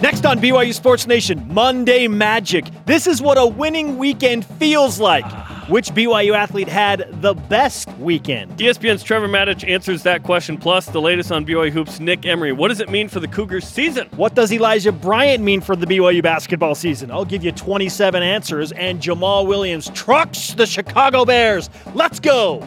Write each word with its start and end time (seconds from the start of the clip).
Next 0.00 0.24
on 0.24 0.38
BYU 0.38 0.72
Sports 0.72 1.08
Nation, 1.08 1.44
Monday 1.52 2.06
Magic. 2.06 2.64
This 2.86 3.08
is 3.08 3.20
what 3.20 3.36
a 3.36 3.44
winning 3.44 3.98
weekend 3.98 4.46
feels 4.46 5.00
like. 5.00 5.24
Which 5.68 5.88
BYU 5.90 6.36
athlete 6.36 6.68
had 6.68 7.20
the 7.20 7.34
best 7.34 7.88
weekend? 7.98 8.56
ESPN's 8.58 9.02
Trevor 9.02 9.26
Matich 9.26 9.68
answers 9.68 10.04
that 10.04 10.22
question, 10.22 10.56
plus 10.56 10.86
the 10.86 11.00
latest 11.00 11.32
on 11.32 11.44
BYU 11.44 11.72
Hoops, 11.72 11.98
Nick 11.98 12.26
Emery. 12.26 12.52
What 12.52 12.68
does 12.68 12.78
it 12.78 12.88
mean 12.90 13.08
for 13.08 13.18
the 13.18 13.26
Cougars 13.26 13.66
season? 13.66 14.08
What 14.14 14.36
does 14.36 14.52
Elijah 14.52 14.92
Bryant 14.92 15.42
mean 15.42 15.60
for 15.60 15.74
the 15.74 15.84
BYU 15.84 16.22
basketball 16.22 16.76
season? 16.76 17.10
I'll 17.10 17.24
give 17.24 17.42
you 17.42 17.50
27 17.50 18.22
answers, 18.22 18.70
and 18.72 19.00
Jamaal 19.00 19.48
Williams 19.48 19.90
trucks 19.90 20.54
the 20.54 20.64
Chicago 20.64 21.24
Bears. 21.24 21.70
Let's 21.92 22.20
go! 22.20 22.66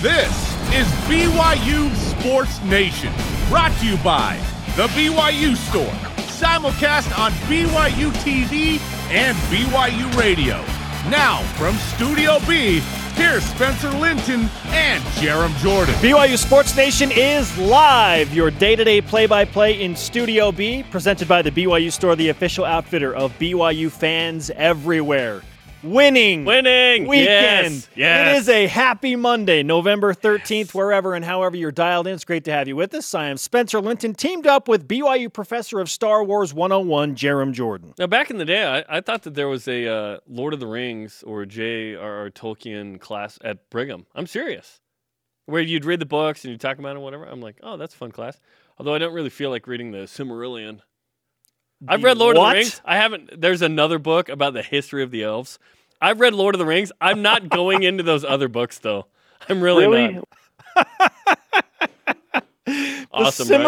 This 0.00 0.32
is 0.72 0.86
BYU 1.06 1.94
Sports 2.18 2.62
Nation, 2.62 3.12
brought 3.50 3.78
to 3.80 3.86
you 3.86 3.98
by 3.98 4.40
The 4.74 4.86
BYU 4.88 5.54
Store, 5.54 6.11
simulcast 6.42 7.16
on 7.16 7.30
BYU 7.46 8.10
TV 8.24 8.80
and 9.12 9.36
BYU 9.46 10.18
Radio. 10.18 10.56
Now, 11.08 11.40
from 11.54 11.76
Studio 11.76 12.40
B, 12.48 12.80
here's 13.14 13.44
Spencer 13.44 13.90
Linton 13.90 14.48
and 14.66 15.04
Jarom 15.20 15.56
Jordan. 15.58 15.94
BYU 15.96 16.36
Sports 16.36 16.76
Nation 16.76 17.12
is 17.12 17.56
live, 17.58 18.34
your 18.34 18.50
day 18.50 18.74
to 18.74 18.82
day 18.82 19.00
play 19.00 19.26
by 19.26 19.44
play 19.44 19.80
in 19.80 19.94
Studio 19.94 20.50
B, 20.50 20.82
presented 20.90 21.28
by 21.28 21.42
the 21.42 21.52
BYU 21.52 21.92
Store, 21.92 22.16
the 22.16 22.30
official 22.30 22.64
outfitter 22.64 23.14
of 23.14 23.32
BYU 23.38 23.88
fans 23.88 24.50
everywhere. 24.50 25.42
Winning. 25.82 26.44
Winning. 26.44 27.08
Weekend. 27.08 27.74
Yes. 27.74 27.88
yes. 27.96 28.28
It 28.28 28.40
is 28.40 28.48
a 28.48 28.66
happy 28.68 29.16
Monday, 29.16 29.64
November 29.64 30.14
13th, 30.14 30.74
wherever 30.74 31.14
and 31.14 31.24
however 31.24 31.56
you're 31.56 31.72
dialed 31.72 32.06
in. 32.06 32.14
It's 32.14 32.24
great 32.24 32.44
to 32.44 32.52
have 32.52 32.68
you 32.68 32.76
with 32.76 32.94
us. 32.94 33.12
I 33.14 33.26
am 33.26 33.36
Spencer 33.36 33.80
Linton, 33.80 34.14
teamed 34.14 34.46
up 34.46 34.68
with 34.68 34.86
BYU 34.86 35.32
professor 35.32 35.80
of 35.80 35.90
Star 35.90 36.22
Wars 36.22 36.54
101, 36.54 37.16
Jarom 37.16 37.52
Jordan. 37.52 37.94
Now, 37.98 38.06
back 38.06 38.30
in 38.30 38.38
the 38.38 38.44
day, 38.44 38.64
I, 38.64 38.98
I 38.98 39.00
thought 39.00 39.22
that 39.24 39.34
there 39.34 39.48
was 39.48 39.66
a 39.66 39.88
uh, 39.88 40.18
Lord 40.28 40.54
of 40.54 40.60
the 40.60 40.68
Rings 40.68 41.24
or 41.26 41.44
J.R.R. 41.46 42.30
Tolkien 42.30 43.00
class 43.00 43.40
at 43.42 43.68
Brigham. 43.68 44.06
I'm 44.14 44.28
serious. 44.28 44.80
Where 45.46 45.62
you'd 45.62 45.84
read 45.84 45.98
the 45.98 46.06
books 46.06 46.44
and 46.44 46.52
you'd 46.52 46.60
talk 46.60 46.78
about 46.78 46.94
it, 46.94 47.00
whatever. 47.00 47.24
I'm 47.24 47.40
like, 47.40 47.56
oh, 47.60 47.76
that's 47.76 47.94
a 47.94 47.98
fun 47.98 48.12
class. 48.12 48.38
Although 48.78 48.94
I 48.94 48.98
don't 48.98 49.12
really 49.12 49.30
feel 49.30 49.50
like 49.50 49.66
reading 49.66 49.90
the 49.90 49.98
Silmarillion. 49.98 50.80
I've 51.88 52.02
read 52.02 52.18
Lord 52.18 52.36
what? 52.36 52.46
of 52.48 52.52
the 52.52 52.58
Rings. 52.58 52.80
I 52.84 52.96
haven't. 52.96 53.40
There's 53.40 53.62
another 53.62 53.98
book 53.98 54.28
about 54.28 54.54
the 54.54 54.62
history 54.62 55.02
of 55.02 55.10
the 55.10 55.22
elves. 55.24 55.58
I've 56.00 56.20
read 56.20 56.34
Lord 56.34 56.54
of 56.54 56.58
the 56.58 56.66
Rings. 56.66 56.92
I'm 57.00 57.22
not 57.22 57.48
going 57.50 57.82
into 57.82 58.02
those 58.02 58.24
other 58.24 58.48
books 58.48 58.78
though. 58.78 59.06
I'm 59.48 59.60
really, 59.60 59.86
Really? 59.86 60.20
not. 60.76 60.88
awesome, 63.12 63.48
the 63.48 63.54
right? 63.58 63.64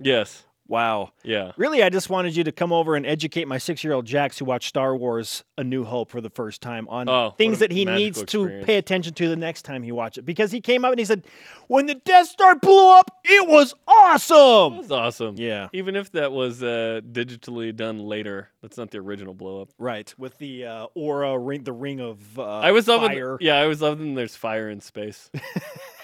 Yes. 0.00 0.44
Wow. 0.66 1.10
Yeah. 1.22 1.52
Really, 1.58 1.82
I 1.82 1.90
just 1.90 2.08
wanted 2.08 2.34
you 2.36 2.44
to 2.44 2.52
come 2.52 2.72
over 2.72 2.96
and 2.96 3.04
educate 3.04 3.46
my 3.46 3.58
six 3.58 3.84
year 3.84 3.92
old 3.92 4.06
Jax 4.06 4.38
who 4.38 4.46
watched 4.46 4.68
Star 4.68 4.96
Wars 4.96 5.44
A 5.58 5.64
New 5.64 5.84
Hope 5.84 6.10
for 6.10 6.20
the 6.22 6.30
first 6.30 6.62
time 6.62 6.88
on 6.88 7.08
Oh, 7.08 7.30
things 7.36 7.58
that 7.58 7.70
he 7.70 7.84
needs 7.84 8.22
to 8.24 8.62
pay 8.64 8.76
attention 8.76 9.12
to 9.14 9.28
the 9.28 9.36
next 9.36 9.62
time 9.62 9.82
he 9.82 9.92
watches 9.92 10.18
it. 10.18 10.24
Because 10.24 10.52
he 10.52 10.60
came 10.62 10.84
up 10.84 10.92
and 10.92 10.98
he 10.98 11.04
said, 11.04 11.24
When 11.68 11.84
the 11.86 11.94
Death 11.96 12.28
Star 12.28 12.56
blew 12.56 12.90
up, 12.98 13.10
it 13.24 13.46
was 13.46 13.74
awesome. 13.86 14.76
That's 14.78 14.90
awesome. 14.90 15.34
Yeah. 15.36 15.68
Even 15.74 15.96
if 15.96 16.10
that 16.12 16.32
was 16.32 16.62
uh, 16.62 17.00
digitally 17.12 17.74
done 17.76 17.98
later, 17.98 18.48
that's 18.62 18.78
not 18.78 18.90
the 18.90 18.98
original 18.98 19.34
blow 19.34 19.60
up. 19.60 19.68
Right. 19.78 20.14
With 20.16 20.38
the 20.38 20.64
uh, 20.64 20.86
aura 20.94 21.38
ring, 21.38 21.64
the 21.64 21.72
ring 21.72 22.00
of 22.00 22.38
uh, 22.38 22.60
I 22.60 22.70
was 22.72 22.88
loving. 22.88 23.36
Yeah, 23.40 23.56
I 23.56 23.66
was 23.66 23.82
loving. 23.82 24.14
There's 24.14 24.34
fire 24.36 24.70
in 24.70 24.80
space. 24.80 25.30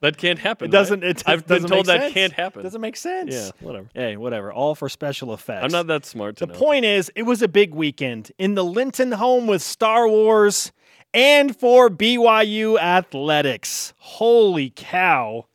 that 0.00 0.16
can't 0.16 0.38
happen. 0.38 0.68
It 0.68 0.70
doesn't. 0.70 1.00
right? 1.02 1.10
It 1.10 1.22
I've 1.26 1.46
been 1.46 1.56
doesn't 1.62 1.70
told 1.70 1.86
make 1.86 1.96
that 1.96 2.00
sense. 2.02 2.14
can't 2.14 2.32
happen. 2.32 2.62
Doesn't 2.62 2.80
make 2.80 2.96
sense. 2.96 3.34
Yeah, 3.34 3.50
whatever. 3.60 3.88
Hey, 3.94 4.16
whatever. 4.16 4.52
All 4.52 4.74
for 4.74 4.88
special 4.88 5.32
effects. 5.34 5.64
I'm 5.64 5.72
not 5.72 5.86
that 5.88 6.04
smart 6.06 6.36
to 6.36 6.46
The 6.46 6.52
know. 6.52 6.58
point 6.58 6.84
is, 6.84 7.10
it 7.14 7.22
was 7.24 7.42
a 7.42 7.48
big 7.48 7.74
weekend 7.74 8.30
in 8.38 8.54
the 8.54 8.64
Linton 8.64 9.12
home 9.12 9.46
with 9.46 9.62
Star 9.62 10.08
Wars 10.08 10.72
and 11.14 11.56
for 11.56 11.88
BYU 11.90 12.78
athletics. 12.78 13.92
Holy 13.98 14.70
cow. 14.74 15.46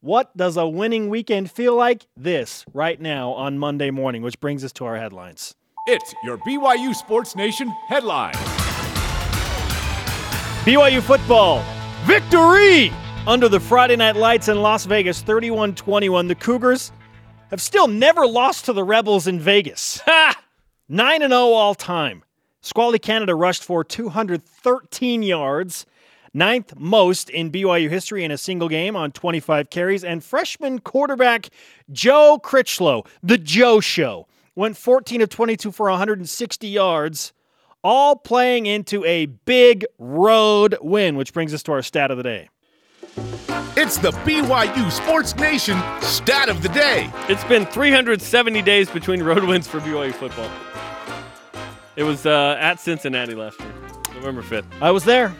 What 0.00 0.36
does 0.36 0.56
a 0.58 0.68
winning 0.68 1.08
weekend 1.08 1.50
feel 1.50 1.74
like? 1.74 2.06
This 2.16 2.66
right 2.74 3.00
now 3.00 3.30
on 3.32 3.58
Monday 3.58 3.90
morning, 3.90 4.20
which 4.22 4.38
brings 4.38 4.62
us 4.62 4.72
to 4.74 4.84
our 4.84 4.96
headlines. 4.98 5.54
It's 5.86 6.14
your 6.24 6.36
BYU 6.38 6.94
Sports 6.94 7.34
Nation 7.34 7.72
headline. 7.88 8.34
BYU 10.64 11.02
football 11.02 11.62
victory 12.04 12.90
under 13.26 13.48
the 13.48 13.60
Friday 13.60 13.96
night 13.96 14.16
lights 14.16 14.48
in 14.48 14.60
Las 14.60 14.84
Vegas 14.84 15.22
31 15.22 15.74
21. 15.74 16.28
The 16.28 16.34
Cougars 16.34 16.92
have 17.50 17.60
still 17.60 17.88
never 17.88 18.26
lost 18.26 18.66
to 18.66 18.72
the 18.72 18.84
Rebels 18.84 19.26
in 19.26 19.40
Vegas. 19.40 20.00
Ha! 20.06 20.40
9 20.90 21.20
0 21.20 21.32
all 21.32 21.74
time. 21.74 22.22
Squally 22.60 22.98
Canada 22.98 23.34
rushed 23.34 23.64
for 23.64 23.82
213 23.82 25.22
yards, 25.22 25.86
ninth 26.34 26.74
most 26.76 27.30
in 27.30 27.50
BYU 27.50 27.88
history 27.88 28.22
in 28.22 28.30
a 28.30 28.36
single 28.36 28.68
game 28.68 28.94
on 28.94 29.10
25 29.12 29.70
carries. 29.70 30.04
And 30.04 30.22
freshman 30.22 30.80
quarterback 30.80 31.48
Joe 31.90 32.38
Critchlow, 32.42 33.04
the 33.22 33.38
Joe 33.38 33.80
Show, 33.80 34.26
went 34.54 34.76
14 34.76 35.22
of 35.22 35.30
22 35.30 35.72
for 35.72 35.88
160 35.88 36.68
yards, 36.68 37.32
all 37.82 38.16
playing 38.16 38.66
into 38.66 39.02
a 39.06 39.26
big 39.26 39.86
road 39.98 40.76
win, 40.82 41.16
which 41.16 41.32
brings 41.32 41.54
us 41.54 41.62
to 41.62 41.72
our 41.72 41.82
stat 41.82 42.10
of 42.10 42.18
the 42.18 42.22
day. 42.22 42.50
It's 43.76 43.98
the 43.98 44.12
BYU 44.12 44.90
Sports 44.90 45.34
Nation 45.36 45.80
stat 46.00 46.48
of 46.48 46.62
the 46.62 46.68
day. 46.68 47.10
It's 47.28 47.44
been 47.44 47.66
370 47.66 48.62
days 48.62 48.88
between 48.88 49.22
road 49.22 49.44
wins 49.44 49.66
for 49.66 49.80
BYU 49.80 50.12
football. 50.14 50.50
It 51.96 52.04
was 52.04 52.26
uh, 52.26 52.56
at 52.58 52.80
Cincinnati 52.80 53.34
last 53.34 53.60
year, 53.60 53.72
November 54.14 54.42
5th. 54.42 54.64
I 54.80 54.90
was 54.90 55.04
there. 55.04 55.34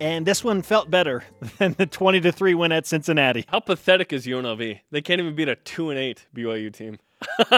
And 0.00 0.26
this 0.26 0.42
one 0.42 0.62
felt 0.62 0.90
better 0.90 1.24
than 1.58 1.74
the 1.74 1.86
20 1.86 2.20
to 2.20 2.32
3 2.32 2.54
win 2.54 2.72
at 2.72 2.86
Cincinnati. 2.86 3.44
How 3.48 3.60
pathetic 3.60 4.12
is 4.12 4.26
UNLV? 4.26 4.80
They 4.90 5.02
can't 5.02 5.20
even 5.20 5.34
beat 5.34 5.48
a 5.48 5.56
two 5.56 5.90
and 5.90 5.98
eight 5.98 6.26
BYU 6.34 6.72
team. 6.72 6.98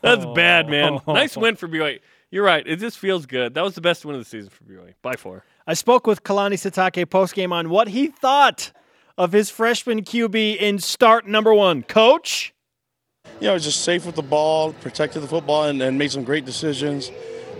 That's 0.00 0.24
bad, 0.34 0.68
man. 0.68 1.00
Nice 1.06 1.36
win 1.36 1.56
for 1.56 1.68
BYU. 1.68 2.00
You're 2.34 2.42
right. 2.42 2.66
It 2.66 2.80
just 2.80 2.98
feels 2.98 3.26
good. 3.26 3.54
That 3.54 3.62
was 3.62 3.76
the 3.76 3.80
best 3.80 4.04
win 4.04 4.16
of 4.16 4.20
the 4.20 4.28
season 4.28 4.50
for 4.50 4.64
BYU 4.64 4.94
by 5.02 5.14
far. 5.14 5.44
I 5.68 5.74
spoke 5.74 6.04
with 6.04 6.24
Kalani 6.24 6.54
Sitake 6.54 7.06
postgame 7.06 7.52
on 7.52 7.70
what 7.70 7.86
he 7.86 8.08
thought 8.08 8.72
of 9.16 9.30
his 9.30 9.50
freshman 9.50 10.02
QB 10.02 10.56
in 10.56 10.80
start 10.80 11.28
number 11.28 11.54
one. 11.54 11.84
Coach? 11.84 12.52
you 13.38 13.42
know, 13.42 13.50
he 13.50 13.54
was 13.54 13.62
just 13.62 13.82
safe 13.82 14.04
with 14.04 14.16
the 14.16 14.22
ball, 14.22 14.72
protected 14.72 15.22
the 15.22 15.28
football, 15.28 15.66
and, 15.68 15.80
and 15.80 15.96
made 15.96 16.10
some 16.10 16.24
great 16.24 16.44
decisions. 16.44 17.12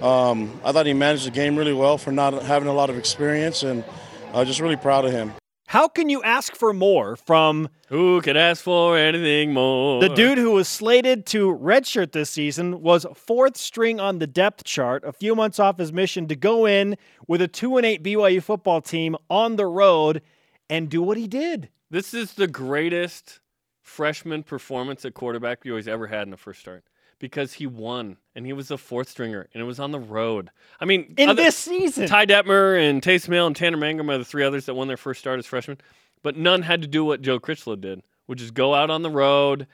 Um, 0.03 0.61
I 0.65 0.73
thought 0.73 0.87
he 0.87 0.93
managed 0.93 1.25
the 1.25 1.31
game 1.31 1.55
really 1.55 1.73
well 1.73 1.97
for 1.97 2.11
not 2.11 2.43
having 2.43 2.67
a 2.67 2.75
lot 2.75 2.91
of 2.91 2.99
experience, 2.99 3.63
and 3.63 3.85
uh, 4.33 4.45
just 4.45 4.59
really 4.59 4.75
proud 4.75 5.05
of 5.05 5.13
him. 5.13 5.35
How 5.75 5.89
can 5.89 6.09
you 6.09 6.23
ask 6.23 6.55
for 6.55 6.73
more 6.73 7.17
from 7.17 7.69
Who 7.89 8.21
could 8.21 8.37
ask 8.37 8.63
for 8.63 8.97
anything 8.97 9.53
more? 9.53 10.01
the 10.01 10.09
dude 10.09 10.39
who 10.39 10.53
was 10.53 10.69
slated 10.69 11.27
to 11.27 11.53
redshirt 11.53 12.13
this 12.13 12.31
season, 12.31 12.81
was 12.81 13.05
fourth 13.17 13.57
string 13.57 13.99
on 13.99 14.21
the 14.21 14.29
depth 14.29 14.63
chart, 14.63 15.03
a 15.05 15.13
few 15.13 15.35
months 15.35 15.59
off 15.59 15.79
his 15.79 15.93
mission 15.93 16.29
to 16.29 16.37
go 16.37 16.65
in 16.65 16.97
with 17.27 17.43
a 17.43 17.49
2 17.49 17.77
and 17.77 17.85
8 17.85 18.05
BYU 18.05 18.41
football 18.41 18.81
team 18.81 19.17
on 19.29 19.57
the 19.57 19.67
road 19.67 20.23
and 20.71 20.89
do 20.89 21.03
what 21.03 21.17
he 21.17 21.27
did? 21.27 21.71
This 21.91 22.15
is 22.15 22.35
the 22.35 22.47
greatest 22.47 23.41
freshman 23.83 24.45
performance 24.45 25.05
at 25.05 25.15
quarterback 25.15 25.65
BYU's 25.65 25.89
ever 25.89 26.07
had 26.07 26.23
in 26.23 26.31
the 26.31 26.37
first 26.37 26.61
start 26.61 26.85
because 27.19 27.55
he 27.55 27.67
won 27.67 28.19
and 28.35 28.47
he 28.47 28.53
was 28.53 28.71
a 28.71 28.79
fourth 28.79 29.09
stringer 29.09 29.49
and 29.53 29.63
it 29.63 29.67
was 29.67 29.79
on 29.79 29.91
the 29.91 29.99
road. 29.99 30.51
I 30.81 30.85
mean, 30.85 31.15
In 31.17 31.31
other- 31.31 31.43
this 31.43 31.57
season. 31.57 32.07
Ty 32.07 32.27
Detmer 32.27 32.79
and 32.79 33.03
Taysom 33.03 33.33
Hill 33.33 33.47
and 33.47 33.57
Tanner 33.57 33.77
Mangum 33.77 34.11
are 34.11 34.19
the 34.19 34.25
three 34.25 34.45
others 34.45 34.67
that 34.67 34.75
won 34.75 34.89
their 34.89 34.97
first 34.97 35.21
start 35.21 35.39
as 35.39 35.47
freshmen, 35.47 35.79
but 36.23 36.37
none 36.37 36.63
had 36.63 36.83
to 36.83 36.89
do 36.89 37.05
what 37.05 37.23
Joe 37.23 37.39
Critchlow 37.39 37.77
did, 37.77 38.03
which 38.27 38.43
is 38.43 38.51
go 38.51 38.75
out 38.75 38.91
on 38.91 39.03
the 39.03 39.11
road, 39.11 39.67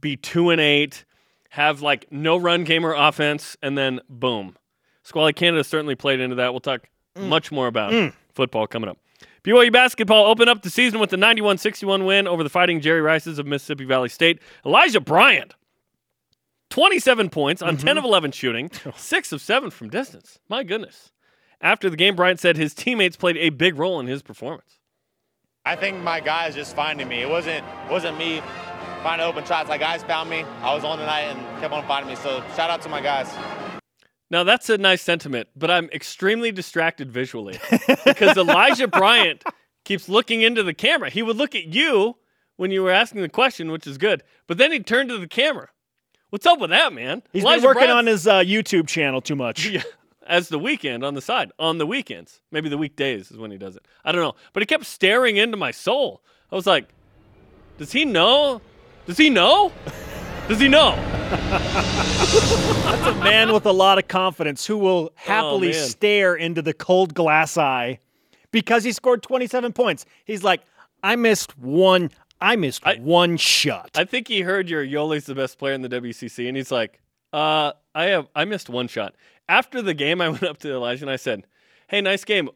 be 0.00 0.16
two 0.16 0.50
and 0.50 0.60
eight, 0.60 1.04
have 1.50 1.80
like 1.80 2.06
no 2.10 2.36
run 2.36 2.64
game 2.64 2.84
or 2.84 2.94
offense, 2.94 3.56
and 3.62 3.76
then 3.76 4.00
boom. 4.08 4.56
Squally 5.02 5.32
Canada 5.32 5.64
certainly 5.64 5.94
played 5.94 6.20
into 6.20 6.36
that. 6.36 6.52
We'll 6.52 6.60
talk 6.60 6.88
mm. 7.16 7.28
much 7.28 7.50
more 7.50 7.66
about 7.66 7.92
mm. 7.92 8.12
football 8.34 8.66
coming 8.66 8.90
up. 8.90 8.98
BYU 9.44 9.72
basketball 9.72 10.26
opened 10.26 10.50
up 10.50 10.62
the 10.62 10.68
season 10.68 11.00
with 11.00 11.12
a 11.12 11.16
91 11.16 11.58
61 11.58 12.04
win 12.04 12.26
over 12.26 12.42
the 12.42 12.50
Fighting 12.50 12.80
Jerry 12.80 13.00
Rices 13.00 13.38
of 13.38 13.46
Mississippi 13.46 13.84
Valley 13.84 14.10
State. 14.10 14.40
Elijah 14.66 15.00
Bryant, 15.00 15.54
27 16.70 17.30
points 17.30 17.62
on 17.62 17.76
10 17.76 17.86
mm-hmm. 17.86 17.98
of 17.98 18.04
11 18.04 18.32
shooting, 18.32 18.70
6 18.96 19.32
of 19.32 19.40
7 19.40 19.70
from 19.70 19.88
distance. 19.88 20.38
My 20.48 20.62
goodness. 20.62 21.12
After 21.60 21.90
the 21.90 21.96
game, 21.96 22.14
Bryant 22.14 22.40
said 22.40 22.56
his 22.56 22.74
teammates 22.74 23.16
played 23.16 23.36
a 23.36 23.50
big 23.50 23.78
role 23.78 23.98
in 24.00 24.06
his 24.06 24.22
performance. 24.22 24.78
I 25.64 25.76
think 25.76 25.98
my 25.98 26.20
guys 26.20 26.54
just 26.54 26.74
finding 26.76 27.08
me. 27.08 27.20
It 27.20 27.28
wasn't 27.28 27.64
wasn't 27.90 28.16
me 28.16 28.40
finding 29.02 29.26
open 29.26 29.44
shots. 29.44 29.68
Like 29.68 29.80
guys 29.80 30.02
found 30.02 30.30
me. 30.30 30.44
I 30.62 30.74
was 30.74 30.84
on 30.84 30.98
tonight 30.98 31.22
and 31.22 31.60
kept 31.60 31.74
on 31.74 31.86
finding 31.86 32.08
me. 32.08 32.16
So 32.16 32.42
shout 32.56 32.70
out 32.70 32.80
to 32.82 32.88
my 32.88 33.00
guys. 33.00 33.28
Now, 34.30 34.44
that's 34.44 34.68
a 34.68 34.76
nice 34.76 35.00
sentiment, 35.00 35.48
but 35.56 35.70
I'm 35.70 35.88
extremely 35.90 36.52
distracted 36.52 37.10
visually 37.10 37.58
because 38.04 38.36
Elijah 38.36 38.86
Bryant 38.88 39.42
keeps 39.84 40.08
looking 40.08 40.42
into 40.42 40.62
the 40.62 40.74
camera. 40.74 41.08
He 41.08 41.22
would 41.22 41.36
look 41.36 41.54
at 41.54 41.64
you 41.64 42.16
when 42.56 42.70
you 42.70 42.82
were 42.82 42.90
asking 42.90 43.22
the 43.22 43.30
question, 43.30 43.70
which 43.70 43.86
is 43.86 43.96
good. 43.96 44.22
But 44.46 44.58
then 44.58 44.70
he 44.70 44.80
turned 44.80 45.08
to 45.08 45.18
the 45.18 45.28
camera. 45.28 45.70
What's 46.30 46.44
up 46.46 46.60
with 46.60 46.70
that, 46.70 46.92
man? 46.92 47.22
He's 47.32 47.42
Elijah 47.42 47.60
been 47.60 47.66
working 47.68 47.80
Bryant- 47.86 47.98
on 47.98 48.06
his 48.06 48.26
uh, 48.26 48.40
YouTube 48.40 48.86
channel 48.86 49.20
too 49.20 49.36
much. 49.36 49.66
Yeah, 49.70 49.82
as 50.26 50.50
the 50.50 50.58
weekend 50.58 51.04
on 51.04 51.14
the 51.14 51.22
side, 51.22 51.52
on 51.58 51.78
the 51.78 51.86
weekends. 51.86 52.40
Maybe 52.50 52.68
the 52.68 52.76
weekdays 52.76 53.30
is 53.30 53.38
when 53.38 53.50
he 53.50 53.56
does 53.56 53.76
it. 53.76 53.86
I 54.04 54.12
don't 54.12 54.20
know. 54.20 54.34
But 54.52 54.62
he 54.62 54.66
kept 54.66 54.84
staring 54.84 55.38
into 55.38 55.56
my 55.56 55.70
soul. 55.70 56.20
I 56.52 56.54
was 56.54 56.66
like, 56.66 56.86
does 57.78 57.92
he 57.92 58.04
know? 58.04 58.60
Does 59.06 59.16
he 59.16 59.30
know? 59.30 59.72
Does 60.48 60.60
he 60.60 60.68
know? 60.68 60.94
That's 61.30 63.06
a 63.06 63.14
man 63.24 63.54
with 63.54 63.64
a 63.64 63.72
lot 63.72 63.96
of 63.98 64.06
confidence 64.08 64.66
who 64.66 64.76
will 64.76 65.12
happily 65.14 65.70
Oh, 65.70 65.72
man. 65.72 65.88
stare 65.88 66.34
into 66.34 66.60
the 66.60 66.74
cold 66.74 67.14
glass 67.14 67.56
eye 67.56 67.98
because 68.50 68.84
he 68.84 68.92
scored 68.92 69.22
27 69.22 69.72
points. 69.72 70.04
He's 70.26 70.44
like, 70.44 70.60
I 71.02 71.16
missed 71.16 71.56
one. 71.58 72.10
I 72.40 72.56
missed 72.56 72.86
I- 72.86 72.96
one 72.96 73.36
shot. 73.36 73.90
I 73.96 74.04
think 74.04 74.28
he 74.28 74.42
heard 74.42 74.68
your 74.68 74.84
Yoeli's 74.84 75.26
the 75.26 75.34
best 75.34 75.58
player 75.58 75.74
in 75.74 75.82
the 75.82 75.88
WCC, 75.88 76.48
and 76.48 76.56
he's 76.56 76.70
like, 76.70 77.00
uh, 77.32 77.72
I 77.94 78.04
have 78.06 78.28
I 78.34 78.44
missed 78.44 78.68
one 78.70 78.88
shot. 78.88 79.14
After 79.48 79.82
the 79.82 79.94
game, 79.94 80.20
I 80.22 80.28
went 80.28 80.42
up 80.44 80.58
to 80.58 80.72
Elijah 80.72 81.04
and 81.04 81.10
I 81.10 81.16
said, 81.16 81.46
Hey, 81.88 82.00
nice 82.00 82.24
game. 82.24 82.48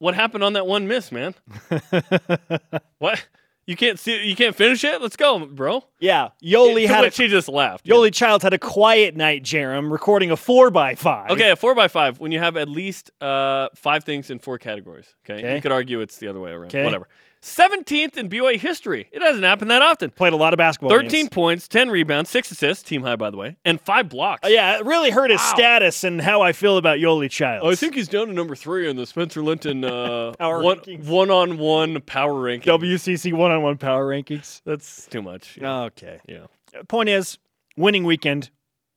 What 0.00 0.14
happened 0.14 0.44
on 0.44 0.52
that 0.52 0.66
one 0.66 0.86
miss, 0.86 1.10
man? 1.10 1.34
what? 2.98 3.26
You 3.66 3.76
can't 3.76 3.98
see 3.98 4.26
you 4.26 4.34
can't 4.34 4.56
finish 4.56 4.82
it? 4.82 5.02
Let's 5.02 5.16
go, 5.16 5.44
bro. 5.44 5.84
yeah, 6.00 6.28
Yoeli 6.42 6.86
had 6.86 7.00
a, 7.00 7.08
which 7.08 7.18
he 7.18 7.28
just 7.28 7.48
laughed. 7.48 7.86
yeah. 7.86 7.96
Yoeli 7.96 8.14
Childs 8.14 8.42
had 8.42 8.54
a 8.54 8.58
quiet 8.58 9.14
night, 9.14 9.42
Jarom, 9.42 9.92
recording 9.92 10.30
a 10.30 10.38
four 10.38 10.70
by 10.70 10.94
five. 10.94 11.30
Okay, 11.32 11.50
a 11.50 11.56
four 11.56 11.74
by 11.74 11.86
five. 11.86 12.18
When 12.18 12.32
you 12.32 12.38
have 12.38 12.56
at 12.56 12.70
least 12.70 13.10
uh, 13.20 13.68
five 13.74 14.04
things 14.04 14.30
in 14.30 14.38
four 14.38 14.56
categories, 14.56 15.14
okay? 15.22 15.40
Okay. 15.40 15.56
You 15.56 15.60
could 15.60 15.72
argue 15.72 16.00
it's 16.00 16.16
the 16.16 16.28
other 16.28 16.40
way 16.40 16.50
around. 16.50 16.68
Okay. 16.68 16.82
Whatever. 16.82 17.08
Seventeenth 17.40 18.16
in 18.18 18.28
BYU 18.28 18.58
history. 18.58 19.08
It 19.12 19.22
hasn't 19.22 19.44
happened 19.44 19.70
that 19.70 19.80
often. 19.82 20.10
Played 20.10 20.32
a 20.32 20.36
lot 20.36 20.52
of 20.52 20.58
basketball. 20.58 20.90
Thirteen 20.90 21.24
games. 21.24 21.28
points, 21.30 21.68
ten 21.68 21.88
rebounds, 21.90 22.30
six 22.30 22.50
assists, 22.50 22.82
team 22.82 23.02
high 23.02 23.16
by 23.16 23.30
the 23.30 23.36
way, 23.36 23.56
and 23.64 23.80
five 23.80 24.08
blocks. 24.08 24.44
Uh, 24.44 24.48
yeah, 24.50 24.76
it 24.78 24.84
really 24.84 25.10
hurt 25.10 25.30
his 25.30 25.40
Wow. 25.40 25.52
status 25.54 26.04
and 26.04 26.20
how 26.20 26.42
I 26.42 26.52
feel 26.52 26.76
about 26.78 26.98
Yoeli 26.98 27.30
Childs. 27.30 27.64
Oh, 27.64 27.70
I 27.70 27.74
think 27.74 27.94
he's 27.94 28.08
down 28.08 28.26
to 28.26 28.32
number 28.32 28.56
three 28.56 28.88
in 28.90 28.96
the 28.96 29.06
Spencer 29.06 29.42
Linton 29.42 29.84
uh, 29.84 30.32
Power 30.38 30.62
one, 30.62 30.78
rankings. 30.80 31.06
one-on-one 31.06 32.00
power 32.02 32.34
rankings. 32.34 32.64
WCC 32.64 33.32
one 33.32 33.50
on 33.52 33.62
one 33.62 33.76
power 33.78 34.06
rankings. 34.08 34.60
That's 34.64 35.06
too 35.06 35.22
much. 35.22 35.58
Yeah. 35.60 35.82
Okay. 35.84 36.20
yeah, 36.28 36.46
Point 36.88 37.08
is, 37.08 37.38
winning 37.76 38.04
weekend 38.04 38.50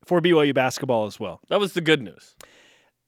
for 0.03 0.19
BYU 0.19 0.53
basketball 0.53 1.05
as 1.05 1.19
well. 1.19 1.39
that 1.49 1.59
was 1.59 1.73
the 1.73 1.81
good 1.81 2.01
news. 2.01 2.35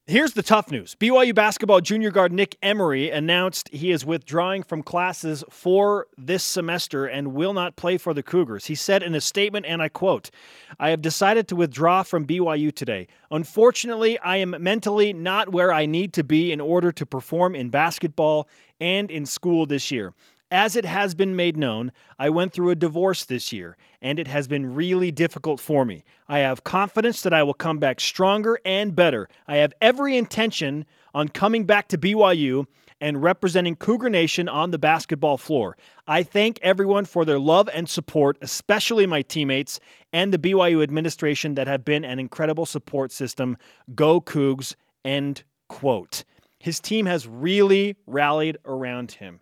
Here's 0.06 0.34
the 0.34 0.44
tough 0.44 0.70
news. 0.70 0.98
BYU 1.00 1.34
basketball 1.34 1.80
junior 1.80 2.12
guard 2.12 2.34
Nick 2.34 2.58
Emery 2.62 3.10
announced 3.10 3.70
he 3.70 3.90
is 3.90 4.06
withdrawing 4.06 4.62
from 4.62 4.84
classes 4.84 5.46
for 5.50 6.08
this 6.18 6.44
semester 6.44 7.06
and 7.06 7.34
will 7.34 7.54
not 7.54 7.78
play 7.78 7.98
for 7.98 8.14
the 8.14 8.22
Cougars. 8.22 8.66
He 8.66 8.76
said 8.76 9.02
in 9.02 9.16
a 9.16 9.22
statement, 9.22 9.66
and 9.66 9.82
I 9.82 9.88
quote, 9.88 10.30
I 10.78 10.90
have 10.90 11.02
decided 11.02 11.48
to 11.48 11.56
withdraw 11.56 12.04
from 12.04 12.28
BYU 12.28 12.76
today. 12.76 13.08
Unfortunately, 13.32 14.20
I 14.20 14.36
am 14.38 14.58
mentally 14.60 15.14
not 15.14 15.54
where 15.54 15.72
I 15.72 15.86
need 15.86 16.12
to 16.16 16.24
be 16.26 16.52
in 16.52 16.60
order 16.60 16.92
to 16.92 17.06
perform 17.06 17.56
in 17.56 17.70
basketball 17.70 18.50
and 18.82 19.10
in 19.10 19.26
school 19.26 19.66
this 19.66 19.90
year. 19.90 20.14
As 20.54 20.76
it 20.76 20.86
has 20.86 21.16
been 21.16 21.36
made 21.36 21.58
known, 21.58 21.92
I 22.20 22.30
went 22.30 22.54
through 22.54 22.70
a 22.70 22.76
divorce 22.76 23.26
this 23.26 23.52
year, 23.52 23.76
and 24.04 24.20
it 24.20 24.28
has 24.28 24.48
been 24.48 24.76
really 24.76 25.10
difficult 25.10 25.60
for 25.60 25.84
me. 25.84 26.04
I 26.28 26.40
have 26.40 26.64
confidence 26.64 27.24
that 27.24 27.34
I 27.34 27.42
will 27.42 27.56
come 27.56 27.80
back 27.80 28.00
stronger 28.00 28.60
and 28.64 28.96
better. 28.96 29.28
I 29.48 29.56
have 29.56 29.74
every 29.82 30.16
intention 30.16 30.86
on 31.16 31.30
coming 31.30 31.66
back 31.66 31.88
to 31.88 31.98
BYU 31.98 32.68
and 33.02 33.24
representing 33.24 33.76
Cougar 33.76 34.12
Nation 34.12 34.48
on 34.48 34.70
the 34.70 34.78
basketball 34.78 35.40
floor. 35.40 35.76
I 36.08 36.22
thank 36.22 36.60
everyone 36.62 37.06
for 37.06 37.26
their 37.26 37.40
love 37.40 37.68
and 37.74 37.90
support, 37.90 38.38
especially 38.40 39.08
my 39.08 39.24
teammates 39.24 39.80
and 40.14 40.32
the 40.32 40.38
BYU 40.38 40.84
administration 40.84 41.56
that 41.56 41.66
have 41.66 41.84
been 41.84 42.06
an 42.06 42.20
incredible 42.20 42.68
support 42.68 43.12
system. 43.12 43.58
Go 43.96 44.22
Cougs, 44.22 44.76
end 45.04 45.46
quote. 45.68 46.24
His 46.60 46.80
team 46.80 47.08
has 47.08 47.28
really 47.28 47.96
rallied 48.06 48.60
around 48.66 49.14
him. 49.14 49.40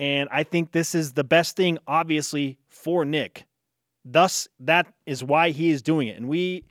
And 0.00 0.30
I 0.32 0.44
think 0.44 0.72
this 0.72 0.94
is 0.94 1.12
the 1.12 1.24
best 1.24 1.56
thing, 1.56 1.76
obviously, 1.86 2.58
for 2.70 3.04
Nick. 3.04 3.44
Thus, 4.02 4.48
that 4.60 4.86
is 5.04 5.22
why 5.22 5.50
he 5.50 5.68
is 5.68 5.82
doing 5.82 6.08
it. 6.08 6.16
And 6.16 6.26
we 6.26 6.64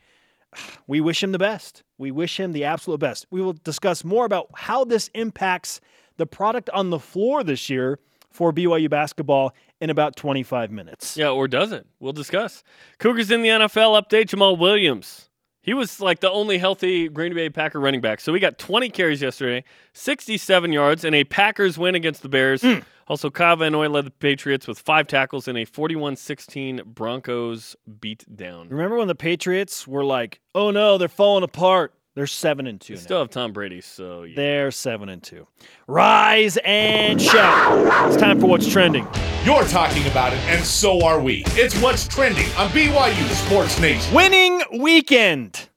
we 0.88 1.00
wish 1.00 1.22
him 1.22 1.32
the 1.32 1.38
best. 1.38 1.84
We 2.00 2.10
wish 2.10 2.40
him 2.40 2.54
the 2.54 2.64
absolute 2.64 3.00
best. 3.00 3.28
We 3.30 3.40
will 3.40 3.54
discuss 3.54 4.04
more 4.04 4.26
about 4.26 4.48
how 4.56 4.84
this 4.84 5.12
impacts 5.14 5.80
the 6.18 6.26
product 6.26 6.72
on 6.72 6.90
the 6.90 6.98
floor 6.98 7.44
this 7.44 7.70
year 7.70 8.00
for 8.32 8.52
BYU 8.52 8.90
basketball 8.90 9.54
in 9.80 9.92
about 9.92 10.16
25 10.16 10.72
minutes. 10.72 11.16
Yeah, 11.16 11.30
or 11.30 11.48
doesn't. 11.48 11.86
We'll 12.00 12.14
discuss. 12.14 12.64
Cougars 12.98 13.30
in 13.30 13.44
the 13.44 13.50
NFL 13.50 14.02
update. 14.02 14.26
Jamaal 14.26 14.58
Williams. 14.58 15.30
He 15.62 15.76
was 15.76 16.00
like 16.00 16.20
the 16.20 16.32
only 16.32 16.58
healthy 16.58 17.10
Green 17.10 17.36
Bay 17.36 17.50
Packer 17.52 17.80
running 17.80 18.02
back. 18.02 18.22
So 18.22 18.32
we 18.32 18.40
got 18.40 18.58
20 18.58 18.90
carries 18.90 19.22
yesterday, 19.22 19.64
67 19.94 20.72
yards, 20.72 21.04
and 21.04 21.14
a 21.14 21.26
Packers 21.26 21.78
win 21.78 21.94
against 21.94 22.24
the 22.24 22.30
Bears. 22.30 22.64
Mm. 22.64 22.84
Also, 23.10 23.30
Kyle 23.32 23.56
Van 23.56 23.72
Noy 23.72 23.90
led 23.90 24.06
the 24.06 24.12
Patriots 24.12 24.68
with 24.68 24.80
five 24.80 25.08
tackles 25.08 25.48
and 25.48 25.58
a 25.58 25.66
41 25.66 26.16
16 26.16 26.82
Broncos 26.86 27.76
beat 28.00 28.24
down. 28.36 28.70
Remember 28.70 28.98
when 28.98 29.08
the 29.08 29.16
Patriots 29.16 29.88
were 29.88 30.06
like, 30.06 30.40
"Oh 30.56 30.70
no, 30.72 30.98
they're 30.98 31.08
falling 31.10 31.44
apart." 31.44 31.94
They're 32.16 32.28
7 32.28 32.68
and 32.68 32.82
2 32.82 32.94
They 32.94 33.00
now. 33.00 33.04
still 33.04 33.20
have 33.20 33.30
Tom 33.30 33.54
Brady, 33.54 33.80
so 33.82 34.24
yeah. 34.24 34.34
They're 34.36 34.72
7 34.72 35.08
and 35.10 35.24
2. 35.24 35.48
Rise 35.88 36.58
and 36.66 37.22
shout. 37.22 38.08
It's 38.12 38.18
time 38.22 38.40
for 38.42 38.48
what's 38.48 38.70
trending. 38.70 39.08
You're 39.46 39.64
talking 39.66 40.06
about 40.08 40.34
it, 40.34 40.40
and 40.48 40.64
so 40.66 41.04
are 41.06 41.22
we. 41.22 41.44
It's 41.50 41.80
what's 41.82 42.08
trending 42.08 42.48
on 42.58 42.70
BYU 42.72 43.30
Sports 43.46 43.80
Nation. 43.80 44.14
Winning 44.14 44.62
weekend. 44.80 45.69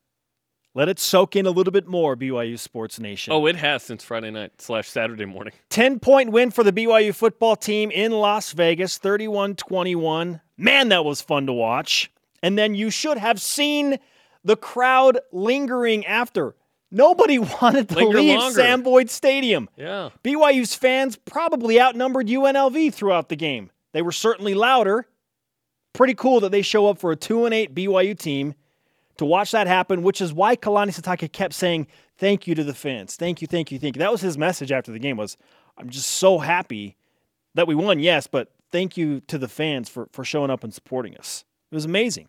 Let 0.75 0.89
it 0.89 0.99
soak 0.99 1.37
in 1.37 1.45
a 1.45 1.51
little 1.51 1.71
bit 1.73 1.87
more, 1.87 2.17
BYU 2.17 2.59
Sports 2.59 2.99
Nation. 2.99 3.33
Oh, 3.33 3.45
it 3.47 3.57
has 3.57 3.83
since 3.83 4.03
Friday 4.03 4.31
night 4.31 4.53
slash 4.59 4.89
Saturday 4.89 5.27
morning. 5.27 5.53
10 5.71 5.99
point 6.01 6.33
win 6.33 6.51
for 6.51 6.65
the 6.65 6.73
BYU 6.73 7.15
football 7.15 7.57
team 7.57 7.91
in 7.91 8.13
Las 8.13 8.53
Vegas, 8.53 8.97
31 8.97 9.57
21. 9.57 10.41
Man, 10.57 10.89
that 10.89 11.05
was 11.05 11.21
fun 11.21 11.47
to 11.47 11.53
watch. 11.53 12.11
And 12.43 12.57
then 12.57 12.75
you 12.75 12.91
should 12.91 13.19
have 13.19 13.41
seen 13.41 13.99
the 14.45 14.57
crowd 14.57 15.19
lingering 15.31 16.07
after. 16.07 16.55
Nobody 16.91 17.39
wanted 17.63 17.91
to 17.91 17.97
Linger 17.97 18.19
leave 18.21 18.39
longer. 18.39 18.55
Sam 18.55 18.83
Boyd 18.83 19.11
Stadium. 19.11 19.69
Yeah. 19.77 20.11
BYU's 20.25 20.75
fans 20.75 21.17
probably 21.17 21.81
outnumbered 21.81 22.29
UNLV 22.29 22.95
throughout 22.95 23.29
the 23.29 23.37
game. 23.37 23.71
They 23.93 24.01
were 24.03 24.13
certainly 24.13 24.55
louder. 24.55 25.07
Pretty 25.93 26.15
cool 26.15 26.41
that 26.41 26.51
they 26.51 26.63
show 26.63 26.87
up 26.87 26.99
for 26.99 27.13
a 27.13 27.17
2 27.17 27.44
and 27.44 27.53
8 27.53 27.75
BYU 27.75 28.19
team 28.19 28.55
to 29.22 29.26
watch 29.26 29.52
that 29.52 29.69
happen, 29.69 30.02
which 30.02 30.20
is 30.20 30.32
why 30.32 30.56
Kalani 30.56 30.88
Sitake 30.88 31.31
kept 31.32 31.55
saying 31.55 31.86
thank 32.19 32.48
you 32.48 32.56
to 32.56 32.64
the 32.64 32.74
fans. 32.74 33.14
Thank 33.14 33.41
you, 33.41 33.46
thank 33.46 33.70
you, 33.70 33.79
thank 33.79 33.94
you. 33.94 34.00
That 34.00 34.10
was 34.10 34.20
his 34.20 34.36
message 34.36 34.72
after 34.72 34.91
the 34.91 34.98
game 34.98 35.17
was 35.17 35.36
I'm 35.79 35.88
just 35.88 36.10
so 36.10 36.38
happy 36.38 36.96
that 37.55 37.69
we 37.69 37.76
won, 37.76 38.00
yes, 38.00 38.26
but 38.26 38.52
thank 38.72 38.96
you 38.96 39.20
to 39.29 39.38
the 39.38 39.46
fans 39.46 39.88
for, 39.88 40.08
for 40.12 40.24
showing 40.24 40.50
up 40.50 40.64
and 40.64 40.74
supporting 40.74 41.17
us. 41.17 41.44
It 41.70 41.74
was 41.74 41.84
amazing. 41.84 42.29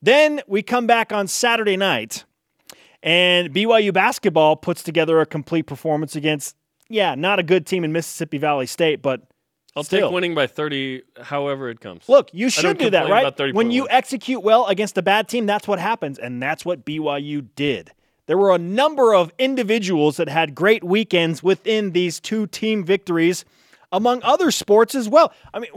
Then 0.00 0.40
we 0.46 0.62
come 0.62 0.86
back 0.86 1.12
on 1.12 1.26
Saturday 1.26 1.76
night, 1.76 2.24
and 3.02 3.52
BYU 3.52 3.92
basketball 3.92 4.54
puts 4.54 4.84
together 4.84 5.20
a 5.20 5.26
complete 5.26 5.64
performance 5.64 6.14
against, 6.14 6.54
yeah, 6.88 7.16
not 7.16 7.40
a 7.40 7.42
good 7.42 7.66
team 7.66 7.82
in 7.82 7.92
Mississippi 7.92 8.38
Valley 8.38 8.66
State, 8.66 9.02
but 9.02 9.22
I'll 9.76 9.84
still. 9.84 10.08
take 10.08 10.14
winning 10.14 10.34
by 10.34 10.46
30, 10.46 11.02
however 11.22 11.68
it 11.70 11.80
comes. 11.80 12.08
Look, 12.08 12.30
you 12.32 12.50
should 12.50 12.78
do 12.78 12.90
that, 12.90 13.08
right? 13.08 13.20
about 13.20 13.36
30 13.36 13.52
When 13.52 13.70
you 13.70 13.82
wins. 13.82 13.92
execute 13.92 14.42
well 14.42 14.66
against 14.66 14.98
a 14.98 15.02
bad 15.02 15.28
team, 15.28 15.46
that's 15.46 15.68
what 15.68 15.78
happens, 15.78 16.18
and 16.18 16.42
that's 16.42 16.64
what 16.64 16.84
BYU 16.84 17.46
did. 17.54 17.92
There 18.26 18.36
were 18.36 18.54
a 18.54 18.58
number 18.58 19.14
of 19.14 19.32
individuals 19.38 20.16
that 20.18 20.28
had 20.28 20.54
great 20.54 20.84
weekends 20.84 21.42
within 21.42 21.92
these 21.92 22.20
two 22.20 22.46
team 22.46 22.84
victories, 22.84 23.44
among 23.92 24.22
other 24.22 24.50
sports 24.50 24.94
as 24.94 25.08
well. 25.08 25.32
I 25.54 25.60
mean, 25.60 25.70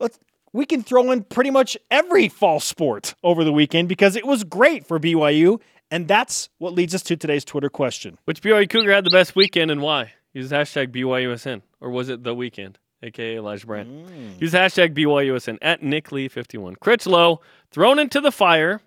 let's 0.00 0.18
we 0.52 0.66
can 0.66 0.82
throw 0.82 1.10
in 1.12 1.22
pretty 1.24 1.50
much 1.50 1.76
every 1.90 2.28
fall 2.28 2.60
sport 2.60 3.14
over 3.22 3.44
the 3.44 3.52
weekend 3.52 3.88
because 3.88 4.16
it 4.16 4.26
was 4.26 4.44
great 4.44 4.86
for 4.86 4.98
BYU, 4.98 5.60
and 5.90 6.08
that's 6.08 6.48
what 6.58 6.74
leads 6.74 6.94
us 6.94 7.02
to 7.04 7.16
today's 7.16 7.44
Twitter 7.44 7.70
question. 7.70 8.18
Which 8.24 8.42
BYU 8.42 8.68
Cougar 8.68 8.92
had 8.92 9.04
the 9.04 9.10
best 9.10 9.34
weekend 9.36 9.70
and 9.70 9.80
why? 9.80 10.12
Use 10.34 10.50
hashtag 10.50 10.88
BYUSN. 10.88 11.62
Or 11.80 11.90
was 11.90 12.08
it 12.08 12.22
the 12.24 12.34
weekend? 12.34 12.78
AKA 13.02 13.36
Elijah 13.36 13.66
Bryant. 13.66 14.08
Mm. 14.08 14.40
Use 14.40 14.52
hashtag 14.52 14.94
BYUSN 14.94 15.58
at 15.60 15.82
Nick 15.82 16.12
Lee 16.12 16.28
51. 16.28 16.76
Critchlow 16.76 17.40
thrown 17.70 17.98
into 17.98 18.20
the 18.20 18.32
fire. 18.32 18.80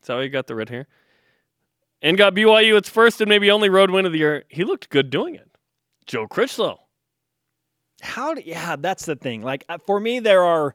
That's 0.00 0.08
how 0.08 0.20
he 0.20 0.28
got 0.28 0.46
the 0.46 0.54
red 0.54 0.68
hair. 0.68 0.86
And 2.00 2.16
got 2.16 2.34
BYU 2.34 2.76
its 2.76 2.88
first 2.88 3.20
and 3.20 3.28
maybe 3.28 3.50
only 3.50 3.68
road 3.68 3.90
win 3.90 4.06
of 4.06 4.12
the 4.12 4.18
year. 4.18 4.44
He 4.48 4.64
looked 4.64 4.90
good 4.90 5.10
doing 5.10 5.34
it. 5.34 5.50
Joe 6.06 6.28
Critchlow. 6.28 6.80
How 8.02 8.34
do, 8.34 8.42
yeah, 8.44 8.76
that's 8.76 9.06
the 9.06 9.16
thing. 9.16 9.42
Like 9.42 9.64
uh, 9.68 9.78
for 9.78 9.98
me, 9.98 10.20
there 10.20 10.44
are 10.44 10.74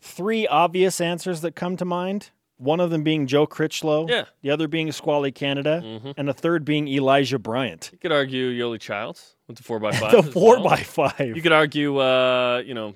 three 0.00 0.46
obvious 0.46 1.00
answers 1.00 1.42
that 1.42 1.54
come 1.54 1.76
to 1.76 1.84
mind. 1.84 2.30
One 2.56 2.78
of 2.80 2.90
them 2.90 3.02
being 3.02 3.26
Joe 3.26 3.46
Critchlow, 3.46 4.08
Yeah. 4.08 4.24
the 4.42 4.50
other 4.50 4.68
being 4.68 4.92
Squally 4.92 5.32
Canada, 5.32 5.80
Mhm. 5.84 6.14
and 6.16 6.28
the 6.28 6.32
third 6.32 6.64
being 6.64 6.86
Elijah 6.88 7.38
Bryant. 7.38 7.90
You 7.92 7.98
could 7.98 8.12
argue 8.12 8.50
Yoeli 8.52 8.80
Childs 8.80 9.34
with 9.48 9.56
the 9.56 9.62
4x5. 9.64 10.12
the 10.24 10.30
four 10.32 10.60
well. 10.60 10.68
by 10.70 10.76
five. 10.76 11.34
You 11.36 11.42
could 11.42 11.52
argue, 11.52 11.98
uh, 11.98 12.62
you 12.64 12.74
know, 12.74 12.94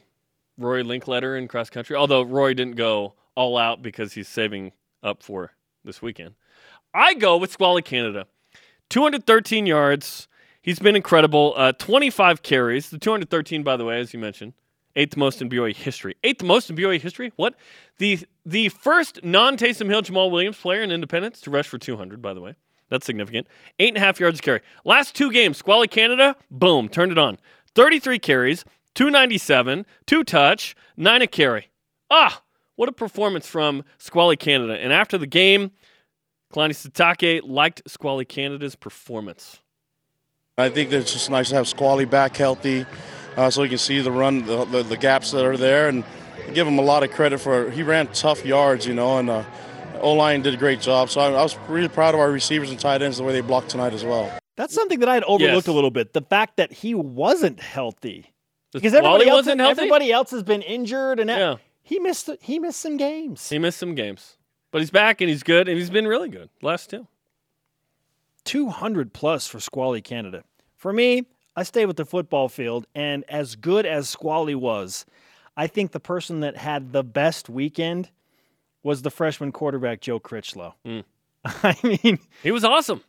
Rory 0.56 0.84
Linkletter 0.84 1.36
in 1.36 1.48
cross 1.48 1.70
country. 1.70 1.96
Although 1.96 2.22
Roy 2.22 2.54
didn't 2.54 2.76
go 2.76 3.14
all 3.34 3.56
out 3.58 3.82
because 3.82 4.12
he's 4.14 4.28
saving 4.28 4.72
up 5.02 5.22
for 5.22 5.52
this 5.84 6.00
weekend. 6.02 6.34
I 6.94 7.14
go 7.14 7.36
with 7.36 7.52
Squally 7.52 7.82
Canada. 7.82 8.26
213 8.90 9.66
yards. 9.66 10.28
He's 10.62 10.78
been 10.78 10.96
incredible. 10.96 11.54
Uh, 11.56 11.72
25 11.72 12.42
carries. 12.42 12.90
The 12.90 12.98
213, 12.98 13.62
by 13.62 13.76
the 13.76 13.84
way, 13.84 14.00
as 14.00 14.12
you 14.12 14.18
mentioned, 14.20 14.54
eighth 14.96 15.16
most 15.16 15.40
in 15.40 15.48
BYU 15.48 15.74
history. 15.74 16.16
Eighth 16.24 16.42
most 16.42 16.70
in 16.70 16.76
BYU 16.76 17.00
history. 17.00 17.32
What? 17.36 17.54
The 17.98 18.20
the 18.44 18.68
first 18.70 19.24
non 19.24 19.56
Taysom 19.56 19.88
Hill 19.88 20.02
Jamaal 20.02 20.30
Williams 20.30 20.58
player 20.58 20.82
in 20.82 20.90
Independence 20.90 21.40
to 21.42 21.50
rush 21.50 21.68
for 21.68 21.78
200. 21.78 22.22
By 22.22 22.34
the 22.34 22.40
way, 22.40 22.54
that's 22.88 23.06
significant. 23.06 23.46
Eight 23.78 23.88
and 23.88 23.96
a 23.96 24.00
half 24.00 24.20
yards 24.20 24.40
carry. 24.40 24.60
Last 24.84 25.14
two 25.14 25.30
games, 25.30 25.56
Squally 25.58 25.88
Canada, 25.88 26.36
boom, 26.50 26.88
turned 26.88 27.12
it 27.12 27.18
on. 27.18 27.38
33 27.74 28.18
carries, 28.18 28.64
297, 28.94 29.86
two 30.06 30.24
touch, 30.24 30.74
nine 30.96 31.22
a 31.22 31.26
carry. 31.26 31.68
Ah, 32.10 32.42
what 32.76 32.88
a 32.88 32.92
performance 32.92 33.46
from 33.46 33.84
Squally 33.98 34.36
Canada. 34.36 34.74
And 34.78 34.92
after 34.92 35.18
the 35.18 35.26
game, 35.26 35.72
Kalani 36.52 36.70
Sitake 36.70 37.42
liked 37.44 37.82
Squally 37.86 38.24
Canada's 38.24 38.74
performance. 38.74 39.60
I 40.56 40.70
think 40.70 40.90
it's 40.92 41.12
just 41.12 41.30
nice 41.30 41.50
to 41.50 41.54
have 41.54 41.68
Squally 41.68 42.04
back 42.04 42.36
healthy, 42.36 42.86
uh, 43.38 43.48
so 43.48 43.62
you 43.62 43.68
can 43.68 43.78
see 43.78 44.00
the 44.00 44.10
run, 44.10 44.44
the, 44.46 44.64
the, 44.64 44.82
the, 44.82 44.96
gaps 44.96 45.30
that 45.30 45.44
are 45.44 45.56
there, 45.56 45.88
and 45.88 46.02
give 46.54 46.66
him 46.66 46.76
a 46.78 46.82
lot 46.82 47.04
of 47.04 47.12
credit 47.12 47.38
for 47.38 47.70
he 47.70 47.84
ran 47.84 48.08
tough 48.08 48.44
yards, 48.44 48.84
you 48.84 48.94
know, 48.94 49.18
and 49.18 49.30
uh, 49.30 49.44
O 50.00 50.14
line 50.14 50.42
did 50.42 50.54
a 50.54 50.56
great 50.56 50.80
job. 50.80 51.08
So 51.08 51.20
I, 51.20 51.28
I, 51.28 51.42
was 51.42 51.56
really 51.68 51.88
proud 51.88 52.14
of 52.14 52.20
our 52.20 52.32
receivers 52.32 52.70
and 52.70 52.80
tight 52.80 53.00
ends 53.00 53.18
the 53.18 53.22
way 53.22 53.32
they 53.32 53.40
blocked 53.40 53.70
tonight 53.70 53.92
as 53.92 54.04
well. 54.04 54.36
That's 54.56 54.74
something 54.74 54.98
that 54.98 55.08
I 55.08 55.14
had 55.14 55.22
overlooked 55.22 55.54
yes. 55.54 55.66
a 55.68 55.72
little 55.72 55.92
bit. 55.92 56.14
The 56.14 56.22
fact 56.22 56.56
that 56.56 56.72
he 56.72 56.96
wasn't 56.96 57.60
healthy 57.60 58.34
because 58.72 58.92
everybody 58.92 59.28
else, 59.28 59.36
wasn't 59.36 59.60
healthy? 59.60 59.82
everybody 59.82 60.12
else 60.12 60.32
has 60.32 60.42
been 60.42 60.62
injured, 60.62 61.20
and 61.20 61.30
yeah. 61.30 61.56
he 61.82 62.00
missed 62.00 62.28
he 62.40 62.58
missed 62.58 62.80
some 62.80 62.96
games. 62.96 63.48
He 63.48 63.60
missed 63.60 63.78
some 63.78 63.94
games, 63.94 64.36
but 64.72 64.80
he's 64.80 64.90
back 64.90 65.20
and 65.20 65.30
he's 65.30 65.44
good, 65.44 65.68
and 65.68 65.78
he's 65.78 65.90
been 65.90 66.08
really 66.08 66.28
good 66.28 66.50
last 66.60 66.90
two. 66.90 67.06
200 68.44 69.12
plus 69.12 69.46
for 69.46 69.60
Squally 69.60 70.00
Canada. 70.00 70.42
For 70.76 70.92
me, 70.92 71.26
I 71.58 71.64
stay 71.64 71.86
with 71.86 71.96
the 71.96 72.04
football 72.04 72.48
field, 72.48 72.86
and 72.94 73.24
as 73.28 73.56
good 73.56 73.84
as 73.84 74.08
Squally 74.08 74.54
was, 74.54 75.04
I 75.56 75.66
think 75.66 75.90
the 75.90 75.98
person 75.98 76.38
that 76.38 76.56
had 76.56 76.92
the 76.92 77.02
best 77.02 77.48
weekend 77.48 78.10
was 78.84 79.02
the 79.02 79.10
freshman 79.10 79.50
quarterback 79.50 80.00
Joe 80.00 80.20
Critchlow. 80.20 80.76
Mm. 80.86 81.02
I 81.44 81.76
mean, 81.82 82.20
he 82.44 82.52
was 82.52 82.62
awesome. 82.62 83.02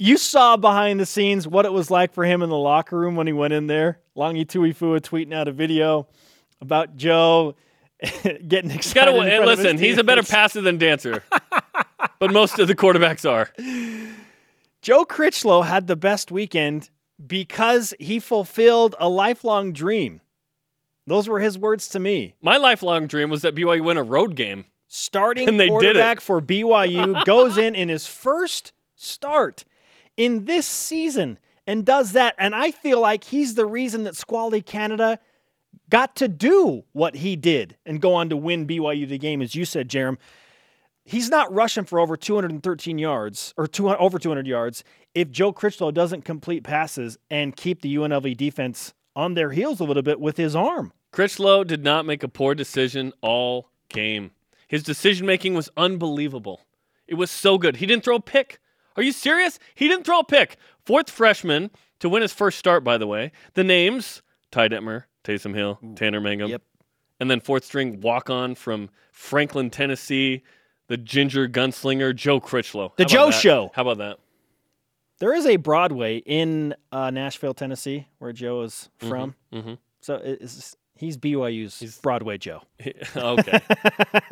You 0.00 0.16
saw 0.16 0.56
behind 0.56 0.98
the 0.98 1.06
scenes 1.06 1.46
what 1.46 1.64
it 1.64 1.72
was 1.72 1.92
like 1.92 2.12
for 2.12 2.24
him 2.24 2.42
in 2.42 2.50
the 2.50 2.58
locker 2.58 2.98
room 2.98 3.14
when 3.14 3.28
he 3.28 3.32
went 3.32 3.52
in 3.52 3.68
there. 3.68 4.00
Langi 4.16 4.44
Tuifua 4.44 5.00
tweeting 5.00 5.32
out 5.32 5.46
a 5.46 5.52
video 5.52 6.08
about 6.60 6.96
Joe 6.96 7.54
getting 8.48 8.72
excited. 8.72 9.14
Gotta, 9.14 9.46
listen, 9.46 9.78
he's 9.78 9.98
a 9.98 10.02
better 10.02 10.24
passer 10.24 10.60
than 10.60 10.76
dancer, 10.76 11.22
but 12.18 12.32
most 12.32 12.58
of 12.58 12.66
the 12.66 12.74
quarterbacks 12.74 13.30
are. 13.30 13.52
Joe 14.82 15.04
Critchlow 15.04 15.62
had 15.62 15.86
the 15.86 15.94
best 15.94 16.32
weekend 16.32 16.90
because 17.26 17.94
he 17.98 18.18
fulfilled 18.20 18.94
a 18.98 19.08
lifelong 19.08 19.72
dream. 19.72 20.20
Those 21.06 21.28
were 21.28 21.40
his 21.40 21.58
words 21.58 21.88
to 21.88 22.00
me. 22.00 22.34
My 22.40 22.56
lifelong 22.56 23.06
dream 23.06 23.30
was 23.30 23.42
that 23.42 23.54
BYU 23.54 23.84
win 23.84 23.96
a 23.96 24.02
road 24.02 24.36
game. 24.36 24.64
Starting 24.88 25.48
and 25.48 25.58
they 25.58 25.68
quarterback 25.68 26.20
for 26.20 26.40
BYU 26.40 27.24
goes 27.24 27.58
in 27.58 27.74
in 27.74 27.88
his 27.88 28.06
first 28.06 28.72
start 28.94 29.64
in 30.16 30.44
this 30.44 30.66
season 30.66 31.38
and 31.66 31.84
does 31.84 32.12
that. 32.12 32.34
And 32.38 32.54
I 32.54 32.70
feel 32.70 33.00
like 33.00 33.24
he's 33.24 33.54
the 33.54 33.66
reason 33.66 34.04
that 34.04 34.16
Squally 34.16 34.62
Canada 34.62 35.18
got 35.90 36.14
to 36.16 36.28
do 36.28 36.84
what 36.92 37.16
he 37.16 37.34
did 37.34 37.76
and 37.84 38.00
go 38.00 38.14
on 38.14 38.28
to 38.30 38.36
win 38.36 38.66
BYU 38.66 39.08
the 39.08 39.18
game, 39.18 39.42
as 39.42 39.54
you 39.54 39.64
said, 39.64 39.88
Jarom 39.88 40.16
he's 41.04 41.28
not 41.28 41.52
rushing 41.52 41.84
for 41.84 42.00
over 42.00 42.16
213 42.16 42.98
yards 42.98 43.54
or 43.56 43.66
200, 43.66 43.98
over 43.98 44.18
200 44.18 44.46
yards 44.46 44.84
if 45.14 45.30
Joe 45.30 45.52
Critchlow 45.52 45.90
doesn't 45.90 46.24
complete 46.24 46.64
passes 46.64 47.18
and 47.30 47.56
keep 47.56 47.82
the 47.82 47.94
UNLV 47.94 48.36
defense 48.36 48.94
on 49.16 49.34
their 49.34 49.50
heels 49.50 49.80
a 49.80 49.84
little 49.84 50.02
bit 50.02 50.20
with 50.20 50.36
his 50.36 50.56
arm. 50.56 50.92
Critchlow 51.12 51.64
did 51.64 51.84
not 51.84 52.04
make 52.04 52.22
a 52.22 52.28
poor 52.28 52.54
decision 52.54 53.12
all 53.20 53.70
game. 53.88 54.32
His 54.66 54.82
decision 54.82 55.26
making 55.26 55.54
was 55.54 55.70
unbelievable. 55.76 56.62
It 57.06 57.14
was 57.14 57.30
so 57.30 57.58
good. 57.58 57.76
He 57.76 57.86
didn't 57.86 58.02
throw 58.02 58.16
a 58.16 58.20
pick. 58.20 58.58
Are 58.96 59.02
you 59.02 59.12
serious? 59.12 59.58
He 59.74 59.86
didn't 59.86 60.04
throw 60.04 60.20
a 60.20 60.24
pick. 60.24 60.56
Fourth 60.84 61.10
freshman 61.10 61.70
to 62.00 62.08
win 62.08 62.22
his 62.22 62.32
first 62.32 62.58
start, 62.58 62.82
by 62.82 62.98
the 62.98 63.06
way. 63.06 63.30
The 63.54 63.64
names 63.64 64.22
Ty 64.50 64.68
Detmer, 64.68 65.04
Taysom 65.22 65.54
Hill, 65.54 65.78
Tanner 65.94 66.20
Mangum. 66.20 66.50
Yep. 66.50 66.62
And 67.20 67.30
then 67.30 67.40
fourth 67.40 67.64
string 67.64 68.00
walk 68.00 68.28
on 68.28 68.54
from 68.54 68.90
Franklin, 69.12 69.70
Tennessee, 69.70 70.42
the 70.88 70.96
ginger 70.96 71.48
gunslinger 71.48 72.14
Joe 72.14 72.40
Critchlow. 72.40 72.94
The 72.96 73.04
Joe 73.04 73.26
that? 73.26 73.40
Show. 73.40 73.70
How 73.74 73.82
about 73.82 73.98
that? 73.98 74.18
There 75.20 75.34
is 75.34 75.46
a 75.46 75.56
Broadway 75.56 76.18
in 76.18 76.74
uh, 76.90 77.10
Nashville, 77.10 77.54
Tennessee, 77.54 78.08
where 78.18 78.32
Joe 78.32 78.62
is 78.62 78.90
mm-hmm, 78.98 79.08
from. 79.08 79.34
Mm-hmm, 79.52 79.68
mm-hmm. 79.68 79.74
So 80.00 80.20
it's, 80.22 80.76
he's 80.96 81.16
BYU's 81.16 81.78
he's, 81.78 81.98
Broadway 81.98 82.38
Joe. 82.38 82.62
okay. 83.16 83.60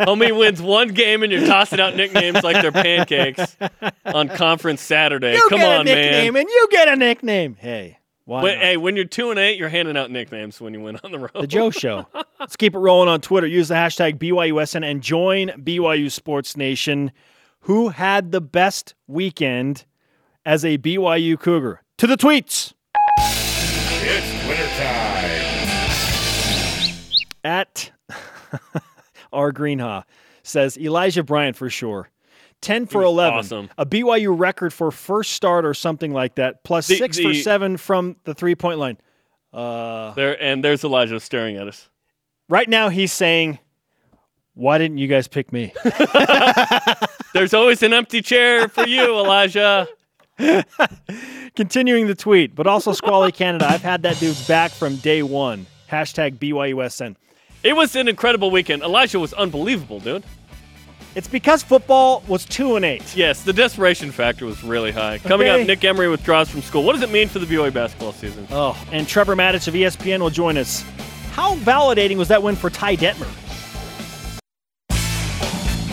Homie 0.00 0.36
wins 0.36 0.60
one 0.60 0.88
game 0.88 1.22
and 1.22 1.32
you're 1.32 1.46
tossing 1.46 1.80
out 1.80 1.96
nicknames 1.96 2.42
like 2.42 2.60
they're 2.60 2.72
pancakes 2.72 3.56
on 4.04 4.28
conference 4.28 4.82
Saturday. 4.82 5.34
You 5.34 5.46
Come 5.48 5.60
get 5.60 5.72
on, 5.72 5.80
a 5.82 5.84
nickname 5.84 6.34
man. 6.34 6.42
and 6.42 6.50
you 6.50 6.68
get 6.70 6.88
a 6.88 6.96
nickname. 6.96 7.56
Hey. 7.58 7.98
When, 8.24 8.58
hey, 8.58 8.76
when 8.76 8.94
you're 8.94 9.04
two 9.04 9.30
and 9.30 9.38
eight, 9.38 9.58
you're 9.58 9.68
handing 9.68 9.96
out 9.96 10.10
nicknames 10.10 10.60
when 10.60 10.72
you 10.72 10.80
win 10.80 10.98
on 11.02 11.10
the 11.10 11.18
road. 11.18 11.32
The 11.34 11.46
Joe 11.46 11.70
Show. 11.70 12.06
Let's 12.38 12.56
keep 12.56 12.74
it 12.74 12.78
rolling 12.78 13.08
on 13.08 13.20
Twitter. 13.20 13.46
Use 13.46 13.68
the 13.68 13.74
hashtag 13.74 14.18
BYUSN 14.18 14.88
and 14.88 15.02
join 15.02 15.48
BYU 15.48 16.10
Sports 16.10 16.56
Nation. 16.56 17.10
Who 17.66 17.90
had 17.90 18.32
the 18.32 18.40
best 18.40 18.94
weekend 19.06 19.84
as 20.44 20.64
a 20.64 20.78
BYU 20.78 21.38
Cougar? 21.38 21.82
To 21.98 22.06
the 22.06 22.16
tweets. 22.16 22.72
It's 23.18 24.44
Twitter 24.44 24.68
time. 24.76 25.42
At 27.44 27.92
R 29.32 29.52
Greenhaw 29.52 30.04
says 30.42 30.76
Elijah 30.78 31.22
Bryant 31.22 31.56
for 31.56 31.70
sure. 31.70 32.08
10 32.60 32.86
for 32.86 33.02
11. 33.02 33.38
Awesome. 33.38 33.70
A 33.76 33.84
BYU 33.84 34.38
record 34.38 34.72
for 34.72 34.90
first 34.92 35.32
start 35.32 35.64
or 35.64 35.74
something 35.74 36.12
like 36.12 36.36
that, 36.36 36.62
plus 36.62 36.86
the, 36.86 36.96
6 36.96 37.16
the, 37.16 37.22
for 37.24 37.34
7 37.34 37.76
from 37.76 38.16
the 38.24 38.34
three 38.34 38.54
point 38.54 38.78
line. 38.78 38.98
Uh, 39.52 40.12
there 40.14 40.40
And 40.40 40.64
there's 40.64 40.84
Elijah 40.84 41.18
staring 41.20 41.56
at 41.56 41.66
us. 41.68 41.90
Right 42.48 42.68
now, 42.68 42.88
he's 42.88 43.12
saying, 43.12 43.58
Why 44.54 44.78
didn't 44.78 44.98
you 44.98 45.08
guys 45.08 45.26
pick 45.26 45.52
me? 45.52 45.72
there's 47.34 47.52
always 47.52 47.82
an 47.82 47.92
empty 47.92 48.22
chair 48.22 48.68
for 48.68 48.86
you, 48.86 49.18
Elijah. 49.18 49.88
Continuing 51.56 52.06
the 52.06 52.14
tweet, 52.14 52.54
but 52.54 52.66
also 52.66 52.92
Squally 52.92 53.32
Canada. 53.32 53.66
I've 53.68 53.82
had 53.82 54.02
that 54.02 54.18
dude 54.18 54.36
back 54.46 54.70
from 54.70 54.96
day 54.96 55.22
one. 55.22 55.66
Hashtag 55.90 56.38
BYUSN. 56.38 57.16
It 57.62 57.74
was 57.74 57.94
an 57.94 58.08
incredible 58.08 58.50
weekend. 58.50 58.82
Elijah 58.82 59.20
was 59.20 59.32
unbelievable, 59.34 60.00
dude. 60.00 60.24
It's 61.14 61.28
because 61.28 61.62
football 61.62 62.22
was 62.26 62.46
two 62.46 62.76
and 62.76 62.84
eight. 62.84 63.14
Yes, 63.14 63.42
the 63.42 63.52
desperation 63.52 64.10
factor 64.10 64.46
was 64.46 64.64
really 64.64 64.90
high. 64.90 65.18
Coming 65.18 65.48
up, 65.48 65.66
Nick 65.66 65.84
Emery 65.84 66.08
withdraws 66.08 66.48
from 66.48 66.62
school. 66.62 66.82
What 66.84 66.94
does 66.94 67.02
it 67.02 67.10
mean 67.10 67.28
for 67.28 67.38
the 67.38 67.44
BYU 67.46 67.72
basketball 67.72 68.12
season? 68.12 68.46
Oh, 68.50 68.82
and 68.90 69.06
Trevor 69.06 69.36
Matich 69.36 69.68
of 69.68 69.74
ESPN 69.74 70.20
will 70.20 70.30
join 70.30 70.56
us. 70.56 70.82
How 71.32 71.54
validating 71.56 72.16
was 72.16 72.28
that 72.28 72.42
win 72.42 72.56
for 72.56 72.70
Ty 72.70 72.96
Detmer? 72.96 73.28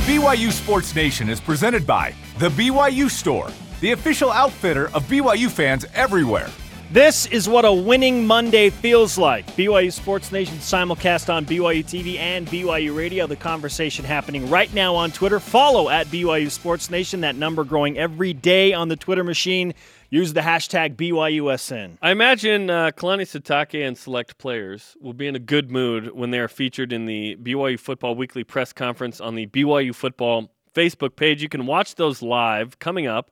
BYU 0.06 0.52
Sports 0.52 0.96
Nation 0.96 1.30
is 1.30 1.40
presented 1.40 1.86
by 1.86 2.16
The 2.40 2.50
BYU 2.50 3.12
Store, 3.12 3.50
the 3.82 3.92
official 3.92 4.32
outfitter 4.32 4.88
of 4.94 5.04
BYU 5.06 5.50
fans 5.50 5.86
everywhere. 5.94 6.50
This 6.92 7.28
is 7.28 7.48
what 7.48 7.66
a 7.66 7.72
winning 7.72 8.26
Monday 8.26 8.72
feels 8.72 9.16
like. 9.16 9.46
BYU 9.56 9.94
Sports 9.94 10.32
Nation 10.32 10.58
simulcast 10.58 11.32
on 11.32 11.46
BYU 11.46 11.86
TV 11.86 12.18
and 12.18 12.48
BYU 12.48 12.98
Radio. 12.98 13.28
The 13.28 13.36
conversation 13.36 14.04
happening 14.04 14.50
right 14.50 14.74
now 14.74 14.96
on 14.96 15.12
Twitter. 15.12 15.40
Follow 15.40 15.90
at 15.90 16.08
BYU 16.08 16.50
Sports 16.50 16.90
Nation. 16.90 17.22
That 17.22 17.36
number 17.36 17.64
growing 17.64 17.96
every 17.96 18.34
day 18.34 18.74
on 18.74 18.88
the 18.88 18.96
Twitter 18.96 19.24
machine. 19.24 19.76
Use 20.10 20.34
the 20.34 20.42
hashtag 20.42 20.96
BYUSN. 20.96 22.00
I 22.02 22.10
imagine 22.10 22.72
uh, 22.72 22.90
Kalani 22.90 23.22
Sitake 23.22 23.88
and 23.88 23.96
select 23.96 24.40
players 24.40 24.98
will 25.00 25.14
be 25.14 25.28
in 25.28 25.36
a 25.36 25.40
good 25.40 25.70
mood 25.70 26.16
when 26.16 26.32
they 26.32 26.40
are 26.40 26.48
featured 26.48 26.92
in 26.92 27.06
the 27.06 27.36
BYU 27.36 27.80
Football 27.80 28.16
Weekly 28.16 28.44
press 28.44 28.74
conference 28.74 29.22
on 29.22 29.36
the 29.36 29.46
BYU 29.46 29.94
Football 29.94 30.50
Facebook 30.74 31.16
page. 31.16 31.44
You 31.44 31.50
can 31.50 31.68
watch 31.68 31.94
those 31.94 32.24
live 32.24 32.80
coming 32.80 33.06
up 33.06 33.30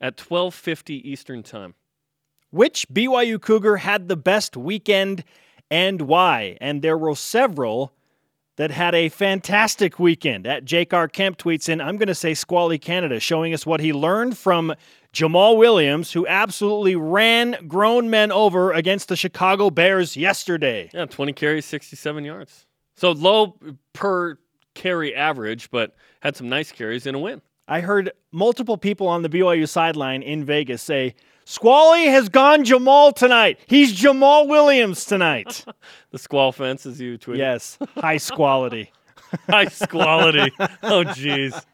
at 0.00 0.16
12:50 0.16 0.94
Eastern 1.04 1.42
Time. 1.42 1.74
Which 2.50 2.86
BYU 2.88 3.40
Cougar 3.40 3.78
had 3.78 4.08
the 4.08 4.16
best 4.16 4.56
weekend 4.56 5.24
and 5.70 6.02
why? 6.02 6.56
And 6.60 6.82
there 6.82 6.96
were 6.96 7.14
several 7.14 7.92
that 8.56 8.70
had 8.70 8.94
a 8.94 9.08
fantastic 9.08 9.98
weekend. 9.98 10.46
At 10.46 10.64
Jake 10.64 10.94
R. 10.94 11.08
Kemp 11.08 11.38
tweets 11.38 11.68
in, 11.68 11.80
I'm 11.80 11.96
going 11.96 12.08
to 12.08 12.14
say 12.14 12.34
Squally 12.34 12.78
Canada, 12.78 13.20
showing 13.20 13.52
us 13.52 13.66
what 13.66 13.80
he 13.80 13.92
learned 13.92 14.38
from 14.38 14.74
Jamaal 15.12 15.56
Williams, 15.58 16.12
who 16.12 16.26
absolutely 16.26 16.96
ran 16.96 17.66
grown 17.68 18.08
men 18.08 18.32
over 18.32 18.72
against 18.72 19.08
the 19.08 19.16
Chicago 19.16 19.70
Bears 19.70 20.16
yesterday. 20.16 20.90
Yeah, 20.94 21.06
20 21.06 21.32
carries, 21.32 21.66
67 21.66 22.24
yards. 22.24 22.66
So 22.96 23.12
low 23.12 23.58
per 23.92 24.38
carry 24.74 25.14
average, 25.14 25.70
but 25.70 25.94
had 26.20 26.36
some 26.36 26.48
nice 26.48 26.72
carries 26.72 27.06
in 27.06 27.14
a 27.14 27.18
win. 27.18 27.42
I 27.68 27.80
heard 27.80 28.12
multiple 28.30 28.76
people 28.76 29.08
on 29.08 29.22
the 29.22 29.28
BYU 29.28 29.68
sideline 29.68 30.22
in 30.22 30.44
Vegas 30.44 30.82
say, 30.82 31.14
Squally 31.44 32.06
has 32.06 32.28
gone 32.28 32.64
Jamaal 32.64 33.14
tonight. 33.14 33.60
He's 33.66 33.94
Jamaal 33.96 34.48
Williams 34.48 35.04
tonight. 35.04 35.64
the 36.10 36.18
squall 36.18 36.52
fence, 36.52 36.86
as 36.86 37.00
you 37.00 37.18
tweeted. 37.18 37.38
Yes, 37.38 37.78
high 37.96 38.16
squality. 38.16 38.90
high 39.48 39.66
squality. 39.66 40.52
oh, 40.58 41.04
jeez. 41.04 41.64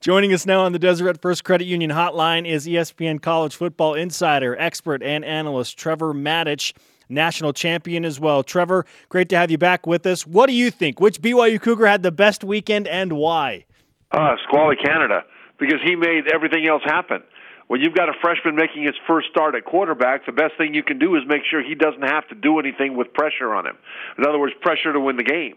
Joining 0.00 0.32
us 0.32 0.46
now 0.46 0.60
on 0.60 0.72
the 0.72 0.78
Deseret 0.78 1.20
First 1.20 1.44
Credit 1.44 1.64
Union 1.64 1.90
hotline 1.90 2.46
is 2.46 2.66
ESPN 2.66 3.20
College 3.20 3.54
Football 3.54 3.94
Insider, 3.94 4.56
expert, 4.58 5.02
and 5.02 5.24
analyst 5.24 5.76
Trevor 5.76 6.14
Matich 6.14 6.72
national 7.08 7.52
champion 7.52 8.04
as 8.04 8.20
well. 8.20 8.42
Trevor, 8.42 8.86
great 9.08 9.28
to 9.30 9.36
have 9.36 9.50
you 9.50 9.58
back 9.58 9.86
with 9.86 10.06
us. 10.06 10.26
What 10.26 10.46
do 10.46 10.52
you 10.52 10.70
think? 10.70 11.00
Which 11.00 11.20
BYU 11.20 11.60
Cougar 11.60 11.86
had 11.86 12.02
the 12.04 12.12
best 12.12 12.44
weekend 12.44 12.86
and 12.86 13.14
why? 13.14 13.64
Uh, 14.12 14.36
Squally 14.44 14.76
Canada, 14.76 15.24
because 15.58 15.80
he 15.84 15.94
made 15.94 16.26
everything 16.32 16.66
else 16.66 16.82
happen. 16.84 17.22
When 17.68 17.80
you've 17.80 17.94
got 17.94 18.08
a 18.08 18.14
freshman 18.20 18.56
making 18.56 18.82
his 18.82 18.96
first 19.06 19.28
start 19.30 19.54
at 19.54 19.64
quarterback, 19.64 20.26
the 20.26 20.32
best 20.32 20.54
thing 20.58 20.74
you 20.74 20.82
can 20.82 20.98
do 20.98 21.14
is 21.14 21.22
make 21.28 21.42
sure 21.48 21.62
he 21.62 21.76
doesn't 21.76 22.02
have 22.02 22.26
to 22.28 22.34
do 22.34 22.58
anything 22.58 22.96
with 22.96 23.12
pressure 23.14 23.54
on 23.54 23.66
him. 23.66 23.76
In 24.18 24.26
other 24.26 24.40
words, 24.40 24.54
pressure 24.60 24.92
to 24.92 24.98
win 24.98 25.16
the 25.16 25.22
game. 25.22 25.54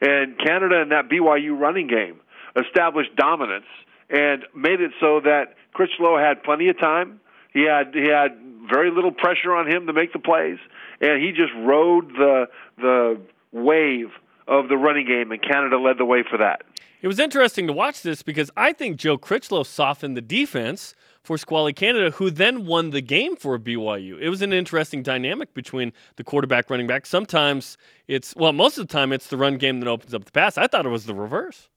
And 0.00 0.38
Canada 0.38 0.80
in 0.82 0.90
that 0.90 1.08
BYU 1.08 1.58
running 1.58 1.88
game 1.88 2.20
established 2.54 3.16
dominance 3.16 3.66
and 4.08 4.44
made 4.54 4.80
it 4.80 4.92
so 5.00 5.20
that 5.24 5.54
Critchlow 5.72 6.18
had 6.18 6.44
plenty 6.44 6.68
of 6.68 6.78
time. 6.78 7.20
He 7.52 7.64
had 7.66 7.94
he 7.94 8.08
had 8.08 8.38
very 8.70 8.90
little 8.90 9.12
pressure 9.12 9.54
on 9.54 9.66
him 9.66 9.86
to 9.86 9.92
make 9.92 10.12
the 10.12 10.18
plays, 10.18 10.58
and 11.00 11.22
he 11.22 11.32
just 11.32 11.52
rode 11.56 12.08
the 12.10 12.46
the 12.78 13.20
wave 13.52 14.10
of 14.48 14.68
the 14.68 14.76
running 14.76 15.06
game, 15.06 15.32
and 15.32 15.42
Canada 15.42 15.78
led 15.78 15.98
the 15.98 16.04
way 16.04 16.22
for 16.28 16.38
that. 16.38 16.62
It 17.02 17.08
was 17.08 17.18
interesting 17.18 17.66
to 17.66 17.72
watch 17.72 18.02
this 18.02 18.22
because 18.22 18.50
I 18.56 18.72
think 18.72 18.96
Joe 18.96 19.18
Critchlow 19.18 19.64
softened 19.64 20.16
the 20.16 20.22
defense 20.22 20.94
for 21.22 21.36
Squally 21.36 21.72
Canada, 21.72 22.10
who 22.12 22.30
then 22.30 22.66
won 22.66 22.90
the 22.90 23.00
game 23.00 23.36
for 23.36 23.58
BYU. 23.58 24.18
It 24.20 24.30
was 24.30 24.42
an 24.42 24.52
interesting 24.52 25.02
dynamic 25.02 25.52
between 25.54 25.92
the 26.16 26.24
quarterback, 26.24 26.70
running 26.70 26.86
back. 26.86 27.04
Sometimes 27.04 27.76
it's 28.08 28.34
well, 28.36 28.52
most 28.52 28.78
of 28.78 28.86
the 28.86 28.92
time 28.92 29.12
it's 29.12 29.26
the 29.26 29.36
run 29.36 29.58
game 29.58 29.80
that 29.80 29.88
opens 29.88 30.14
up 30.14 30.24
the 30.24 30.32
pass. 30.32 30.56
I 30.56 30.68
thought 30.68 30.86
it 30.86 30.90
was 30.90 31.06
the 31.06 31.14
reverse. 31.14 31.68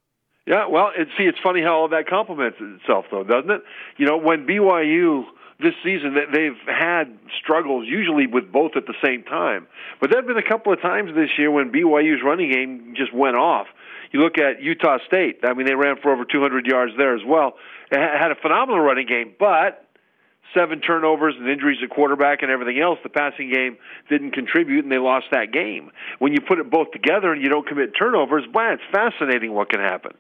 Yeah, 0.45 0.67
well, 0.67 0.91
it, 0.97 1.07
see, 1.17 1.25
it's 1.25 1.38
funny 1.43 1.61
how 1.61 1.75
all 1.75 1.89
that 1.89 2.07
complements 2.07 2.57
itself, 2.59 3.05
though, 3.11 3.23
doesn't 3.23 3.51
it? 3.51 3.61
You 3.97 4.05
know, 4.05 4.17
when 4.17 4.47
BYU 4.47 5.25
this 5.60 5.74
season 5.84 6.16
that 6.16 6.32
they've 6.34 6.58
had 6.68 7.18
struggles 7.42 7.86
usually 7.88 8.28
with 8.28 8.51
both 8.51 8.72
at 8.75 8.86
the 8.86 8.94
same 9.04 9.24
time. 9.24 9.68
But 10.00 10.10
there 10.10 10.20
have 10.20 10.28
been 10.28 10.38
a 10.38 10.48
couple 10.48 10.72
of 10.72 10.82
times 10.82 11.12
this 11.13 11.30
year 11.38 11.51
when 11.51 11.72
BYU's 11.72 12.24
running 12.24 12.51
game 12.51 12.94
just 12.96 13.13
went 13.13 13.36
off. 13.36 13.68
You 14.12 14.22
look 14.22 14.38
at 14.38 14.63
Utah 14.63 14.98
State. 15.06 15.39
I 15.44 15.54
mean, 15.54 15.68
they 15.68 15.75
ran 15.75 15.98
for 16.01 16.12
over 16.12 16.25
200 16.25 16.66
yards 16.66 16.94
there 16.98 17.13
as 17.13 17.22
well. 17.25 17.54
It 17.92 18.00
had 18.00 18.32
a 18.32 18.36
phenomenal 18.36 18.80
running 18.82 19.06
game, 19.06 19.34
but 19.38 19.86
seven 20.54 20.82
turnovers 20.82 21.36
and 21.38 21.48
injuries 21.48 21.80
at 21.84 21.89
quarterback 21.89 22.42
and 22.42 22.51
everything 22.51 22.80
else, 22.80 22.98
the 23.04 23.10
passing 23.10 23.51
game 23.54 23.78
didn't 24.10 24.32
contribute 24.32 24.84
and 24.84 24.92
they 24.92 24.98
lost 24.98 25.28
that 25.32 25.51
game. 25.51 25.92
When 26.20 26.34
you 26.34 26.39
put 26.42 26.60
it 26.60 26.72
both 26.72 26.92
together 26.92 27.32
and 27.32 27.42
you 27.42 27.50
don't 27.50 27.68
commit 27.68 27.92
turnovers, 27.98 28.46
boy, 28.51 28.74
it's 28.74 28.84
fascinating 28.92 29.54
what 29.54 29.70
can 29.70 29.80
happen. 29.80 30.13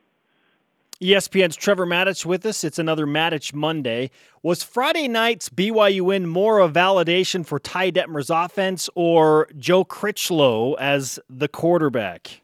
ESPN's 1.01 1.55
Trevor 1.55 1.85
Matich 1.85 2.25
with 2.25 2.45
us. 2.45 2.65
It's 2.65 2.77
another 2.77 3.07
Matich 3.07 3.53
Monday. 3.53 4.11
Was 4.43 4.63
Friday 4.63 5.07
night's 5.07 5.47
BYU 5.47 6.01
win 6.01 6.27
more 6.27 6.59
a 6.59 6.67
validation 6.67 7.45
for 7.45 7.57
Ty 7.57 7.91
Detmer's 7.91 8.29
offense 8.29 8.89
or 8.95 9.47
Joe 9.57 9.85
Critchlow 9.85 10.73
as 10.73 11.17
the 11.29 11.47
quarterback? 11.47 12.41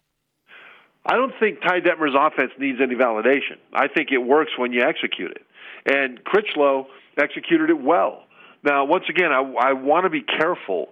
I 1.05 1.17
don't 1.17 1.33
think 1.37 1.61
Ty 1.61 1.81
Detmer's 1.81 2.15
offense 2.17 2.51
needs 2.57 2.79
any 2.81 2.95
validation. 2.95 3.57
I 3.73 3.89
think 3.89 4.13
it 4.13 4.19
works 4.19 4.51
when 4.57 4.71
you 4.71 4.83
execute 4.83 5.31
it. 5.31 5.45
And 5.85 6.23
Critchlow 6.23 6.87
executed 7.17 7.69
it 7.69 7.81
well. 7.81 8.23
Now, 8.63 8.85
once 8.85 9.03
again, 9.09 9.33
I, 9.33 9.41
I 9.59 9.73
want 9.73 10.05
to 10.05 10.09
be 10.09 10.21
careful 10.21 10.89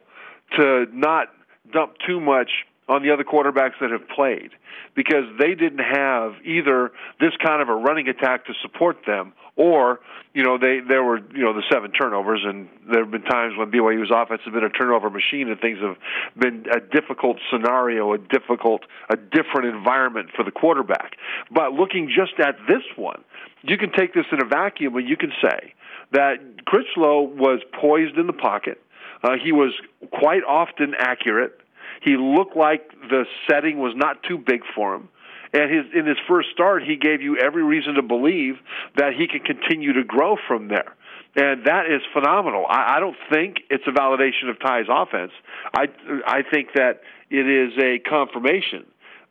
to 0.58 0.86
not 0.92 1.30
dump 1.72 1.94
too 2.06 2.20
much 2.20 2.50
on 2.88 3.02
the 3.02 3.12
other 3.12 3.24
quarterbacks 3.24 3.80
that 3.80 3.92
have 3.92 4.08
played 4.10 4.52
because 4.96 5.26
they 5.40 5.56
didn't 5.56 5.84
have 5.84 6.34
either 6.44 6.92
this 7.20 7.32
kind 7.44 7.62
of 7.62 7.70
a 7.70 7.76
running 7.76 8.08
attack 8.08 8.46
to 8.46 8.54
support 8.62 8.98
them 9.06 9.34
or 9.56 10.00
you 10.34 10.44
know 10.44 10.58
they 10.58 10.80
there 10.88 11.04
were 11.04 11.20
you 11.34 11.44
know 11.44 11.54
the 11.54 11.64
seven 11.72 11.92
turnovers 11.92 12.42
and 12.44 12.68
there 12.92 13.04
have 13.04 13.12
been 13.12 13.24
times 13.24 13.56
when 13.58 13.72
BYU's 13.72 14.12
offense 14.14 14.42
has 14.44 14.54
been 14.54 14.64
a 14.64 14.70
turnover 14.70 15.10
machine 15.10 15.48
and 15.50 15.60
things 15.60 15.80
have 15.80 15.96
been 16.38 16.66
a 16.72 16.80
difficult 16.80 17.38
scenario 17.52 18.14
a 18.14 18.18
difficult 18.18 18.82
a 19.10 19.16
different 19.16 19.74
environment 19.74 20.30
for 20.36 20.44
the 20.44 20.52
quarterback. 20.52 21.14
But 21.52 21.74
looking 21.74 22.10
just 22.10 22.40
at 22.40 22.58
this 22.68 22.84
one 22.96 23.24
you 23.62 23.78
can 23.78 23.92
take 23.92 24.14
this 24.14 24.26
in 24.32 24.42
a 24.42 24.46
vacuum 24.46 24.96
and 24.96 25.08
you 25.08 25.16
can 25.16 25.32
say 25.42 25.74
that 26.12 26.66
Critchlow 26.66 27.22
was 27.22 27.62
poised 27.80 28.18
in 28.18 28.28
the 28.28 28.34
pocket. 28.34 28.80
Uh, 29.24 29.38
he 29.42 29.52
was 29.52 29.74
quite 30.12 30.44
often 30.44 30.94
accurate 30.98 31.60
he 32.04 32.18
looked 32.18 32.56
like 32.56 32.92
the 33.10 33.26
setting 33.50 33.80
was 33.80 33.94
not 33.96 34.24
too 34.24 34.38
big 34.38 34.62
for 34.76 34.96
him. 34.96 35.10
And 35.54 35.72
his 35.72 35.86
in 35.94 36.08
his 36.08 36.18
first 36.28 36.50
start, 36.52 36.84
he 36.84 36.96
gave 36.96 37.22
you 37.22 37.38
every 37.38 37.64
reason 37.64 37.94
to 37.94 38.02
believe 38.02 38.56
that 38.98 39.14
he 39.14 39.28
could 39.28 39.46
continue 39.46 39.94
to 39.94 40.04
grow 40.04 40.36
from 40.48 40.68
there. 40.68 40.96
And 41.36 41.66
that 41.66 41.86
is 41.86 42.02
phenomenal. 42.12 42.66
I, 42.68 42.98
I 42.98 43.00
don't 43.00 43.16
think 43.32 43.58
it's 43.70 43.84
a 43.88 43.92
validation 43.92 44.50
of 44.50 44.60
Ty's 44.60 44.86
offense. 44.90 45.32
I 45.74 45.88
I 46.26 46.42
think 46.42 46.70
that 46.76 47.02
it 47.30 47.48
is 47.48 47.74
a 47.80 48.00
confirmation 48.00 48.86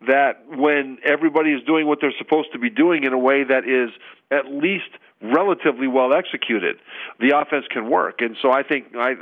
that 0.06 0.44
when 0.48 0.98
everybody 1.04 1.52
is 1.52 1.62
doing 1.64 1.86
what 1.86 1.98
they're 2.00 2.14
supposed 2.18 2.52
to 2.52 2.58
be 2.58 2.70
doing 2.70 3.04
in 3.04 3.12
a 3.12 3.18
way 3.18 3.44
that 3.44 3.68
is 3.68 3.90
at 4.30 4.46
least 4.46 4.90
relatively 5.20 5.86
well 5.86 6.12
executed, 6.12 6.76
the 7.20 7.36
offense 7.36 7.66
can 7.70 7.88
work. 7.88 8.20
And 8.20 8.36
so 8.42 8.50
I 8.50 8.62
think 8.64 8.86
I, 8.96 9.14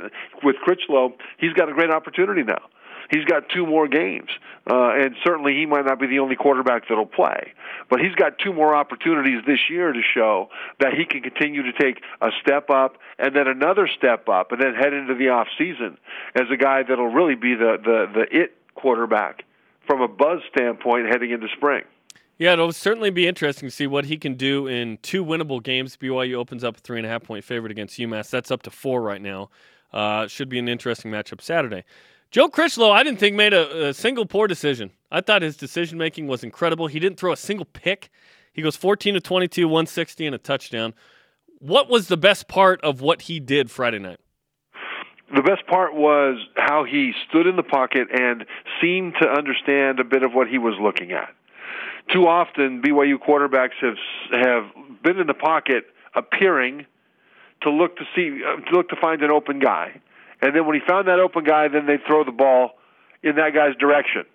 with 0.43 0.55
Critchlow, 0.57 1.13
he's 1.37 1.53
got 1.53 1.69
a 1.69 1.73
great 1.73 1.91
opportunity 1.91 2.43
now 2.43 2.61
he's 3.11 3.25
got 3.25 3.49
two 3.49 3.65
more 3.65 3.87
games, 3.87 4.29
uh, 4.69 4.91
and 4.93 5.15
certainly 5.23 5.53
he 5.53 5.65
might 5.65 5.85
not 5.85 5.99
be 5.99 6.07
the 6.07 6.19
only 6.19 6.35
quarterback 6.35 6.87
that'll 6.87 7.05
play. 7.05 7.53
But 7.89 7.99
he's 7.99 8.15
got 8.15 8.39
two 8.39 8.53
more 8.53 8.73
opportunities 8.73 9.43
this 9.45 9.59
year 9.69 9.91
to 9.91 10.01
show 10.13 10.49
that 10.79 10.93
he 10.93 11.05
can 11.05 11.21
continue 11.21 11.63
to 11.63 11.73
take 11.73 12.01
a 12.21 12.29
step 12.41 12.69
up 12.69 12.97
and 13.19 13.35
then 13.35 13.47
another 13.47 13.87
step 13.87 14.27
up, 14.29 14.51
and 14.51 14.61
then 14.61 14.73
head 14.73 14.93
into 14.93 15.13
the 15.13 15.29
off 15.29 15.47
season 15.57 15.97
as 16.35 16.45
a 16.51 16.57
guy 16.57 16.83
that'll 16.83 17.11
really 17.11 17.35
be 17.35 17.53
the 17.53 17.77
the 17.83 18.05
the 18.13 18.41
it 18.41 18.55
quarterback 18.75 19.43
from 19.85 20.01
a 20.01 20.07
buzz 20.07 20.39
standpoint 20.51 21.07
heading 21.07 21.31
into 21.31 21.47
spring. 21.55 21.83
Yeah, 22.37 22.53
it'll 22.53 22.71
certainly 22.71 23.11
be 23.11 23.27
interesting 23.27 23.69
to 23.69 23.75
see 23.75 23.85
what 23.85 24.05
he 24.05 24.17
can 24.17 24.33
do 24.33 24.65
in 24.65 24.97
two 25.03 25.23
winnable 25.23 25.61
games. 25.61 25.95
BYU 25.95 26.35
opens 26.35 26.63
up 26.63 26.77
a 26.77 26.79
three 26.79 26.97
and 26.97 27.05
a 27.05 27.09
half 27.09 27.23
point 27.23 27.43
favorite 27.43 27.71
against 27.71 27.99
UMass. 27.99 28.31
That's 28.31 28.49
up 28.49 28.63
to 28.63 28.71
four 28.71 29.01
right 29.01 29.21
now. 29.21 29.51
Uh, 29.93 30.27
should 30.27 30.49
be 30.49 30.57
an 30.57 30.67
interesting 30.67 31.11
matchup 31.11 31.41
Saturday. 31.41 31.83
Joe 32.31 32.47
Critchlow, 32.47 32.91
I 32.91 33.03
didn't 33.03 33.19
think 33.19 33.35
made 33.35 33.53
a, 33.53 33.89
a 33.89 33.93
single 33.93 34.25
poor 34.25 34.47
decision. 34.47 34.91
I 35.11 35.19
thought 35.19 35.41
his 35.41 35.57
decision 35.57 35.97
making 35.97 36.27
was 36.27 36.45
incredible. 36.45 36.87
He 36.87 36.97
didn't 36.97 37.19
throw 37.19 37.33
a 37.33 37.37
single 37.37 37.65
pick. 37.65 38.09
He 38.53 38.61
goes 38.61 38.77
14 38.77 39.15
to 39.15 39.19
22, 39.19 39.67
160 39.67 40.25
and 40.25 40.35
a 40.35 40.37
touchdown. 40.37 40.93
What 41.59 41.89
was 41.89 42.07
the 42.07 42.15
best 42.15 42.47
part 42.47 42.81
of 42.81 43.01
what 43.01 43.23
he 43.23 43.41
did 43.41 43.69
Friday 43.69 43.99
night? 43.99 44.19
The 45.35 45.41
best 45.41 45.67
part 45.67 45.93
was 45.93 46.37
how 46.55 46.85
he 46.85 47.11
stood 47.29 47.47
in 47.47 47.57
the 47.57 47.63
pocket 47.63 48.07
and 48.11 48.45
seemed 48.81 49.15
to 49.21 49.27
understand 49.27 49.99
a 49.99 50.03
bit 50.05 50.23
of 50.23 50.33
what 50.33 50.47
he 50.47 50.57
was 50.57 50.75
looking 50.81 51.11
at. 51.11 51.33
Too 52.13 52.27
often, 52.27 52.81
BYU 52.81 53.15
quarterbacks 53.17 53.75
have 53.81 53.97
have 54.31 54.63
been 55.03 55.19
in 55.19 55.27
the 55.27 55.33
pocket, 55.33 55.85
appearing 56.15 56.85
to 57.61 57.69
look 57.69 57.95
to 57.97 58.03
see 58.15 58.41
uh, 58.43 58.59
to 58.69 58.75
look 58.75 58.89
to 58.89 58.95
find 58.99 59.21
an 59.21 59.31
open 59.31 59.59
guy 59.59 60.01
and 60.41 60.55
then 60.55 60.65
when 60.65 60.75
he 60.75 60.81
found 60.85 61.07
that 61.07 61.19
open 61.19 61.43
guy, 61.43 61.67
then 61.67 61.85
they'd 61.85 62.03
throw 62.05 62.23
the 62.23 62.31
ball 62.31 62.71
in 63.23 63.35
that 63.35 63.53
guy's 63.53 63.75
direction. 63.77 64.25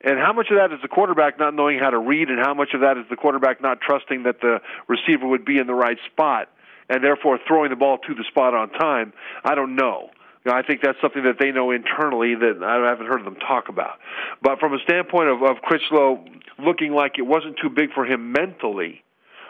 And 0.00 0.18
how 0.18 0.32
much 0.32 0.48
of 0.50 0.56
that 0.56 0.72
is 0.72 0.80
the 0.82 0.88
quarterback 0.88 1.38
not 1.38 1.54
knowing 1.54 1.78
how 1.78 1.90
to 1.90 1.98
read, 1.98 2.28
and 2.28 2.38
how 2.38 2.54
much 2.54 2.74
of 2.74 2.80
that 2.80 2.96
is 2.98 3.04
the 3.08 3.16
quarterback 3.16 3.60
not 3.60 3.80
trusting 3.80 4.24
that 4.24 4.40
the 4.40 4.60
receiver 4.88 5.26
would 5.26 5.44
be 5.44 5.58
in 5.58 5.66
the 5.66 5.74
right 5.74 5.98
spot, 6.10 6.48
and 6.88 7.02
therefore 7.02 7.38
throwing 7.46 7.70
the 7.70 7.76
ball 7.76 7.98
to 7.98 8.14
the 8.14 8.24
spot 8.28 8.54
on 8.54 8.70
time? 8.70 9.12
I 9.44 9.54
don't 9.54 9.74
know. 9.74 10.10
I 10.44 10.62
think 10.62 10.80
that's 10.80 11.00
something 11.00 11.24
that 11.24 11.38
they 11.40 11.50
know 11.50 11.72
internally 11.72 12.34
that 12.36 12.62
I 12.62 12.88
haven't 12.88 13.06
heard 13.06 13.24
them 13.24 13.36
talk 13.36 13.68
about. 13.68 13.98
But 14.42 14.60
from 14.60 14.74
a 14.74 14.78
standpoint 14.78 15.28
of, 15.28 15.42
of 15.42 15.56
Critchlow 15.62 16.24
looking 16.58 16.92
like 16.92 17.18
it 17.18 17.26
wasn't 17.26 17.56
too 17.60 17.68
big 17.68 17.92
for 17.92 18.04
him 18.04 18.32
mentally, 18.32 19.02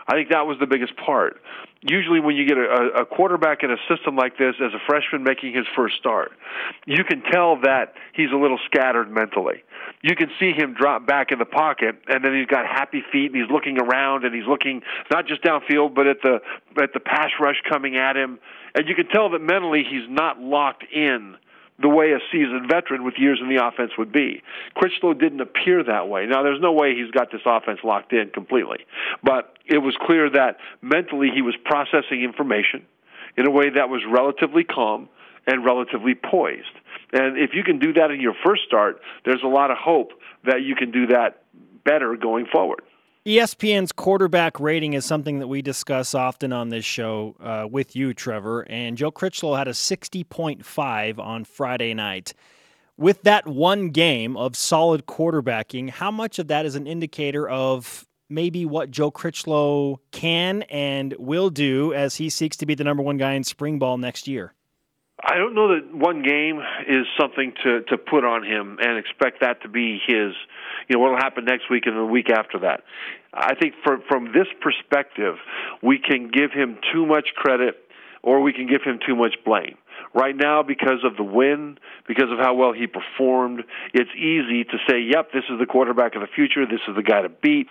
I 0.08 0.14
think 0.14 0.30
that 0.30 0.46
was 0.46 0.58
the 0.58 0.66
biggest 0.66 0.96
part. 0.96 1.40
Usually 1.88 2.20
when 2.20 2.36
you 2.36 2.46
get 2.46 2.58
a, 2.58 3.02
a 3.02 3.06
quarterback 3.06 3.62
in 3.62 3.70
a 3.70 3.76
system 3.88 4.16
like 4.16 4.38
this 4.38 4.54
as 4.60 4.72
a 4.74 4.78
freshman 4.86 5.22
making 5.22 5.54
his 5.54 5.66
first 5.74 5.96
start, 5.96 6.32
you 6.86 7.04
can 7.04 7.22
tell 7.22 7.60
that 7.62 7.94
he's 8.14 8.30
a 8.32 8.36
little 8.36 8.58
scattered 8.66 9.10
mentally. 9.10 9.62
You 10.02 10.14
can 10.14 10.30
see 10.38 10.52
him 10.52 10.74
drop 10.74 11.06
back 11.06 11.32
in 11.32 11.38
the 11.38 11.44
pocket, 11.44 11.96
and 12.08 12.24
then 12.24 12.34
he's 12.34 12.46
got 12.46 12.66
happy 12.66 13.02
feet, 13.12 13.32
and 13.32 13.40
he's 13.40 13.50
looking 13.50 13.78
around, 13.78 14.24
and 14.24 14.34
he's 14.34 14.46
looking 14.46 14.82
not 15.10 15.26
just 15.26 15.42
downfield, 15.42 15.94
but 15.94 16.06
at 16.06 16.22
the 16.22 16.40
at 16.80 16.92
the 16.92 17.00
pass 17.00 17.30
rush 17.40 17.60
coming 17.68 17.96
at 17.96 18.16
him, 18.16 18.38
and 18.74 18.88
you 18.88 18.94
can 18.94 19.08
tell 19.08 19.30
that 19.30 19.40
mentally 19.40 19.84
he's 19.88 20.08
not 20.08 20.40
locked 20.40 20.84
in 20.92 21.36
the 21.78 21.88
way 21.88 22.12
a 22.12 22.18
seasoned 22.32 22.68
veteran 22.68 23.04
with 23.04 23.14
years 23.18 23.38
in 23.42 23.48
the 23.48 23.64
offense 23.64 23.92
would 23.98 24.12
be. 24.12 24.42
Critchlow 24.74 25.14
didn't 25.14 25.40
appear 25.40 25.84
that 25.84 26.08
way. 26.08 26.26
Now, 26.26 26.42
there's 26.42 26.60
no 26.60 26.72
way 26.72 26.94
he's 26.94 27.10
got 27.10 27.30
this 27.30 27.42
offense 27.44 27.80
locked 27.84 28.12
in 28.12 28.30
completely, 28.30 28.86
but 29.22 29.56
it 29.66 29.78
was 29.78 29.94
clear 30.00 30.30
that 30.30 30.58
mentally 30.80 31.28
he 31.34 31.42
was 31.42 31.54
processing 31.64 32.22
information 32.22 32.86
in 33.36 33.46
a 33.46 33.50
way 33.50 33.70
that 33.70 33.88
was 33.88 34.02
relatively 34.10 34.64
calm 34.64 35.08
and 35.46 35.64
relatively 35.64 36.14
poised. 36.14 36.64
And 37.12 37.38
if 37.38 37.50
you 37.54 37.62
can 37.62 37.78
do 37.78 37.92
that 37.94 38.10
in 38.10 38.20
your 38.20 38.34
first 38.44 38.62
start, 38.64 39.00
there's 39.24 39.42
a 39.44 39.48
lot 39.48 39.70
of 39.70 39.76
hope 39.76 40.12
that 40.44 40.62
you 40.62 40.74
can 40.74 40.90
do 40.90 41.08
that 41.08 41.42
better 41.84 42.16
going 42.16 42.46
forward. 42.46 42.82
ESPN's 43.26 43.90
quarterback 43.90 44.60
rating 44.60 44.92
is 44.92 45.04
something 45.04 45.40
that 45.40 45.48
we 45.48 45.60
discuss 45.60 46.14
often 46.14 46.52
on 46.52 46.68
this 46.68 46.84
show 46.84 47.34
uh, 47.40 47.66
with 47.68 47.96
you, 47.96 48.14
Trevor. 48.14 48.60
And 48.70 48.96
Joe 48.96 49.10
Critchlow 49.10 49.56
had 49.56 49.66
a 49.66 49.72
60.5 49.72 51.18
on 51.18 51.44
Friday 51.44 51.92
night. 51.92 52.34
With 52.96 53.24
that 53.24 53.48
one 53.48 53.90
game 53.90 54.36
of 54.36 54.54
solid 54.54 55.06
quarterbacking, 55.06 55.90
how 55.90 56.12
much 56.12 56.38
of 56.38 56.46
that 56.46 56.66
is 56.66 56.76
an 56.76 56.86
indicator 56.86 57.48
of 57.48 58.06
maybe 58.30 58.64
what 58.64 58.92
Joe 58.92 59.10
Critchlow 59.10 60.00
can 60.12 60.62
and 60.62 61.12
will 61.18 61.50
do 61.50 61.92
as 61.92 62.14
he 62.14 62.30
seeks 62.30 62.56
to 62.58 62.66
be 62.66 62.76
the 62.76 62.84
number 62.84 63.02
one 63.02 63.16
guy 63.16 63.32
in 63.32 63.42
spring 63.42 63.80
ball 63.80 63.98
next 63.98 64.28
year? 64.28 64.54
I 65.22 65.36
don't 65.36 65.54
know 65.54 65.74
that 65.74 65.94
one 65.94 66.22
game 66.22 66.60
is 66.86 67.06
something 67.18 67.54
to 67.64 67.80
to 67.88 67.96
put 67.96 68.24
on 68.24 68.44
him 68.44 68.78
and 68.80 68.98
expect 68.98 69.40
that 69.40 69.62
to 69.62 69.68
be 69.68 69.98
his. 70.06 70.34
You 70.88 70.96
know 70.96 70.98
what'll 70.98 71.16
happen 71.16 71.46
next 71.46 71.70
week 71.70 71.86
and 71.86 71.96
the 71.96 72.04
week 72.04 72.28
after 72.28 72.58
that. 72.60 72.84
I 73.32 73.54
think 73.54 73.74
for, 73.82 73.98
from 74.08 74.26
this 74.32 74.46
perspective, 74.60 75.36
we 75.82 75.98
can 75.98 76.30
give 76.30 76.52
him 76.52 76.78
too 76.92 77.06
much 77.06 77.28
credit, 77.34 77.76
or 78.22 78.42
we 78.42 78.52
can 78.52 78.66
give 78.66 78.82
him 78.82 78.98
too 79.04 79.16
much 79.16 79.36
blame. 79.44 79.76
Right 80.14 80.36
now, 80.36 80.62
because 80.62 81.02
of 81.02 81.16
the 81.16 81.24
win, 81.24 81.78
because 82.06 82.30
of 82.30 82.38
how 82.38 82.54
well 82.54 82.72
he 82.72 82.86
performed, 82.86 83.64
it's 83.94 84.10
easy 84.14 84.64
to 84.64 84.78
say, 84.88 85.00
"Yep, 85.00 85.32
this 85.32 85.44
is 85.48 85.58
the 85.58 85.66
quarterback 85.66 86.14
of 86.14 86.20
the 86.20 86.28
future. 86.28 86.66
This 86.66 86.80
is 86.86 86.94
the 86.94 87.02
guy 87.02 87.22
to 87.22 87.30
beat." 87.30 87.68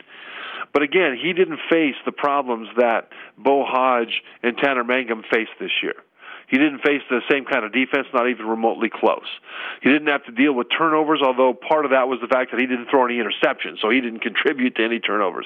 But 0.74 0.82
again, 0.82 1.16
he 1.16 1.32
didn't 1.34 1.60
face 1.70 1.96
the 2.06 2.12
problems 2.12 2.70
that 2.78 3.10
Beau 3.38 3.64
Hoge 3.68 4.24
and 4.42 4.58
Tanner 4.58 4.84
Mangum 4.84 5.24
faced 5.32 5.58
this 5.60 5.72
year. 5.84 5.96
He 6.48 6.58
didn't 6.58 6.80
face 6.80 7.02
the 7.10 7.22
same 7.30 7.46
kind 7.46 7.66
of 7.66 7.74
defense, 7.74 8.08
not 8.14 8.30
even 8.30 8.46
remotely 8.46 8.90
close. 8.90 9.28
He 9.82 9.90
didn't 9.90 10.08
have 10.08 10.26
to 10.26 10.32
deal 10.32 10.54
with 10.54 10.68
turnovers, 10.76 11.22
although 11.24 11.54
part 11.54 11.86
of 11.86 11.92
that 11.92 12.08
was 12.08 12.20
the 12.22 12.28
fact 12.28 12.52
that 12.52 12.60
he 12.60 12.68
didn't 12.68 12.90
throw 12.90 13.06
any 13.06 13.18
interceptions, 13.18 13.82
so 13.82 13.90
he 13.90 14.02
didn't 14.02 14.20
contribute 14.30 14.76
to 14.76 14.84
any 14.84 15.00
turnovers. 15.00 15.46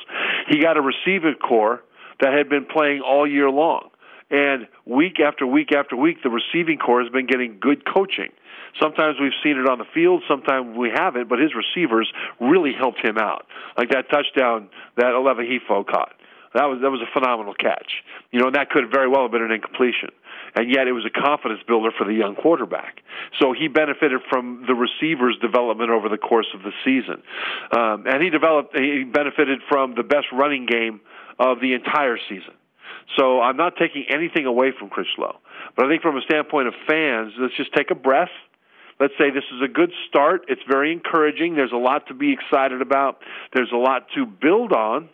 He 0.49 0.61
got 0.61 0.77
a 0.77 0.81
receiving 0.81 1.35
core 1.35 1.81
that 2.19 2.33
had 2.33 2.49
been 2.49 2.65
playing 2.65 3.01
all 3.01 3.27
year 3.27 3.49
long. 3.49 3.89
And 4.31 4.67
week 4.85 5.19
after 5.19 5.47
week 5.47 5.71
after 5.71 5.95
week, 5.95 6.21
the 6.21 6.29
receiving 6.29 6.77
core 6.77 7.01
has 7.01 7.11
been 7.11 7.25
getting 7.25 7.57
good 7.59 7.83
coaching. 7.85 8.29
Sometimes 8.79 9.17
we've 9.19 9.33
seen 9.43 9.57
it 9.57 9.67
on 9.67 9.79
the 9.79 9.87
field, 9.93 10.21
sometimes 10.27 10.77
we 10.77 10.91
haven't, 10.93 11.27
but 11.27 11.39
his 11.39 11.51
receivers 11.55 12.11
really 12.39 12.73
helped 12.73 13.03
him 13.03 13.17
out. 13.17 13.47
Like 13.75 13.89
that 13.89 14.11
touchdown 14.11 14.69
that 14.97 15.13
Aleva 15.13 15.43
caught. 15.87 16.13
That 16.53 16.65
was 16.65 16.79
that 16.81 16.89
was 16.89 17.01
a 17.01 17.11
phenomenal 17.13 17.53
catch. 17.53 18.03
You 18.31 18.39
know, 18.39 18.47
and 18.47 18.55
that 18.55 18.69
could 18.69 18.91
very 18.91 19.07
well 19.07 19.23
have 19.23 19.31
been 19.31 19.43
an 19.43 19.51
incompletion 19.51 20.09
and 20.55 20.69
yet 20.71 20.87
it 20.87 20.93
was 20.93 21.05
a 21.05 21.09
confidence 21.09 21.61
builder 21.67 21.89
for 21.97 22.05
the 22.05 22.13
young 22.13 22.35
quarterback. 22.35 23.01
So 23.39 23.53
he 23.53 23.67
benefited 23.67 24.21
from 24.29 24.65
the 24.67 24.75
receivers' 24.75 25.37
development 25.41 25.91
over 25.91 26.09
the 26.09 26.17
course 26.17 26.47
of 26.53 26.61
the 26.63 26.71
season, 26.83 27.21
um, 27.71 28.05
and 28.07 28.23
he 28.23 28.29
developed 28.29 28.77
he 28.77 29.03
benefited 29.03 29.59
from 29.69 29.95
the 29.95 30.03
best 30.03 30.27
running 30.31 30.65
game 30.65 31.01
of 31.37 31.59
the 31.61 31.73
entire 31.73 32.17
season. 32.27 32.53
So 33.17 33.41
I'm 33.41 33.57
not 33.57 33.75
taking 33.77 34.05
anything 34.09 34.45
away 34.45 34.71
from 34.77 34.89
Critchlow, 34.89 35.39
but 35.75 35.85
I 35.85 35.89
think 35.89 36.01
from 36.01 36.17
a 36.17 36.21
standpoint 36.21 36.67
of 36.67 36.73
fans, 36.87 37.33
let's 37.39 37.55
just 37.57 37.73
take 37.73 37.91
a 37.91 37.95
breath. 37.95 38.29
Let's 38.99 39.13
say 39.17 39.31
this 39.31 39.45
is 39.55 39.61
a 39.63 39.67
good 39.67 39.91
start. 40.09 40.45
It's 40.49 40.61
very 40.69 40.91
encouraging. 40.91 41.55
There's 41.55 41.71
a 41.71 41.77
lot 41.77 42.07
to 42.07 42.13
be 42.13 42.33
excited 42.33 42.81
about. 42.81 43.19
There's 43.53 43.71
a 43.71 43.77
lot 43.77 44.07
to 44.15 44.25
build 44.25 44.73
on, 44.73 45.09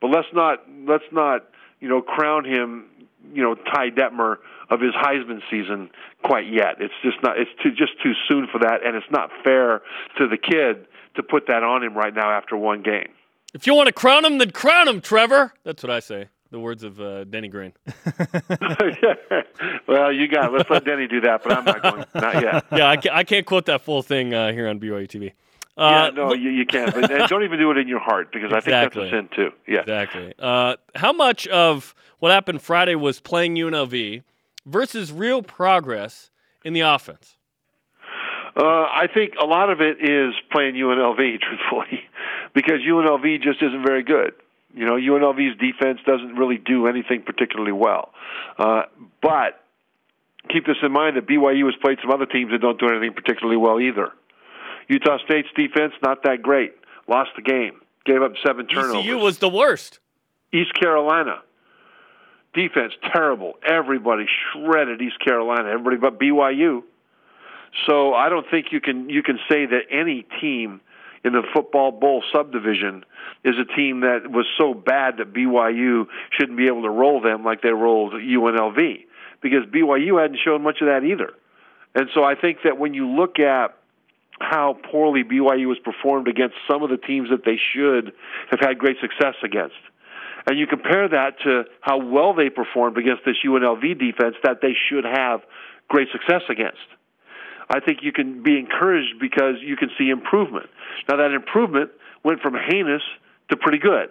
but 0.00 0.08
let's 0.08 0.28
not 0.34 0.64
let's 0.86 1.04
not 1.12 1.46
you 1.80 1.88
know 1.88 2.02
crown 2.02 2.44
him 2.44 2.84
you 3.32 3.42
know 3.42 3.54
Ty 3.54 3.90
Detmer 3.90 4.36
of 4.70 4.80
his 4.80 4.92
Heisman 4.92 5.40
season 5.50 5.90
quite 6.22 6.50
yet. 6.50 6.76
It's 6.80 6.94
just 7.02 7.22
not. 7.22 7.38
It's 7.38 7.50
too, 7.62 7.70
just 7.70 7.92
too 8.02 8.12
soon 8.28 8.48
for 8.50 8.58
that, 8.60 8.84
and 8.84 8.96
it's 8.96 9.10
not 9.10 9.30
fair 9.44 9.82
to 10.18 10.28
the 10.28 10.36
kid 10.36 10.86
to 11.16 11.22
put 11.22 11.46
that 11.48 11.62
on 11.62 11.82
him 11.82 11.94
right 11.94 12.14
now 12.14 12.30
after 12.30 12.56
one 12.56 12.82
game. 12.82 13.08
If 13.54 13.66
you 13.66 13.74
want 13.74 13.86
to 13.86 13.92
crown 13.92 14.24
him, 14.24 14.38
then 14.38 14.50
crown 14.50 14.88
him, 14.88 15.00
Trevor. 15.00 15.52
That's 15.64 15.82
what 15.82 15.90
I 15.90 16.00
say. 16.00 16.28
The 16.50 16.60
words 16.60 16.84
of 16.84 17.00
uh, 17.00 17.24
Denny 17.24 17.48
Green. 17.48 17.72
well, 19.88 20.12
you 20.12 20.28
got. 20.28 20.46
It. 20.46 20.52
Let's 20.52 20.70
let 20.70 20.84
Denny 20.84 21.08
do 21.08 21.20
that, 21.22 21.42
but 21.42 21.52
I'm 21.52 21.64
not 21.64 21.82
going. 21.82 22.04
Not 22.14 22.42
yet. 22.42 22.64
Yeah, 22.72 22.88
I 22.88 22.96
can't, 22.96 23.14
I 23.14 23.24
can't 23.24 23.46
quote 23.46 23.66
that 23.66 23.82
full 23.82 24.02
thing 24.02 24.34
uh, 24.34 24.52
here 24.52 24.68
on 24.68 24.78
BYU 24.78 25.08
TV. 25.08 25.32
Uh, 25.76 26.08
yeah, 26.08 26.10
no, 26.10 26.32
you, 26.32 26.50
you 26.50 26.64
can't. 26.64 26.94
But 26.94 27.28
don't 27.28 27.42
even 27.42 27.58
do 27.58 27.70
it 27.70 27.76
in 27.76 27.88
your 27.88 27.98
heart 27.98 28.32
because 28.32 28.52
exactly. 28.52 28.74
I 28.74 28.80
think 28.80 28.94
that's 28.94 29.06
a 29.06 29.10
sin 29.10 29.28
too. 29.34 29.50
Yeah, 29.66 29.80
exactly. 29.80 30.34
Uh, 30.38 30.76
how 30.94 31.12
much 31.12 31.46
of 31.48 31.94
what 32.18 32.32
happened 32.32 32.62
Friday 32.62 32.94
was 32.94 33.20
playing 33.20 33.56
UNLV 33.56 34.22
versus 34.66 35.12
real 35.12 35.42
progress 35.42 36.30
in 36.64 36.74
the 36.74 36.80
offense? 36.80 37.36
Uh, 38.56 38.64
I 38.64 39.06
think 39.12 39.34
a 39.40 39.44
lot 39.44 39.70
of 39.70 39.80
it 39.80 39.98
is 40.00 40.34
playing 40.50 40.74
UNLV, 40.74 41.16
truthfully, 41.40 42.00
because 42.54 42.80
UNLV 42.86 43.42
just 43.42 43.62
isn't 43.62 43.84
very 43.86 44.02
good. 44.02 44.32
You 44.74 44.84
know, 44.84 44.96
UNLV's 44.96 45.58
defense 45.58 46.00
doesn't 46.06 46.34
really 46.36 46.58
do 46.58 46.86
anything 46.86 47.22
particularly 47.22 47.72
well. 47.72 48.12
Uh, 48.58 48.82
but 49.22 49.62
keep 50.50 50.66
this 50.66 50.76
in 50.82 50.92
mind 50.92 51.16
that 51.16 51.26
BYU 51.26 51.64
has 51.64 51.74
played 51.80 51.98
some 52.02 52.10
other 52.10 52.26
teams 52.26 52.50
that 52.50 52.60
don't 52.60 52.78
do 52.78 52.88
anything 52.88 53.14
particularly 53.14 53.56
well 53.56 53.80
either. 53.80 54.10
Utah 54.88 55.18
State's 55.24 55.48
defense 55.56 55.92
not 56.02 56.22
that 56.24 56.42
great. 56.42 56.74
Lost 57.08 57.30
the 57.36 57.42
game. 57.42 57.80
Gave 58.04 58.22
up 58.22 58.32
seven 58.44 58.66
turnovers. 58.66 59.04
ECU 59.04 59.18
was 59.18 59.38
the 59.38 59.48
worst. 59.48 59.98
East 60.52 60.74
Carolina 60.74 61.42
defense 62.56 62.94
terrible. 63.12 63.54
Everybody 63.64 64.26
shredded 64.52 65.00
East 65.00 65.20
Carolina. 65.20 65.68
Everybody 65.68 65.96
but 65.98 66.18
BYU. 66.18 66.82
So 67.86 68.14
I 68.14 68.28
don't 68.30 68.46
think 68.50 68.72
you 68.72 68.80
can 68.80 69.10
you 69.10 69.22
can 69.22 69.38
say 69.48 69.66
that 69.66 69.82
any 69.90 70.26
team 70.40 70.80
in 71.24 71.32
the 71.32 71.42
football 71.52 71.92
bowl 71.92 72.24
subdivision 72.32 73.04
is 73.44 73.56
a 73.58 73.64
team 73.76 74.00
that 74.00 74.30
was 74.30 74.46
so 74.58 74.74
bad 74.74 75.18
that 75.18 75.32
BYU 75.32 76.06
shouldn't 76.30 76.56
be 76.56 76.66
able 76.66 76.82
to 76.82 76.90
roll 76.90 77.20
them 77.20 77.44
like 77.44 77.62
they 77.62 77.70
rolled 77.70 78.12
UNLV 78.14 79.04
because 79.42 79.64
BYU 79.66 80.20
hadn't 80.20 80.38
shown 80.44 80.62
much 80.62 80.80
of 80.80 80.86
that 80.86 81.04
either. 81.04 81.32
And 81.94 82.08
so 82.14 82.24
I 82.24 82.34
think 82.34 82.58
that 82.64 82.78
when 82.78 82.94
you 82.94 83.08
look 83.08 83.38
at 83.38 83.76
how 84.38 84.78
poorly 84.90 85.24
BYU 85.24 85.68
has 85.68 85.78
performed 85.78 86.28
against 86.28 86.56
some 86.68 86.82
of 86.82 86.90
the 86.90 86.98
teams 86.98 87.30
that 87.30 87.44
they 87.44 87.58
should 87.72 88.12
have 88.50 88.60
had 88.60 88.78
great 88.78 88.96
success 89.00 89.34
against, 89.42 89.76
and 90.46 90.58
you 90.58 90.66
compare 90.66 91.08
that 91.08 91.40
to 91.44 91.64
how 91.80 91.98
well 91.98 92.34
they 92.34 92.50
performed 92.50 92.98
against 92.98 93.24
this 93.24 93.36
UNLV 93.44 93.98
defense 93.98 94.36
that 94.44 94.60
they 94.62 94.74
should 94.88 95.04
have 95.04 95.40
great 95.88 96.08
success 96.12 96.42
against. 96.48 96.78
I 97.68 97.80
think 97.80 97.98
you 98.02 98.12
can 98.12 98.42
be 98.42 98.58
encouraged 98.58 99.18
because 99.20 99.56
you 99.60 99.76
can 99.76 99.90
see 99.98 100.08
improvement. 100.08 100.66
Now, 101.08 101.16
that 101.16 101.32
improvement 101.32 101.90
went 102.22 102.40
from 102.40 102.54
heinous 102.54 103.02
to 103.50 103.56
pretty 103.56 103.78
good, 103.78 104.10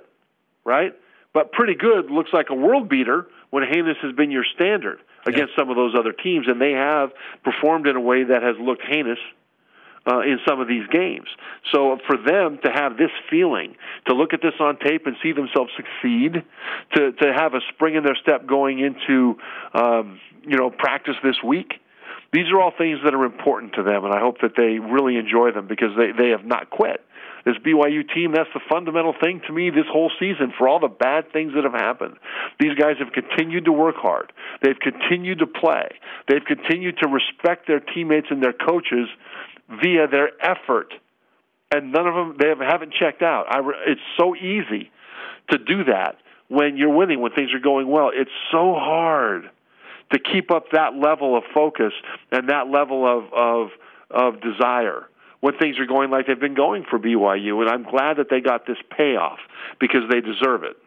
right? 0.65 0.93
But 1.34 1.52
pretty 1.52 1.76
good 1.76 2.12
looks 2.12 2.32
like 2.34 2.48
a 2.50 2.56
world 2.56 2.89
beater 2.89 3.28
when 3.50 3.63
heinous 3.63 3.98
has 4.02 4.13
been 4.13 4.32
your 4.32 4.45
standard 4.56 5.00
against 5.26 5.54
some 5.58 5.69
of 5.69 5.76
those 5.76 5.95
other 5.98 6.12
teams, 6.12 6.48
and 6.48 6.62
they 6.62 6.71
have 6.71 7.12
performed 7.43 7.88
in 7.88 7.95
a 7.95 8.02
way 8.02 8.26
that 8.26 8.43
has 8.43 8.56
looked 8.60 8.84
heinous 8.88 9.19
uh, 10.08 10.20
in 10.22 10.39
some 10.48 10.60
of 10.60 10.68
these 10.68 10.88
games. 10.91 11.28
So 11.74 11.98
for 12.08 12.18
them 12.18 12.60
to 12.63 12.72
have 12.72 12.98
this 12.98 13.12
feeling, 13.30 13.76
to 14.08 14.13
look 14.13 14.34
at 14.34 14.41
this 14.41 14.54
on 14.60 14.78
tape 14.78 15.06
and 15.06 15.15
see 15.24 15.32
themselves 15.32 15.72
succeed, 15.76 16.44
to 16.96 17.12
to 17.12 17.34
have 17.34 17.54
a 17.54 17.62
spring 17.74 17.96
in 17.96 18.04
their 18.04 18.15
step 18.15 18.46
going 18.46 18.80
into 18.80 19.38
um, 19.74 20.20
you 20.44 20.58
know 20.58 20.70
practice 20.70 21.15
this 21.24 21.38
week. 21.44 21.74
These 22.34 22.52
are 22.52 22.60
all 22.60 22.72
things 22.78 23.00
that 23.06 23.13
are 23.13 23.24
important 23.24 23.74
to 23.74 23.84
them, 23.84 24.04
and 24.04 24.13
I 24.13 24.20
hope 24.20 24.41
that 24.41 24.54
they 24.58 24.80
really 24.80 25.15
enjoy 25.15 25.52
them 25.52 25.68
because 25.68 25.91
they, 25.98 26.12
they 26.12 26.32
have 26.32 26.44
not 26.44 26.70
quit 26.70 27.00
this 27.46 27.56
BYU 27.58 28.02
team, 28.12 28.32
that's 28.34 28.50
the 28.54 28.60
fundamental 28.68 29.13
thing 29.22 29.39
to 29.46 29.54
me 29.54 29.70
this 29.70 29.86
whole 29.91 30.12
season 30.20 30.52
for 30.58 30.68
all 30.68 30.80
the 30.80 30.88
bad 30.88 31.32
things 31.32 31.54
that 31.54 31.63
have 31.63 31.74
happened. 31.74 32.18
These 32.60 32.74
guys 32.74 32.96
have 32.98 33.13
continued 33.13 33.65
to 33.65 33.72
work 33.72 33.96
hard. 33.98 34.34
They've 34.63 34.80
continued 34.80 35.39
to 35.39 35.48
play. 35.48 35.89
They've 36.28 36.44
continued 36.44 36.98
to 37.04 37.08
respect 37.08 37.68
their 37.68 37.80
teammates 37.80 38.28
and 38.32 38.41
their 38.41 38.54
coaches 38.54 39.08
via 39.69 40.08
their 40.08 40.30
effort, 40.41 40.93
and 41.73 41.91
none 41.91 42.08
of 42.08 42.13
them 42.13 42.38
they 42.39 42.65
haven't 42.65 42.93
checked 42.93 43.21
out. 43.21 43.45
I, 43.49 43.62
it's 43.88 44.01
so 44.17 44.36
easy 44.36 44.91
to 45.49 45.58
do 45.58 45.86
that 45.86 46.17
when 46.47 46.78
you're 46.78 46.93
winning, 46.93 47.21
when 47.21 47.32
things 47.32 47.54
are 47.54 47.60
going 47.60 47.88
well. 47.89 48.12
It's 48.13 48.32
so 48.51 48.75
hard 48.75 49.49
to 50.12 50.19
keep 50.19 50.51
up 50.51 50.65
that 50.71 50.95
level 50.95 51.38
of 51.38 51.43
focus 51.54 51.93
and 52.32 52.49
that 52.49 52.69
level 52.69 53.06
of 53.06 53.34
of 53.34 53.69
of 54.12 54.41
desire 54.41 55.08
when 55.41 55.58
things 55.58 55.78
are 55.80 55.86
going 55.86 56.10
like 56.10 56.28
they've 56.28 56.39
been 56.39 56.56
going 56.56 56.86
for 56.89 56.99
BYU. 56.99 57.62
And 57.62 57.69
I'm 57.69 57.84
glad 57.84 58.17
that 58.17 58.30
they 58.30 58.41
got 58.41 58.65
this 58.65 58.78
payoff 58.95 59.39
because 59.80 60.01
they 60.10 60.21
deserve 60.21 60.63
it. 60.63 60.78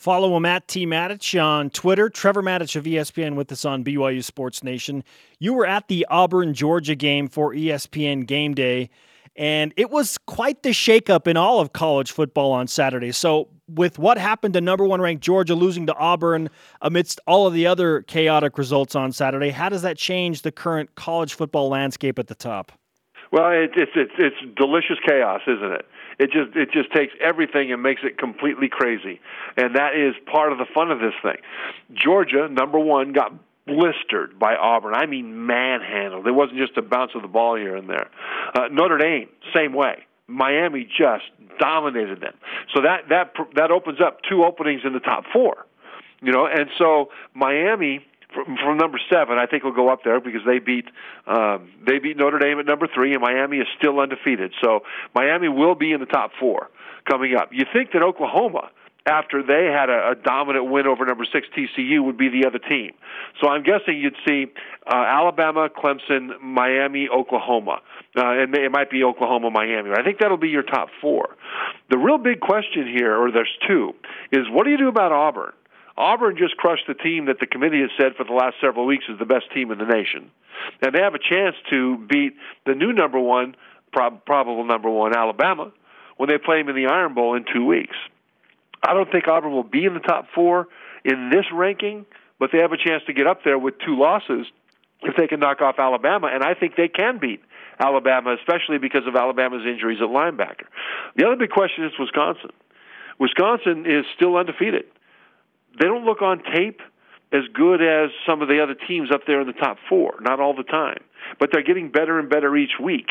Follow 0.00 0.34
him 0.34 0.46
at 0.46 0.66
T 0.66 0.86
Matich 0.86 1.38
on 1.38 1.68
Twitter. 1.68 2.08
Trevor 2.08 2.42
Matich 2.42 2.74
of 2.74 2.84
ESPN 2.84 3.34
with 3.34 3.52
us 3.52 3.66
on 3.66 3.84
BYU 3.84 4.24
Sports 4.24 4.64
Nation. 4.64 5.04
You 5.38 5.52
were 5.52 5.66
at 5.66 5.88
the 5.88 6.06
Auburn 6.08 6.54
Georgia 6.54 6.94
game 6.94 7.28
for 7.28 7.52
ESPN 7.52 8.26
Game 8.26 8.54
Day, 8.54 8.88
and 9.36 9.74
it 9.76 9.90
was 9.90 10.16
quite 10.16 10.62
the 10.62 10.70
shakeup 10.70 11.26
in 11.26 11.36
all 11.36 11.60
of 11.60 11.74
college 11.74 12.12
football 12.12 12.50
on 12.50 12.66
Saturday. 12.66 13.12
So, 13.12 13.48
with 13.68 13.98
what 13.98 14.16
happened 14.16 14.54
to 14.54 14.62
number 14.62 14.86
one 14.86 15.02
ranked 15.02 15.22
Georgia 15.22 15.54
losing 15.54 15.84
to 15.88 15.94
Auburn 15.96 16.48
amidst 16.80 17.20
all 17.26 17.46
of 17.46 17.52
the 17.52 17.66
other 17.66 18.00
chaotic 18.00 18.56
results 18.56 18.94
on 18.94 19.12
Saturday, 19.12 19.50
how 19.50 19.68
does 19.68 19.82
that 19.82 19.98
change 19.98 20.40
the 20.40 20.50
current 20.50 20.94
college 20.94 21.34
football 21.34 21.68
landscape 21.68 22.18
at 22.18 22.26
the 22.26 22.34
top? 22.34 22.72
Well, 23.32 23.50
it, 23.50 23.72
it's 23.76 23.92
it's 23.94 24.12
it's 24.16 24.56
delicious 24.56 24.96
chaos, 25.06 25.42
isn't 25.46 25.72
it? 25.72 25.86
It 26.20 26.30
just 26.32 26.54
it 26.54 26.70
just 26.70 26.92
takes 26.92 27.14
everything 27.18 27.72
and 27.72 27.82
makes 27.82 28.02
it 28.04 28.18
completely 28.18 28.68
crazy, 28.68 29.20
and 29.56 29.74
that 29.74 29.96
is 29.96 30.14
part 30.30 30.52
of 30.52 30.58
the 30.58 30.66
fun 30.74 30.90
of 30.90 30.98
this 31.00 31.14
thing. 31.22 31.38
Georgia, 31.94 32.46
number 32.46 32.78
one, 32.78 33.14
got 33.14 33.32
blistered 33.66 34.38
by 34.38 34.54
Auburn. 34.54 34.94
I 34.94 35.06
mean, 35.06 35.46
manhandled. 35.46 36.26
It 36.26 36.32
wasn't 36.32 36.58
just 36.58 36.76
a 36.76 36.82
bounce 36.82 37.12
of 37.14 37.22
the 37.22 37.28
ball 37.28 37.56
here 37.56 37.74
and 37.74 37.88
there. 37.88 38.10
Uh, 38.54 38.68
Notre 38.70 38.98
Dame, 38.98 39.30
same 39.56 39.72
way. 39.72 40.04
Miami 40.26 40.84
just 40.84 41.24
dominated 41.58 42.20
them. 42.20 42.34
So 42.74 42.82
that 42.82 43.08
that 43.08 43.32
that 43.56 43.70
opens 43.70 43.98
up 44.02 44.18
two 44.28 44.44
openings 44.44 44.82
in 44.84 44.92
the 44.92 45.00
top 45.00 45.24
four. 45.32 45.64
You 46.20 46.32
know, 46.32 46.44
and 46.46 46.68
so 46.76 47.08
Miami 47.34 48.04
from, 48.34 48.56
from 48.56 48.78
number 48.78 48.98
seven, 49.12 49.38
I 49.38 49.46
think 49.46 49.64
will 49.64 49.72
go 49.72 49.90
up 49.90 50.00
there 50.04 50.20
because 50.20 50.42
they 50.46 50.58
beat 50.58 50.86
um, 51.26 51.70
they 51.86 51.98
beat 51.98 52.16
Notre 52.16 52.38
Dame 52.38 52.58
at 52.58 52.66
number 52.66 52.88
three, 52.92 53.12
and 53.12 53.22
Miami 53.22 53.58
is 53.58 53.66
still 53.78 53.98
undefeated. 54.00 54.52
So 54.62 54.80
Miami 55.14 55.48
will 55.48 55.74
be 55.74 55.92
in 55.92 56.00
the 56.00 56.06
top 56.06 56.32
four 56.38 56.68
coming 57.08 57.34
up. 57.36 57.50
You 57.52 57.64
think 57.72 57.92
that 57.92 58.02
Oklahoma, 58.02 58.70
after 59.06 59.42
they 59.42 59.70
had 59.72 59.88
a, 59.88 60.10
a 60.10 60.14
dominant 60.14 60.70
win 60.70 60.86
over 60.86 61.04
number 61.04 61.24
six 61.32 61.46
TCU, 61.56 62.04
would 62.04 62.18
be 62.18 62.28
the 62.28 62.46
other 62.46 62.58
team. 62.58 62.92
So 63.40 63.48
I'm 63.48 63.62
guessing 63.62 63.98
you'd 63.98 64.16
see 64.26 64.46
uh, 64.86 64.94
Alabama, 64.96 65.68
Clemson, 65.68 66.40
Miami, 66.42 67.08
Oklahoma, 67.08 67.80
uh, 68.16 68.22
and 68.24 68.54
it 68.54 68.70
might 68.70 68.90
be 68.90 69.02
Oklahoma, 69.04 69.50
Miami. 69.50 69.90
I 69.96 70.02
think 70.02 70.18
that'll 70.18 70.36
be 70.36 70.48
your 70.48 70.62
top 70.62 70.88
four. 71.00 71.36
The 71.90 71.98
real 71.98 72.18
big 72.18 72.40
question 72.40 72.86
here, 72.86 73.16
or 73.16 73.30
there's 73.32 73.56
two, 73.66 73.94
is 74.32 74.46
what 74.50 74.64
do 74.64 74.70
you 74.70 74.78
do 74.78 74.88
about 74.88 75.12
Auburn? 75.12 75.52
Auburn 76.00 76.36
just 76.38 76.56
crushed 76.56 76.86
the 76.88 76.94
team 76.94 77.26
that 77.26 77.40
the 77.40 77.46
committee 77.46 77.80
has 77.80 77.90
said 77.98 78.16
for 78.16 78.24
the 78.24 78.32
last 78.32 78.56
several 78.60 78.86
weeks 78.86 79.04
is 79.08 79.18
the 79.18 79.26
best 79.26 79.52
team 79.52 79.70
in 79.70 79.78
the 79.78 79.84
nation. 79.84 80.30
And 80.80 80.94
they 80.94 81.00
have 81.00 81.14
a 81.14 81.18
chance 81.18 81.56
to 81.68 81.98
beat 82.08 82.32
the 82.64 82.74
new 82.74 82.92
number 82.92 83.20
one, 83.20 83.54
prob- 83.92 84.24
probable 84.24 84.64
number 84.64 84.88
one, 84.88 85.14
Alabama, 85.14 85.72
when 86.16 86.28
they 86.30 86.38
play 86.38 86.62
them 86.62 86.70
in 86.70 86.76
the 86.76 86.90
Iron 86.90 87.14
Bowl 87.14 87.34
in 87.34 87.44
two 87.52 87.66
weeks. 87.66 87.96
I 88.82 88.94
don't 88.94 89.12
think 89.12 89.28
Auburn 89.28 89.52
will 89.52 89.62
be 89.62 89.84
in 89.84 89.92
the 89.92 90.00
top 90.00 90.28
four 90.34 90.68
in 91.04 91.28
this 91.30 91.44
ranking, 91.52 92.06
but 92.38 92.48
they 92.50 92.58
have 92.58 92.72
a 92.72 92.78
chance 92.78 93.02
to 93.06 93.12
get 93.12 93.26
up 93.26 93.44
there 93.44 93.58
with 93.58 93.74
two 93.84 93.98
losses 93.98 94.46
if 95.02 95.16
they 95.16 95.26
can 95.26 95.40
knock 95.40 95.60
off 95.60 95.78
Alabama, 95.78 96.30
and 96.32 96.42
I 96.42 96.54
think 96.54 96.76
they 96.76 96.88
can 96.88 97.18
beat 97.18 97.42
Alabama, 97.78 98.34
especially 98.38 98.78
because 98.78 99.06
of 99.06 99.16
Alabama's 99.16 99.66
injuries 99.66 99.98
at 100.00 100.08
linebacker. 100.08 100.64
The 101.16 101.26
other 101.26 101.36
big 101.36 101.50
question 101.50 101.84
is 101.84 101.92
Wisconsin. 101.98 102.50
Wisconsin 103.18 103.84
is 103.86 104.04
still 104.16 104.36
undefeated 104.36 104.84
they 105.78 105.86
don't 105.86 106.04
look 106.04 106.22
on 106.22 106.42
tape 106.54 106.80
as 107.32 107.42
good 107.54 107.80
as 107.80 108.10
some 108.26 108.42
of 108.42 108.48
the 108.48 108.62
other 108.62 108.74
teams 108.88 109.10
up 109.12 109.22
there 109.26 109.40
in 109.40 109.46
the 109.46 109.52
top 109.52 109.76
four. 109.88 110.14
Not 110.20 110.40
all 110.40 110.54
the 110.54 110.64
time, 110.64 111.02
but 111.38 111.50
they're 111.52 111.62
getting 111.62 111.90
better 111.90 112.18
and 112.18 112.28
better 112.28 112.56
each 112.56 112.78
week. 112.82 113.06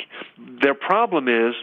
Their 0.62 0.74
problem 0.74 1.28
is 1.28 1.54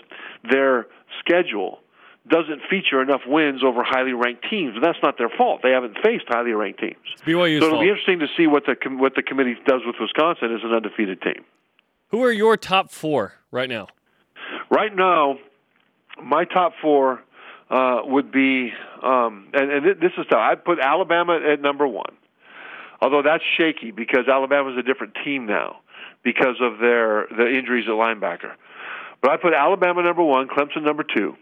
their 0.51 0.87
schedule 1.21 1.81
doesn't 2.29 2.61
feature 2.69 3.01
enough 3.01 3.21
wins 3.27 3.63
over 3.65 3.85
highly 3.85 4.13
ranked 4.13 4.47
teams. 4.51 4.75
But 4.75 4.85
that's 4.85 4.99
not 5.03 5.17
their 5.19 5.29
fault. 5.29 5.61
They 5.63 5.71
haven't 5.71 5.97
faced 6.03 6.25
highly 6.29 6.53
ranked 6.53 6.81
teams. 6.81 6.97
BYU's 7.25 7.61
so 7.61 7.67
it'll 7.67 7.71
fault. 7.71 7.83
be 7.83 7.89
interesting 7.89 8.19
to 8.21 8.27
see 8.37 8.47
what 8.47 8.65
the 8.67 8.75
what 8.97 9.15
the 9.15 9.23
committee 9.23 9.57
does 9.67 9.83
with 9.87 9.97
Wisconsin 10.01 10.53
as 10.55 10.63
an 10.65 10.73
undefeated 10.73 11.23
team. 11.23 11.45
Who 12.11 12.23
are 12.23 12.33
your 12.33 12.57
top 12.57 12.91
four 12.91 13.35
right 13.51 13.69
now? 13.69 13.89
Right 14.71 14.95
now, 14.95 15.39
my 16.23 16.45
top 16.45 16.73
four 16.81 17.23
uh, 17.71 18.01
would 18.05 18.31
be, 18.31 18.73
um, 19.03 19.49
and, 19.53 19.71
and 19.71 20.01
this 20.01 20.13
is 20.17 20.27
tough. 20.29 20.39
I'd 20.39 20.65
put 20.65 20.79
Alabama 20.79 21.39
at 21.53 21.61
number 21.61 21.87
one, 21.87 22.15
although 23.01 23.23
that's 23.23 23.43
shaky 23.57 23.91
because 23.91 24.29
Alabama's 24.29 24.77
a 24.79 24.83
different 24.83 25.17
team 25.25 25.47
now 25.47 25.81
because 26.23 26.57
of 26.61 26.79
their 26.79 27.27
the 27.37 27.47
injuries 27.49 27.87
at 27.87 27.93
linebacker. 27.95 28.53
But 29.21 29.31
I 29.33 29.37
put 29.37 29.55
Alabama 29.55 30.03
number 30.03 30.23
one, 30.23 30.49
Clemson 30.49 30.83
number 30.83 31.03
two. 31.05 31.37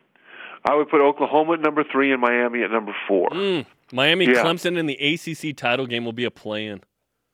I 0.67 0.75
would 0.75 0.89
put 0.89 1.01
Oklahoma 1.03 1.55
at 1.55 1.61
number 1.61 1.85
three 1.85 2.11
and 2.13 2.21
Miami 2.21 2.63
at 2.63 2.71
number 2.71 2.95
four. 3.07 3.29
Mm, 3.29 3.67
Miami, 3.93 4.25
Yeah. 4.27 4.43
Clemson 4.43 4.79
in 4.79 4.87
the 4.87 4.95
ACC 4.97 5.55
title 5.55 5.87
game 5.87 6.07
will 6.07 6.15
be 6.15 6.25
a 6.25 6.31
play-in. 6.31 6.81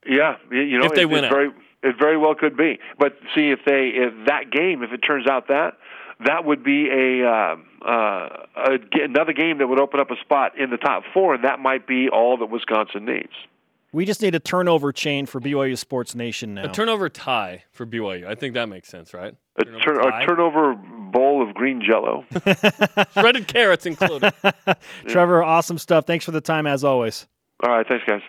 Yeah, 0.04 0.36
you 0.50 0.78
know, 0.78 0.86
If 0.86 0.94
they 0.94 1.02
it, 1.02 1.10
win 1.10 1.24
it 1.24 1.28
very 1.30 1.50
it 1.82 1.94
very 1.98 2.16
well 2.16 2.34
could 2.34 2.56
be. 2.56 2.78
But 2.98 3.16
see 3.34 3.50
if 3.50 3.60
they 3.64 3.88
if 3.94 4.26
that 4.26 4.50
game 4.50 4.82
if 4.82 4.92
it 4.92 4.98
turns 4.98 5.26
out 5.28 5.48
that 5.48 5.74
that 6.26 6.44
would 6.44 6.62
be 6.62 6.88
a, 6.88 7.26
uh, 7.26 7.56
uh, 7.86 8.28
a 8.56 8.78
g- 8.78 9.02
another 9.02 9.32
game 9.32 9.58
that 9.58 9.66
would 9.66 9.80
open 9.80 10.00
up 10.00 10.10
a 10.10 10.16
spot 10.20 10.58
in 10.58 10.70
the 10.70 10.76
top 10.76 11.02
four, 11.14 11.34
and 11.34 11.44
that 11.44 11.58
might 11.60 11.86
be 11.86 12.08
all 12.08 12.36
that 12.38 12.46
Wisconsin 12.46 13.04
needs. 13.04 13.32
We 13.92 14.04
just 14.04 14.22
need 14.22 14.36
a 14.36 14.40
turnover 14.40 14.92
chain 14.92 15.26
for 15.26 15.40
BYU 15.40 15.76
Sports 15.76 16.14
Nation 16.14 16.54
now. 16.54 16.64
A 16.64 16.68
turnover 16.68 17.08
tie 17.08 17.64
for 17.72 17.84
BYU. 17.84 18.24
I 18.26 18.36
think 18.36 18.54
that 18.54 18.68
makes 18.68 18.88
sense, 18.88 19.12
right? 19.12 19.34
A, 19.56 19.64
Turnover 19.64 19.80
turn, 19.82 20.22
a 20.22 20.26
turnover 20.26 20.74
bowl 20.74 21.42
of 21.46 21.54
green 21.54 21.82
jello. 21.84 22.24
Shredded 23.14 23.48
carrots 23.48 23.86
included. 23.86 24.32
Trevor, 25.08 25.42
awesome 25.42 25.76
stuff. 25.76 26.06
Thanks 26.06 26.24
for 26.24 26.30
the 26.30 26.40
time 26.40 26.68
as 26.68 26.84
always. 26.84 27.26
All 27.64 27.70
right, 27.72 27.86
thanks, 27.86 28.04
guys. 28.06 28.22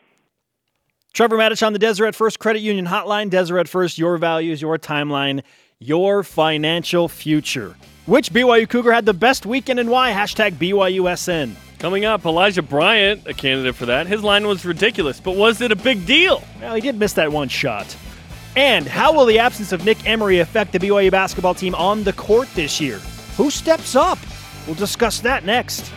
Trevor 1.14 1.38
Matich 1.38 1.66
on 1.66 1.74
the 1.74 1.80
Deseret 1.80 2.16
First 2.16 2.40
Credit 2.40 2.62
Union 2.62 2.88
Hotline. 2.88 3.30
Deseret 3.30 3.68
First, 3.68 3.98
your 4.00 4.18
values, 4.18 4.62
your 4.62 4.78
timeline, 4.80 5.44
your 5.82 6.22
financial 6.22 7.08
future. 7.08 7.76
Which 8.06 8.32
BYU 8.32 8.70
Cougar 8.70 8.91
had 8.91 9.06
the 9.06 9.15
best 9.15 9.48
weekend 9.48 9.80
and 9.80 9.89
why? 9.89 10.12
Hashtag 10.12 10.54
BYUSN. 10.54 11.56
Coming 11.80 12.06
up, 12.06 12.24
Elijah 12.24 12.62
Bryant, 12.62 13.26
a 13.26 13.34
candidate 13.34 13.74
for 13.74 13.88
that. 13.88 14.06
His 14.06 14.24
line 14.24 14.46
was 14.46 14.63
ridiculous, 14.63 15.20
but 15.20 15.36
was 15.36 15.60
it 15.60 15.72
a 15.72 15.76
big 15.76 16.06
deal? 16.06 16.44
Well, 16.62 16.76
he 16.76 16.82
did 16.82 17.00
miss 17.00 17.13
that 17.13 17.32
one 17.32 17.50
shot. 17.50 17.96
And 18.56 18.86
how 18.86 19.12
will 19.13 19.26
the 19.26 19.39
absence 19.39 19.72
of 19.72 19.84
Nick 19.84 20.08
Emery 20.08 20.39
affect 20.39 20.72
the 20.72 20.78
BYU 20.78 21.10
basketball 21.10 21.56
team 21.56 21.74
on 21.74 22.04
the 22.04 22.13
court 22.13 22.48
this 22.54 22.80
year? 22.80 23.00
Who 23.38 23.50
steps 23.50 23.96
up? 23.96 24.20
We'll 24.67 24.76
discuss 24.76 25.20
that 25.22 25.46
next. 25.46 25.91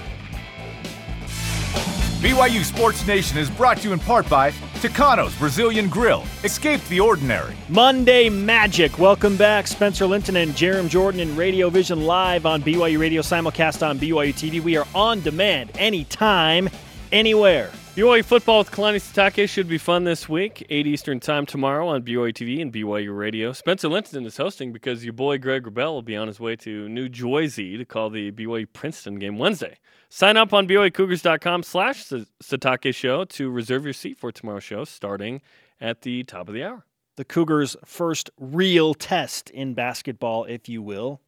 BYU 2.24 2.64
Sports 2.64 3.06
Nation 3.06 3.36
is 3.36 3.50
brought 3.50 3.76
to 3.76 3.88
you 3.88 3.92
in 3.92 3.98
part 3.98 4.26
by 4.30 4.50
Tucano's 4.80 5.36
Brazilian 5.36 5.90
Grill. 5.90 6.24
Escape 6.42 6.82
the 6.88 6.98
ordinary. 6.98 7.54
Monday 7.68 8.30
Magic. 8.30 8.98
Welcome 8.98 9.36
back. 9.36 9.66
Spencer 9.66 10.06
Linton 10.06 10.36
and 10.36 10.52
Jarom 10.52 10.88
Jordan 10.88 11.20
in 11.20 11.36
Radio 11.36 11.68
Vision 11.68 12.06
live 12.06 12.46
on 12.46 12.62
BYU 12.62 12.98
Radio, 12.98 13.20
simulcast 13.20 13.86
on 13.86 13.98
BYU 13.98 14.32
TV. 14.32 14.62
We 14.62 14.78
are 14.78 14.86
on 14.94 15.20
demand 15.20 15.72
anytime, 15.74 16.70
anywhere. 17.12 17.70
BYU 17.94 18.24
football 18.24 18.58
with 18.58 18.72
Kalani 18.72 18.96
Sitake 18.96 19.48
should 19.48 19.68
be 19.68 19.78
fun 19.78 20.02
this 20.02 20.28
week. 20.28 20.66
8 20.68 20.84
Eastern 20.84 21.20
time 21.20 21.46
tomorrow 21.46 21.86
on 21.86 22.02
BYU 22.02 22.32
TV 22.32 22.60
and 22.60 22.72
BYU 22.72 23.16
Radio. 23.16 23.52
Spencer 23.52 23.88
Linton 23.88 24.26
is 24.26 24.36
hosting 24.36 24.72
because 24.72 25.04
your 25.04 25.12
boy 25.12 25.38
Greg 25.38 25.62
Wrubell 25.62 25.92
will 25.92 26.02
be 26.02 26.16
on 26.16 26.26
his 26.26 26.40
way 26.40 26.56
to 26.56 26.88
New 26.88 27.08
Jersey 27.08 27.76
to 27.78 27.84
call 27.84 28.10
the 28.10 28.32
BYU 28.32 28.66
Princeton 28.72 29.20
game 29.20 29.38
Wednesday. 29.38 29.78
Sign 30.08 30.36
up 30.36 30.52
on 30.52 30.66
BYUCougars.com 30.66 31.62
slash 31.62 32.04
Sitake 32.42 32.92
Show 32.92 33.26
to 33.26 33.48
reserve 33.48 33.84
your 33.84 33.92
seat 33.92 34.18
for 34.18 34.32
tomorrow's 34.32 34.64
show 34.64 34.82
starting 34.84 35.40
at 35.80 36.02
the 36.02 36.24
top 36.24 36.48
of 36.48 36.54
the 36.54 36.64
hour. 36.64 36.84
The 37.16 37.24
Cougars' 37.24 37.76
first 37.84 38.28
real 38.40 38.94
test 38.94 39.50
in 39.50 39.74
basketball, 39.74 40.44
if 40.46 40.68
you 40.68 40.82
will, 40.82 41.20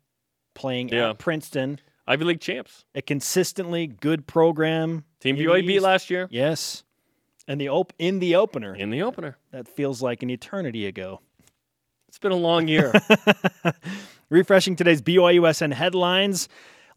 playing 0.57 0.89
Yeah. 0.89 1.11
at 1.11 1.19
Princeton. 1.19 1.79
Ivy 2.07 2.25
League 2.25 2.41
champs. 2.41 2.85
A 2.95 3.03
consistently 3.03 3.87
good 3.87 4.27
program. 4.27 5.05
Team 5.21 5.37
BYU 5.37 5.67
beat 5.67 5.81
last 5.81 6.09
year 6.11 6.29
Yes. 6.31 6.85
And 7.49 7.61
the 7.61 7.69
op- 7.69 7.93
in 7.99 8.19
the 8.19 8.37
opener. 8.37 8.75
in 8.75 8.91
the 8.91 9.03
opener. 9.03 9.37
That 9.53 9.69
feels 9.69 10.03
like 10.03 10.23
an 10.23 10.31
eternity 10.31 10.87
ago. 10.87 11.21
It's 12.09 12.19
been 12.19 12.33
a 12.33 12.37
long 12.37 12.67
year. 12.69 12.93
Refreshing 14.31 14.75
today's 14.77 15.03
BYUSN 15.03 15.73
headlines. 15.73 16.49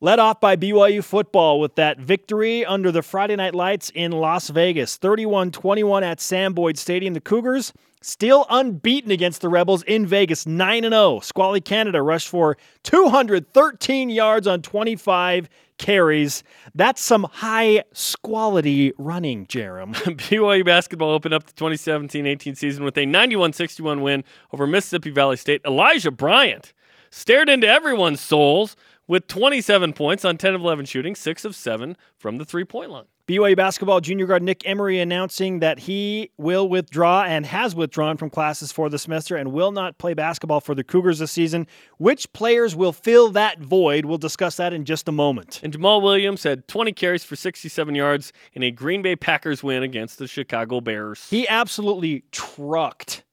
Led 0.02 0.18
off 0.18 0.40
by 0.40 0.56
BYU 0.56 1.04
football 1.04 1.60
with 1.60 1.76
that 1.76 2.00
victory 2.00 2.66
under 2.66 2.90
the 2.90 3.02
Friday 3.02 3.36
night 3.36 3.54
lights 3.54 3.92
in 3.94 4.14
Las 4.14 4.50
Vegas. 4.50 4.96
31 4.96 5.52
21 5.52 6.06
at 6.06 6.22
Sam 6.22 6.54
Boyd 6.54 6.78
Stadium. 6.78 7.14
The 7.14 7.20
Cougars 7.20 7.74
still 8.02 8.46
unbeaten 8.50 9.12
against 9.12 9.42
the 9.42 9.50
Rebels 9.50 9.84
in 9.84 10.06
Vegas, 10.06 10.46
9 10.46 10.84
0. 10.84 11.20
Squally 11.20 11.60
Canada 11.60 12.02
rushed 12.02 12.30
for 12.30 12.56
213 12.84 14.10
yards 14.10 14.48
on 14.48 14.62
25 14.62 15.50
carries. 15.78 16.44
That's 16.74 17.02
some 17.02 17.26
high 17.26 17.84
quality 18.24 18.94
running, 18.98 19.48
Jarom. 19.48 19.96
BYU 19.96 20.64
basketball 20.64 21.10
opened 21.10 21.34
up 21.34 21.44
the 21.44 21.54
2017-18 21.54 22.56
season 22.56 22.86
with 22.86 22.98
a 22.98 23.06
91-61 23.06 24.02
win 24.02 24.24
over 24.54 24.66
Mississippi 24.66 25.10
Valley 25.10 25.36
State. 25.36 25.60
Elijah 25.66 26.12
Bryant 26.12 26.72
stared 27.12 27.50
into 27.50 27.68
everyone's 27.68 28.22
souls 28.22 28.76
with 29.10 29.28
27 29.28 29.92
points 29.92 30.24
on 30.24 30.38
10 30.38 30.54
of 30.54 30.62
11 30.62 30.86
shooting, 30.86 31.16
6 31.16 31.44
of 31.44 31.56
7 31.56 31.98
from 32.16 32.38
the 32.38 32.46
three-point 32.46 32.92
line. 32.92 33.06
BYU 33.28 33.56
basketball 33.56 34.02
junior 34.02 34.26
guard 34.26 34.42
Nick 34.42 34.68
Emery 34.68 35.00
announcing 35.00 35.60
that 35.60 35.80
he 35.80 36.32
will 36.38 36.68
withdraw 36.68 37.24
and 37.24 37.46
has 37.46 37.76
withdrawn 37.76 38.18
from 38.18 38.30
classes 38.30 38.72
for 38.72 38.90
the 38.90 38.98
semester 38.98 39.36
and 39.36 39.52
will 39.52 39.72
not 39.72 39.98
play 39.98 40.14
basketball 40.14 40.62
for 40.62 40.74
the 40.74 40.84
Cougars 40.84 41.20
this 41.20 41.32
season. 41.32 41.68
Which 41.98 42.32
players 42.34 42.76
will 42.76 42.92
fill 42.92 43.30
that 43.32 43.60
void? 43.60 44.06
We'll 44.06 44.18
discuss 44.18 44.58
that 44.58 44.74
in 44.74 44.86
just 44.86 45.08
a 45.08 45.12
moment. 45.12 45.60
And 45.62 45.74
Jamaal 45.74 46.02
Williams 46.02 46.42
had 46.42 46.68
20 46.68 46.92
carries 46.94 47.24
for 47.24 47.36
67 47.36 47.94
yards 47.94 48.34
in 48.54 48.64
a 48.64 48.72
Green 48.72 49.04
Bay 49.04 49.16
Packers 49.16 49.64
win 49.64 49.84
against 49.84 50.18
the 50.18 50.28
Chicago 50.28 50.82
Bears. 50.82 51.28
He 51.30 51.48
absolutely 51.48 52.24
trucked 52.32 53.24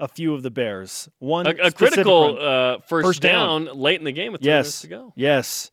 a 0.00 0.08
few 0.08 0.34
of 0.34 0.42
the 0.42 0.50
Bears. 0.50 1.08
One 1.18 1.46
a, 1.46 1.50
a 1.50 1.70
critical 1.72 2.38
uh, 2.40 2.78
first, 2.80 3.06
First 3.06 3.22
down. 3.22 3.66
down. 3.66 3.76
late 3.78 3.98
in 3.98 4.04
the 4.04 4.12
game 4.12 4.32
with 4.32 4.42
yes, 4.42 4.80
to 4.82 4.88
go. 4.88 5.12
yes. 5.16 5.70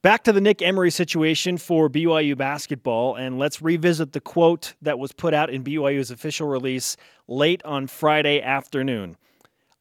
Back 0.00 0.22
to 0.24 0.32
the 0.32 0.40
Nick 0.40 0.62
Emery 0.62 0.92
situation 0.92 1.58
for 1.58 1.90
BYU 1.90 2.36
basketball, 2.36 3.16
and 3.16 3.36
let's 3.36 3.60
revisit 3.60 4.12
the 4.12 4.20
quote 4.20 4.74
that 4.80 4.96
was 4.98 5.12
put 5.12 5.34
out 5.34 5.50
in 5.50 5.64
BYU's 5.64 6.12
official 6.12 6.46
release 6.46 6.96
late 7.26 7.64
on 7.64 7.88
Friday 7.88 8.40
afternoon. 8.40 9.16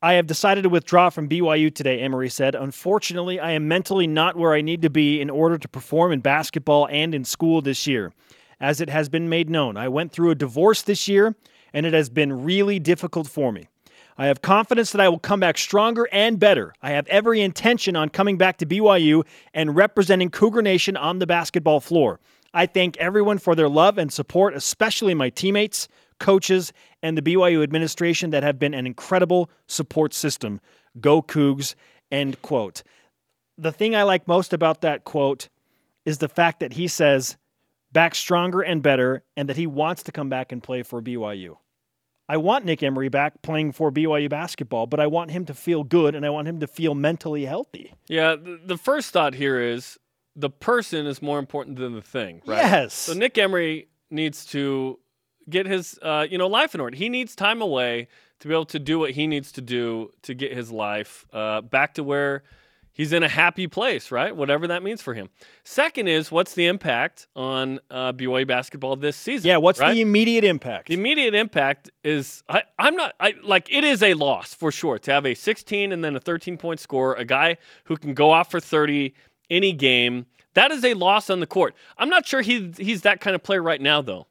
I 0.02 0.14
have 0.14 0.26
decided 0.26 0.64
to 0.64 0.70
withdraw 0.70 1.10
from 1.12 1.30
BYU 1.30 1.74
today, 1.74 2.00
Emery 2.00 2.30
said. 2.30 2.56
Unfortunately, 2.56 3.40
I 3.40 3.52
am 3.52 3.68
mentally 3.68 4.08
not 4.08 4.36
where 4.36 4.54
I 4.54 4.62
need 4.62 4.82
to 4.84 4.90
be 4.90 5.22
in 5.22 5.30
order 5.30 5.58
to 5.58 5.68
perform 5.68 6.12
in 6.12 6.20
basketball 6.22 6.88
and 6.90 7.14
in 7.14 7.24
school 7.24 7.62
this 7.62 7.86
year. 7.86 8.12
As 8.60 8.82
it 8.82 8.90
has 8.90 9.10
been 9.10 9.30
made 9.30 9.50
known, 9.52 9.78
I 9.78 9.88
went 9.88 10.12
through 10.12 10.32
a 10.32 10.36
divorce 10.36 10.82
this 10.82 11.08
year, 11.08 11.36
and 11.74 11.86
it 11.86 11.94
has 11.94 12.10
been 12.10 12.44
really 12.44 12.80
difficult 12.80 13.28
for 13.28 13.52
me. 13.52 13.68
I 14.18 14.28
have 14.28 14.42
confidence 14.42 14.92
that 14.92 15.02
I 15.02 15.10
will 15.10 15.20
come 15.20 15.40
back 15.40 15.58
stronger 15.58 16.08
and 16.12 16.40
better. 16.40 16.74
I 16.82 16.92
have 16.92 17.08
every 17.08 17.42
intention 17.42 17.96
on 17.96 18.10
coming 18.10 18.38
back 18.38 18.58
to 18.58 18.66
BYU 18.66 19.24
and 19.54 19.76
representing 19.76 20.32
Cougar 20.32 20.64
Nation 20.64 20.98
on 20.98 21.20
the 21.20 21.28
basketball 21.28 21.80
floor. 21.80 22.20
I 22.54 22.66
thank 22.66 22.98
everyone 22.98 23.38
for 23.38 23.54
their 23.54 23.70
love 23.70 24.00
and 24.00 24.12
support, 24.12 24.56
especially 24.56 25.14
my 25.14 25.30
teammates, 25.30 25.88
coaches, 26.20 26.74
and 27.04 27.16
the 27.16 27.22
BYU 27.22 27.62
administration 27.62 28.32
that 28.32 28.42
have 28.42 28.58
been 28.58 28.74
an 28.74 28.88
incredible 28.88 29.52
support 29.68 30.16
system. 30.16 30.60
Go 31.00 31.22
Cougs, 31.22 31.76
end 32.12 32.42
quote. 32.42 32.82
The 33.58 33.72
thing 33.72 33.96
I 33.96 34.04
like 34.04 34.28
most 34.28 34.52
about 34.52 34.82
that 34.82 35.04
quote 35.04 35.50
is 36.06 36.18
the 36.18 36.30
fact 36.30 36.60
that 36.62 36.74
he 36.74 36.88
says 36.88 37.38
back 37.92 38.16
stronger 38.16 38.62
and 38.62 38.82
better 38.82 39.24
and 39.36 39.50
that 39.50 39.58
he 39.58 39.68
wants 39.68 40.04
to 40.04 40.12
come 40.12 40.30
back 40.30 40.52
and 40.52 40.62
play 40.62 40.84
for 40.84 41.02
BYU. 41.02 41.58
I 42.30 42.38
want 42.38 42.66
Nick 42.66 42.84
Emery 42.84 43.08
back 43.10 43.42
playing 43.42 43.72
for 43.72 43.92
BYU 43.92 44.30
basketball, 44.30 44.86
but 44.86 45.00
I 45.00 45.08
want 45.08 45.32
him 45.32 45.46
to 45.46 45.54
feel 45.54 45.84
good 45.84 46.14
and 46.14 46.26
I 46.26 46.30
want 46.30 46.48
him 46.48 46.60
to 46.60 46.68
feel 46.68 46.94
mentally 46.94 47.46
healthy. 47.46 47.94
Yeah, 48.08 48.36
the, 48.36 48.78
first 48.78 49.12
thought 49.12 49.34
here 49.34 49.62
is 49.62 49.98
the 50.36 50.50
person 50.50 51.06
is 51.06 51.22
more 51.22 51.40
important 51.40 51.78
than 51.78 51.94
the 51.94 52.02
thing, 52.02 52.42
right? 52.46 52.58
Yes. 52.58 52.94
So 52.94 53.14
Nick 53.14 53.38
Emery 53.38 53.88
needs 54.12 54.46
to 54.48 55.00
get 55.50 55.66
his 55.66 55.98
uh, 56.02 56.28
you 56.30 56.38
know 56.38 56.48
life 56.48 56.76
in 56.76 56.82
order. 56.82 56.98
He 56.98 57.08
needs 57.08 57.36
time 57.36 57.62
away 57.62 58.10
to 58.40 58.48
be 58.48 58.54
able 58.54 58.66
to 58.66 58.80
do 58.80 59.00
what 59.00 59.12
he 59.12 59.26
needs 59.26 59.52
to 59.54 59.62
do 59.62 60.12
to 60.24 60.34
get 60.34 60.54
his 60.54 60.70
life 60.70 61.26
uh, 61.32 61.62
back 61.62 61.94
to 61.94 62.04
where 62.04 62.44
he's 62.98 63.14
in 63.14 63.24
a 63.24 63.30
happy 63.30 63.68
place, 63.68 64.12
right? 64.12 64.36
Whatever 64.36 64.68
that 64.68 64.84
means 64.84 65.02
for 65.02 65.14
him. 65.14 65.30
Second 65.64 66.08
is 66.08 66.32
what's 66.32 66.56
the 66.56 66.66
impact 66.66 67.28
on 67.36 67.80
uh, 67.90 68.12
BYU 68.12 68.46
basketball 68.46 68.98
this 68.98 69.16
season? 69.16 69.48
Yeah, 69.48 69.58
what's 69.58 69.80
right? 69.80 69.94
the 69.94 70.02
immediate 70.02 70.44
impact? 70.44 70.88
The 70.88 70.96
immediate 70.96 71.36
impact 71.36 71.90
is 72.04 72.44
I, 72.50 72.64
I'm 72.78 72.96
not 72.96 73.14
I 73.20 73.36
like 73.44 73.72
it 73.72 73.86
is 73.86 74.04
a 74.04 74.16
loss 74.16 74.54
for 74.54 74.72
sure 74.72 75.00
to 75.00 75.12
have 75.12 75.26
a 75.26 75.36
16 75.36 75.94
and 75.94 76.04
then 76.04 76.16
a 76.16 76.20
13 76.20 76.58
point 76.58 76.82
score, 76.82 77.14
a 77.14 77.24
guy 77.24 77.58
who 77.86 77.96
can 77.96 78.14
go 78.14 78.32
off 78.32 78.52
for 78.52 78.60
30 78.60 79.14
any 79.50 79.72
game. 79.72 80.26
That 80.56 80.72
is 80.72 80.84
a 80.84 80.96
loss 80.96 81.30
on 81.30 81.40
the 81.40 81.48
court. 81.48 81.76
I'm 81.98 82.10
not 82.10 82.26
sure 82.26 82.42
he 82.42 82.74
he's 82.78 83.04
that 83.04 83.22
kind 83.22 83.36
of 83.36 83.44
player 83.44 83.62
right 83.62 83.80
now 83.80 84.02
though. 84.02 84.28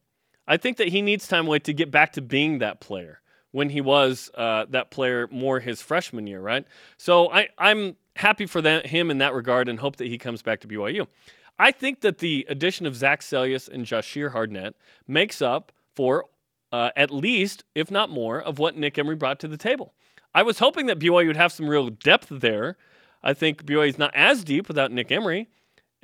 I 0.49 0.57
think 0.57 0.77
that 0.77 0.89
he 0.89 1.03
needs 1.03 1.27
time 1.27 1.47
away 1.47 1.61
to 1.61 1.73
get 1.73 1.91
back 1.91 2.13
to 2.13 2.23
being 2.23 2.59
that 2.59 2.81
player 2.81 3.21
when 3.57 3.71
he 3.71 3.81
was 3.81 4.31
uh, 4.35 4.67
that 4.69 4.91
player 4.91 5.27
more 5.31 5.61
his 5.61 5.81
freshman 5.81 6.27
year, 6.27 6.43
right? 6.43 6.67
So 6.99 7.33
I 7.33 7.49
I'm 7.57 7.97
happy 8.17 8.45
for 8.45 8.61
that, 8.61 8.89
him 8.89 9.11
in 9.11 9.17
that 9.17 9.33
regard 9.33 9.67
and 9.67 9.81
hope 9.81 9.97
that 9.97 10.09
he 10.09 10.19
comes 10.19 10.43
back 10.43 10.61
to 10.61 10.69
BYU. 10.69 11.07
I 11.59 11.71
think 11.71 12.03
that 12.03 12.19
the 12.19 12.45
addition 12.51 12.85
of 12.85 12.95
Zac 12.95 13.23
Seljaas 13.23 13.67
and 13.67 13.87
Jahshire 13.87 14.33
Hardnett 14.33 14.75
makes 15.09 15.41
up 15.41 15.73
for 15.95 16.27
uh, 16.71 16.91
at 16.97 17.11
least, 17.11 17.65
if 17.75 17.91
not 17.91 18.11
more, 18.11 18.43
of 18.43 18.59
what 18.59 18.77
Nick 18.77 18.99
Emery 18.99 19.17
brought 19.17 19.41
to 19.41 19.49
the 19.49 19.57
table. 19.57 19.95
I 20.35 20.43
was 20.43 20.59
hoping 20.59 20.85
that 20.87 20.99
BYU 20.99 21.29
would 21.29 21.39
have 21.39 21.51
some 21.51 21.67
real 21.67 21.89
depth 21.89 22.29
there. 22.31 22.77
I 23.23 23.33
think 23.33 23.65
BYU 23.65 23.89
is 23.89 23.99
not 23.99 24.15
as 24.15 24.45
deep 24.45 24.69
without 24.69 24.93
Nick 24.93 25.11
Emery. 25.11 25.49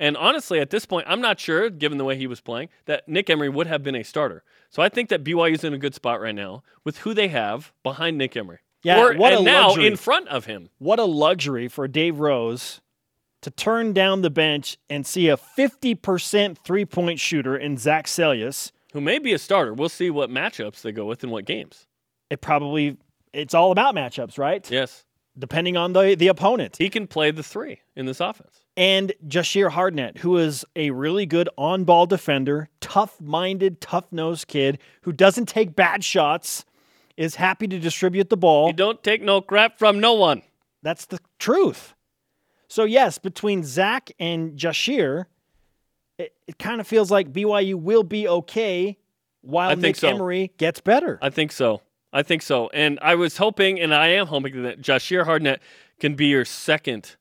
And 0.03 0.17
honestly, 0.17 0.59
at 0.59 0.69
this 0.69 0.85
point, 0.85 1.07
I'm 1.07 1.21
not 1.21 1.39
sure, 1.39 1.69
given 1.69 1.97
the 1.97 2.03
way 2.03 2.17
he 2.17 2.27
was 2.27 2.41
playing, 2.41 2.67
that 2.87 3.07
Nick 3.07 3.29
Emery 3.29 3.47
would 3.47 3.67
have 3.67 3.83
been 3.83 3.95
a 3.95 4.03
starter. 4.03 4.43
So 4.69 4.81
I 4.81 4.89
think 4.89 5.07
that 5.07 5.23
BYU 5.23 5.53
is 5.53 5.63
in 5.63 5.73
a 5.73 5.77
good 5.77 5.95
spot 5.95 6.19
right 6.19 6.35
now 6.35 6.61
with 6.83 6.97
who 6.97 7.13
they 7.13 7.29
have 7.29 7.71
behind 7.83 8.17
Nick 8.17 8.35
Emery. 8.35 8.59
Yeah, 8.83 9.01
or, 9.01 9.15
what 9.15 9.31
a 9.31 9.37
and 9.37 9.45
now 9.45 9.67
luxury. 9.69 9.87
in 9.87 9.95
front 9.95 10.27
of 10.27 10.43
him. 10.43 10.67
What 10.77 10.99
a 10.99 11.05
luxury 11.05 11.69
for 11.69 11.87
Dave 11.87 12.19
Rose 12.19 12.81
to 13.43 13.49
turn 13.49 13.93
down 13.93 14.23
the 14.23 14.29
bench 14.29 14.77
and 14.89 15.07
see 15.07 15.29
a 15.29 15.37
50% 15.37 16.57
three 16.57 16.83
point 16.83 17.21
shooter 17.21 17.55
in 17.55 17.77
Zac 17.77 18.07
Seljaas. 18.07 18.73
who 18.91 18.99
may 18.99 19.19
be 19.19 19.31
a 19.31 19.39
starter. 19.39 19.73
We'll 19.73 19.87
see 19.87 20.09
what 20.09 20.29
matchups 20.29 20.81
they 20.81 20.91
go 20.91 21.05
with 21.05 21.23
and 21.23 21.31
what 21.31 21.45
games. 21.45 21.87
It 22.29 22.41
probably, 22.41 22.97
it's 23.31 23.53
all 23.53 23.71
about 23.71 23.95
matchups, 23.95 24.37
right? 24.37 24.69
Yes. 24.69 25.05
Depending 25.39 25.77
on 25.77 25.93
the, 25.93 26.13
the 26.15 26.27
opponent. 26.27 26.75
He 26.77 26.89
can 26.89 27.07
play 27.07 27.31
the 27.31 27.41
three 27.41 27.79
in 27.95 28.05
this 28.05 28.19
offense. 28.19 28.62
And 28.75 29.13
Jahshire 29.27 29.69
Hardnett, 29.69 30.19
who 30.19 30.37
is 30.37 30.65
a 30.75 30.89
really 30.91 31.25
good 31.25 31.47
on 31.57 31.83
ball 31.83 32.05
defender, 32.07 32.69
tough 32.81 33.21
minded, 33.21 33.79
tough 33.79 34.05
nosed 34.11 34.47
kid 34.47 34.79
who 35.03 35.11
doesn't 35.11 35.45
take 35.47 35.75
bad 35.75 36.03
shots, 36.03 36.65
is 37.15 37.35
happy 37.35 37.67
to 37.67 37.77
distribute 37.77 38.29
the 38.29 38.37
ball. 38.37 38.67
You 38.67 38.73
don't 38.73 39.03
take 39.03 39.21
no 39.21 39.41
crap 39.41 39.77
from 39.77 39.99
no 39.99 40.13
one. 40.13 40.41
That's 40.81 41.05
the 41.05 41.19
truth. 41.37 41.93
So, 42.67 42.85
yes, 42.85 43.19
between 43.19 43.63
Zach 43.63 44.11
and 44.19 44.57
Jahshire, 44.57 45.27
it, 46.17 46.33
it 46.47 46.57
kind 46.57 46.81
of 46.81 46.87
feels 46.87 47.11
like 47.11 47.31
BYU 47.31 47.75
will 47.75 48.03
be 48.03 48.27
okay 48.27 48.97
while 49.41 49.69
I 49.69 49.73
think 49.73 49.83
Nick 49.83 49.95
so. 49.97 50.07
Emery 50.07 50.51
gets 50.57 50.81
better. 50.81 51.19
I 51.21 51.29
think 51.29 51.51
so. 51.51 51.81
I 52.11 52.23
think 52.23 52.41
so. 52.41 52.69
And 52.73 52.97
I 53.01 53.13
was 53.15 53.37
hoping, 53.37 53.79
and 53.79 53.93
I 53.93 54.07
am 54.07 54.27
hoping 54.27 54.63
that 54.63 54.81
Jahshire 54.81 55.25
Hardnett 55.25 55.59
can 55.99 56.15
be 56.15 56.27
your 56.27 56.45
second 56.45 57.15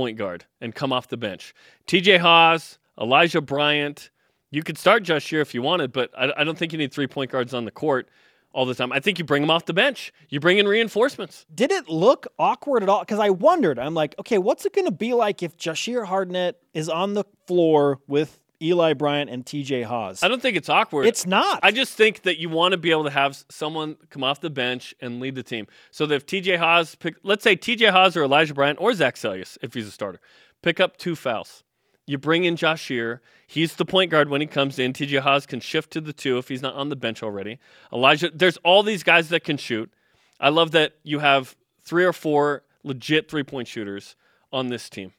point 0.00 0.16
guard 0.16 0.46
and 0.62 0.74
come 0.74 0.94
off 0.94 1.08
the 1.08 1.18
bench. 1.18 1.52
TJ 1.86 2.20
Haws, 2.20 2.78
Elijah 2.98 3.42
Bryant. 3.42 4.08
You 4.50 4.62
could 4.62 4.78
start 4.78 5.02
Jahshire 5.02 5.42
if 5.42 5.52
you 5.52 5.60
wanted, 5.60 5.92
but 5.92 6.10
I, 6.16 6.32
I 6.38 6.44
don't 6.44 6.56
think 6.56 6.72
you 6.72 6.78
need 6.78 6.90
three 6.90 7.06
point 7.06 7.30
guards 7.30 7.52
on 7.52 7.66
the 7.66 7.70
court 7.70 8.08
all 8.54 8.64
the 8.64 8.74
time. 8.74 8.92
I 8.92 9.00
think 9.00 9.18
you 9.18 9.26
bring 9.26 9.42
them 9.42 9.50
off 9.50 9.66
the 9.66 9.74
bench. 9.74 10.10
You 10.30 10.40
bring 10.40 10.56
in 10.56 10.66
reinforcements. 10.66 11.44
Did 11.54 11.70
it 11.70 11.90
look 11.90 12.26
awkward 12.38 12.82
at 12.82 12.88
all? 12.88 13.00
Because 13.00 13.18
I 13.18 13.28
wondered. 13.28 13.78
I'm 13.78 13.92
like, 13.92 14.14
okay, 14.18 14.38
what's 14.38 14.64
it 14.64 14.72
going 14.72 14.86
to 14.86 14.90
be 14.90 15.12
like 15.12 15.42
if 15.42 15.58
Jahshire 15.58 16.06
Hardnett 16.06 16.54
is 16.72 16.88
on 16.88 17.12
the 17.12 17.24
floor 17.46 18.00
with 18.08 18.39
Eli 18.62 18.92
Bryant 18.94 19.30
and 19.30 19.44
TJ 19.44 19.84
Haws? 19.84 20.22
I 20.22 20.28
don't 20.28 20.42
think 20.42 20.56
it's 20.56 20.68
awkward. 20.68 21.06
It's 21.06 21.26
not. 21.26 21.60
I 21.62 21.70
just 21.70 21.94
think 21.94 22.22
that 22.22 22.38
you 22.38 22.48
want 22.48 22.72
to 22.72 22.78
be 22.78 22.90
able 22.90 23.04
to 23.04 23.10
have 23.10 23.42
someone 23.48 23.96
come 24.10 24.22
off 24.22 24.40
the 24.40 24.50
bench 24.50 24.94
and 25.00 25.20
lead 25.20 25.34
the 25.34 25.42
team. 25.42 25.66
So 25.90 26.06
that 26.06 26.14
if 26.14 26.26
TJ 26.26 26.58
Haws 26.58 26.94
pick, 26.94 27.16
let's 27.22 27.42
say 27.42 27.56
TJ 27.56 27.90
Haws 27.90 28.16
or 28.16 28.24
Elijah 28.24 28.54
Bryant 28.54 28.80
or 28.80 28.92
Zac 28.94 29.16
Seljaas, 29.16 29.58
if 29.62 29.74
he's 29.74 29.88
a 29.88 29.90
starter, 29.90 30.20
pick 30.62 30.80
up 30.80 30.96
two 30.96 31.16
fouls. 31.16 31.64
You 32.06 32.18
bring 32.18 32.44
in 32.44 32.56
Jahshire. 32.56 33.20
He's 33.46 33.76
the 33.76 33.84
point 33.84 34.10
guard 34.10 34.28
when 34.28 34.40
he 34.40 34.46
comes 34.46 34.78
in. 34.78 34.92
TJ 34.92 35.20
Haws 35.20 35.46
can 35.46 35.60
shift 35.60 35.92
to 35.92 36.00
the 36.00 36.12
two 36.12 36.38
if 36.38 36.48
he's 36.48 36.62
not 36.62 36.74
on 36.74 36.88
the 36.88 36.96
bench 36.96 37.22
already. 37.22 37.58
Elijah, 37.92 38.30
there's 38.34 38.56
all 38.58 38.82
these 38.82 39.02
guys 39.02 39.28
that 39.28 39.44
can 39.44 39.56
shoot. 39.56 39.92
I 40.40 40.48
love 40.48 40.72
that 40.72 40.94
you 41.02 41.20
have 41.20 41.54
three 41.82 42.04
or 42.04 42.12
four 42.12 42.64
legit 42.82 43.30
three 43.30 43.44
point 43.44 43.68
shooters 43.68 44.16
on 44.52 44.68
this 44.68 44.90
team. 44.90 45.12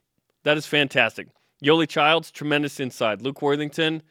That 0.44 0.58
is 0.58 0.66
fantastic. 0.66 1.28
Yoeli 1.64 1.88
Childs, 1.88 2.32
tremendous 2.32 2.80
inside. 2.80 3.22
Luke 3.22 3.42
Worthington, 3.42 4.02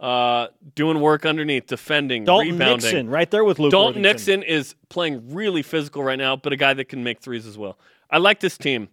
uh, 0.00 0.48
doing 0.74 1.00
work 1.00 1.24
underneath, 1.26 1.66
defending, 1.66 2.24
Dalton 2.24 2.52
rebounding. 2.52 2.76
Nixon, 2.84 3.10
right 3.10 3.30
there 3.30 3.44
with 3.44 3.58
Luke. 3.58 3.70
Dalton 3.70 4.02
Worthington. 4.02 4.40
Nixon 4.40 4.42
is 4.42 4.74
playing 4.88 5.34
really 5.34 5.62
physical 5.62 6.02
right 6.02 6.18
now, 6.18 6.36
but 6.36 6.52
a 6.52 6.56
guy 6.56 6.74
that 6.74 6.86
can 6.86 7.04
make 7.04 7.20
threes 7.20 7.46
as 7.46 7.56
well. 7.58 7.78
I 8.10 8.18
like 8.18 8.40
this 8.40 8.56
team. 8.58 8.88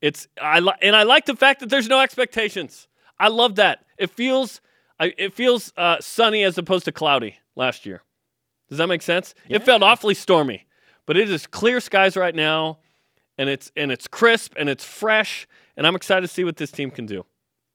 It's 0.00 0.28
I 0.40 0.60
li- 0.60 0.72
and 0.80 0.96
I 0.96 1.02
like 1.02 1.26
the 1.26 1.36
fact 1.36 1.60
that 1.60 1.68
there's 1.68 1.88
no 1.88 2.00
expectations. 2.00 2.88
I 3.18 3.28
love 3.28 3.56
that. 3.56 3.84
It 3.98 4.10
feels 4.10 4.60
I, 4.98 5.12
it 5.18 5.34
feels 5.34 5.72
uh, 5.76 5.96
sunny 6.00 6.42
as 6.42 6.56
opposed 6.58 6.84
to 6.86 6.92
cloudy 6.92 7.36
last 7.56 7.84
year. 7.86 8.02
Does 8.68 8.78
that 8.78 8.86
make 8.86 9.02
sense? 9.02 9.34
It 9.48 9.64
felt 9.64 9.82
awfully 9.82 10.14
stormy, 10.14 10.66
but 11.06 11.16
it 11.16 11.28
is 11.28 11.46
clear 11.46 11.80
skies 11.80 12.16
right 12.16 12.34
now, 12.34 12.78
and 13.36 13.48
it's 13.50 13.72
and 13.76 13.90
it's 13.90 14.06
crisp 14.06 14.54
and 14.56 14.68
it's 14.68 14.84
fresh, 14.84 15.46
and 15.76 15.86
I'm 15.86 15.96
excited 15.96 16.22
to 16.22 16.28
see 16.28 16.44
what 16.44 16.56
this 16.56 16.70
team 16.70 16.90
can 16.90 17.04
do. 17.04 17.26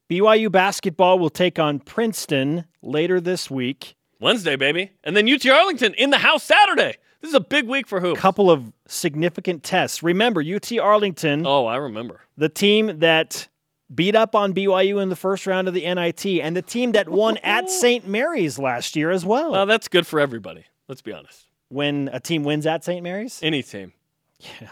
BYU 0.09 0.51
basketball 0.51 1.17
will 1.19 1.29
take 1.29 1.57
on 1.57 1.79
Princeton 1.79 2.65
later 2.81 3.19
this 3.19 3.49
week. 3.49 3.95
Wednesday, 4.19 4.55
baby, 4.55 4.91
and 5.03 5.15
then 5.17 5.27
UT 5.31 5.45
Arlington 5.47 5.93
in 5.95 6.09
the 6.09 6.19
house 6.19 6.43
Saturday. 6.43 6.95
This 7.21 7.29
is 7.29 7.35
a 7.35 7.39
big 7.39 7.67
week 7.67 7.87
for 7.87 7.99
hoops. 7.99 8.19
Couple 8.19 8.51
of 8.51 8.71
significant 8.87 9.63
tests. 9.63 10.03
Remember, 10.03 10.41
UT 10.41 10.71
Arlington, 10.77 11.45
Oh, 11.45 11.65
I 11.65 11.77
remember. 11.77 12.21
the 12.37 12.49
team 12.49 12.99
that 12.99 13.47
beat 13.93 14.15
up 14.15 14.35
on 14.35 14.53
BYU 14.53 15.01
in 15.01 15.09
the 15.09 15.15
first 15.15 15.45
round 15.47 15.67
of 15.67 15.73
the 15.73 15.81
NIT, 15.91 16.25
and 16.41 16.55
the 16.55 16.61
team 16.61 16.91
that 16.93 17.09
won 17.09 17.37
at 17.37 17.69
St. 17.69 18.07
Mary's 18.07 18.57
last 18.59 18.95
year 18.95 19.09
as 19.11 19.25
well. 19.25 19.51
Well, 19.51 19.65
that's 19.65 19.87
good 19.87 20.05
for 20.07 20.19
everybody. 20.19 20.65
Let's 20.87 21.01
be 21.01 21.11
honest. 21.13 21.45
when 21.69 22.09
a 22.13 22.19
team 22.19 22.43
wins 22.43 22.65
at 22.67 22.83
St. 22.83 23.01
Mary's, 23.03 23.39
Any 23.41 23.63
team. 23.63 23.91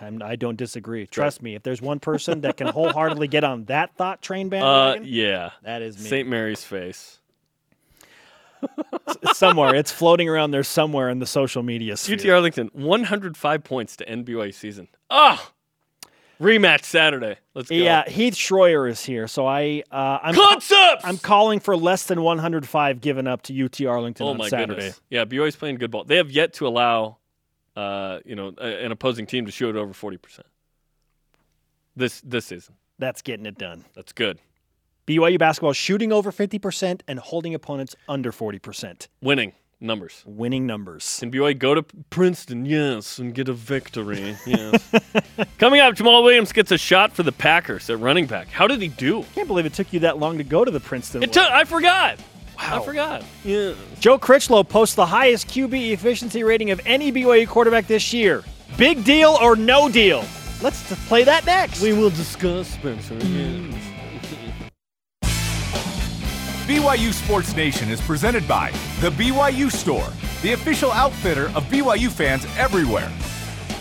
I'm, 0.02 0.22
I 0.22 0.36
don't 0.36 0.58
disagree. 0.58 1.08
Trust 1.08 1.42
me, 1.42 1.56
if 1.56 1.64
there's 1.64 1.82
one 1.82 2.00
person 2.00 2.42
that 2.42 2.58
can 2.58 2.68
wholeheartedly 2.68 3.28
get 3.30 3.44
on 3.44 3.66
that 3.66 3.96
thought 3.96 4.22
train 4.22 4.54
Uh, 4.54 4.98
yeah. 5.02 5.52
that 5.64 5.82
is 5.82 5.98
me. 5.98 6.10
St. 6.10 6.28
Mary's 6.28 6.64
face. 6.64 7.20
Somewhere. 9.34 9.76
It's 9.76 9.92
floating 9.92 10.30
around 10.30 10.52
there 10.52 10.64
somewhere 10.64 11.10
in 11.10 11.20
the 11.20 11.26
social 11.26 11.64
media 11.64 11.98
sphere. 11.98 12.16
UT 12.16 12.26
Arlington, 12.30 12.70
105 12.74 13.64
points 13.64 13.98
to 13.98 14.08
end 14.08 14.26
BYU 14.26 14.54
season. 14.54 14.88
Oh, 15.10 15.52
rematch 16.40 16.84
Saturday. 16.84 17.38
Let's 17.54 17.70
go. 17.70 17.76
Yeah, 17.76 18.08
Heath 18.08 18.36
Schroyer 18.36 18.90
is 18.90 19.04
here, 19.04 19.28
so 19.28 19.46
I 19.46 19.84
uh, 19.92 20.20
I'm 20.24 20.34
Concepts. 20.34 21.04
I'm 21.04 21.18
calling 21.18 21.60
for 21.60 21.76
less 21.76 22.06
than 22.06 22.22
105 22.22 23.02
given 23.02 23.28
up 23.28 23.42
to 23.44 23.66
UT 23.66 23.82
Arlington 23.86 24.26
oh 24.28 24.30
on 24.30 24.38
my 24.38 24.48
Saturday. 24.50 24.76
goodness. 24.76 25.02
Yeah, 25.10 25.26
BYU's 25.26 25.56
playing 25.56 25.76
good 25.76 25.92
ball. 25.92 26.06
They 26.06 26.18
have 26.18 26.32
yet 26.32 26.54
to 26.54 26.68
allow, 26.68 27.18
uh, 27.76 28.20
you 28.26 28.36
know, 28.36 28.50
an 28.60 28.92
opposing 28.92 29.26
team 29.26 29.46
to 29.46 29.52
shoot 29.52 29.76
over 29.76 29.94
40 29.94 30.18
percent. 30.18 30.48
This 31.96 32.22
this 32.22 32.46
season. 32.46 32.76
That's 33.00 33.22
getting 33.22 33.46
it 33.46 33.58
done. 33.58 33.86
That's 33.96 34.14
good. 34.14 34.40
BYU 35.06 35.38
basketball 35.38 35.74
shooting 35.74 36.14
over 36.14 36.32
50% 36.32 37.02
and 37.08 37.20
holding 37.20 37.54
opponents 37.54 37.94
under 38.08 38.32
40%. 38.32 39.08
Winning 39.22 39.52
numbers. 39.82 40.24
Winning 40.26 40.66
numbers. 40.66 41.18
Can 41.20 41.30
BYU 41.30 41.60
go 41.60 41.76
to 41.76 41.84
Princeton? 42.10 42.66
Yes, 42.66 43.20
and 43.20 43.36
get 43.36 43.50
a 43.50 43.54
victory. 43.54 44.38
Yes. 44.46 44.90
Coming 45.58 45.82
up, 45.82 45.96
Jamaal 45.96 46.24
Williams 46.24 46.54
gets 46.54 46.72
a 46.72 46.78
shot 46.78 47.12
for 47.12 47.24
the 47.24 47.34
Packers 47.34 47.90
at 47.90 48.00
running 48.00 48.26
back. 48.26 48.48
How 48.48 48.66
did 48.66 48.82
he 48.82 48.88
do? 48.88 49.24
Can't 49.36 49.48
believe 49.48 49.66
it 49.66 49.74
took 49.74 49.92
you 49.92 50.00
that 50.02 50.20
long 50.20 50.38
to 50.38 50.44
go 50.46 50.64
to 50.64 50.72
the 50.72 50.80
Princeton. 50.80 51.22
It 51.22 51.34
took. 51.34 51.44
I 51.52 51.66
forgot. 51.66 52.18
I 52.72 52.80
forgot. 52.82 53.24
Yeah. 53.44 53.74
Joe 54.00 54.18
Critchlow 54.18 54.64
posts 54.64 54.96
the 54.96 55.06
highest 55.06 55.48
QB 55.48 55.92
efficiency 55.92 56.44
rating 56.44 56.72
of 56.72 56.82
any 56.86 57.12
BYU 57.12 57.48
quarterback 57.48 57.88
this 57.88 58.14
year. 58.14 58.44
Big 58.78 59.04
deal 59.04 59.38
or 59.42 59.56
no 59.56 59.90
deal? 59.90 60.26
Let's 60.62 60.82
play 61.08 61.24
that 61.24 61.46
next. 61.46 61.82
We 61.82 61.94
will 61.94 62.10
discuss 62.10 62.70
Spencer. 62.70 63.16
Yes. 63.16 63.74
BYU 66.68 67.12
Sports 67.12 67.56
Nation 67.56 67.90
is 67.90 68.00
presented 68.00 68.48
by 68.48 68.72
The 69.02 69.10
BYU 69.12 69.70
Store, 69.70 70.08
the 70.42 70.54
official 70.54 70.92
outfitter 70.92 71.48
of 71.48 71.66
BYU 71.66 72.10
fans 72.10 72.46
everywhere. 72.58 73.12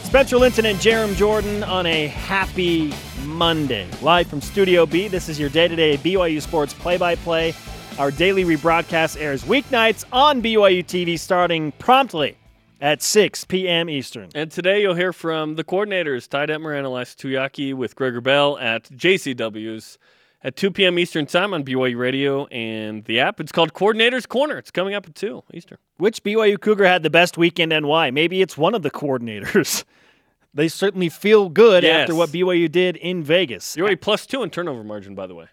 Spencer 0.03 0.37
Linton 0.37 0.66
and 0.66 0.78
Jarom 0.78 1.14
Jordan 1.14 1.62
on 1.62 1.87
a 1.87 2.09
happy 2.09 2.93
Monday. 3.24 3.89
Live 4.03 4.26
from 4.26 4.41
Studio 4.41 4.85
B, 4.85 5.09
this 5.09 5.28
is 5.28 5.39
your 5.39 5.49
day 5.49 5.68
to 5.68 5.76
day 5.76 5.97
BYU 5.97 6.43
Sports 6.43 6.74
play 6.74 6.99
by 6.99 7.14
play. 7.14 7.55
Our 7.99 8.11
daily 8.11 8.45
rebroadcast 8.45 9.20
airs 9.20 9.45
weeknights 9.45 10.05
on 10.12 10.43
BYU 10.43 10.84
TV 10.84 11.18
starting 11.18 11.72
promptly 11.72 12.36
at 12.80 13.03
6 13.03 13.45
p.m. 13.45 13.88
Eastern. 13.90 14.30
And 14.34 14.51
today 14.51 14.80
you'll 14.82 14.95
hear 14.95 15.12
from 15.12 15.55
the 15.57 15.62
coordinators, 15.62 16.28
Ty 16.28 16.47
Detmer 16.47 16.76
and 16.76 16.86
Ilaisa 16.86 17.14
Tuiaki 17.16 17.74
with 17.74 17.95
Greg 17.95 18.14
Wrubell 18.14 18.61
at 18.61 18.84
JCW's 18.90 19.99
at 20.43 20.57
2 20.57 20.70
p.m. 20.72 20.99
Eastern 20.99 21.26
Time 21.26 21.55
on 21.55 21.64
BYU 21.64 21.97
Radio 21.97 22.47
and 22.47 23.05
the 23.05 23.20
app. 23.20 23.38
It's 23.40 23.53
called 23.53 23.72
Coordinators 23.74 24.26
Corner. 24.26 24.59
It's 24.59 24.70
coming 24.72 24.95
up 24.95 25.07
at 25.07 25.14
2 25.14 25.45
Eastern. 25.55 25.78
Which 25.99 26.24
BYU 26.24 26.59
Cougar 26.61 26.86
had 26.86 27.03
the 27.05 27.11
best 27.11 27.38
weekend 27.38 27.72
and 27.72 27.86
why? 27.86 28.11
Maybe 28.11 28.43
it's 28.43 28.57
one 28.59 28.74
of 28.74 28.82
the 28.82 28.90
coordinators. 28.90 29.84
they 30.55 30.66
certainly 30.66 31.09
feel 31.11 31.49
good 31.51 31.84
Yes. 31.84 32.01
after 32.03 32.14
what 32.16 32.30
BYU 32.30 32.72
did 32.72 32.97
in 32.97 33.22
Vegas. 33.22 33.76
BYU 33.76 34.01
plus 34.01 34.26
two 34.26 34.43
in 34.43 34.51
turnover 34.51 34.82
margin, 34.82 35.14
by 35.14 35.26
the 35.28 35.34
way. 35.34 35.47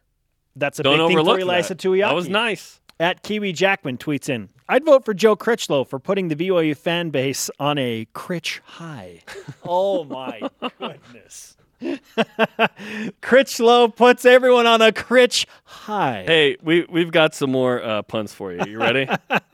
That's 0.60 0.80
a 0.80 0.84
Don't 0.84 0.97
big 0.97 1.18
thing 1.18 1.26
for 1.26 1.39
Elisa 1.39 1.70
that. 1.76 1.78
Tuiaki. 1.78 2.01
That 2.01 2.16
was 2.16 2.30
nice. 2.30 2.80
At 3.01 3.24
Kiwi 3.24 3.53
Jackman 3.53 3.97
tweets 3.97 4.28
in, 4.28 4.49
I'd 4.68 4.84
vote 4.84 5.05
for 5.05 5.14
Joe 5.14 5.36
Critchlow 5.38 5.86
for 5.86 5.99
putting 5.99 6.28
the 6.28 6.36
BYU 6.36 6.76
fan 6.76 7.12
base 7.12 7.49
on 7.57 7.78
a 7.78 8.05
Critch 8.14 8.60
high. 8.66 9.22
oh 9.64 10.03
my 10.03 10.41
goodness. 10.80 11.55
Critchlow 13.22 13.88
puts 13.89 14.26
everyone 14.26 14.68
on 14.68 14.82
a 14.82 14.91
Critch 14.91 15.45
high. 15.64 16.24
Hey, 16.28 16.57
we, 16.62 16.86
we've 16.89 17.12
got 17.12 17.34
some 17.34 17.51
more 17.51 17.82
uh, 17.82 18.01
puns 18.01 18.34
for 18.34 18.51
you. 18.51 18.60
You 18.68 18.80
ready? 18.80 19.07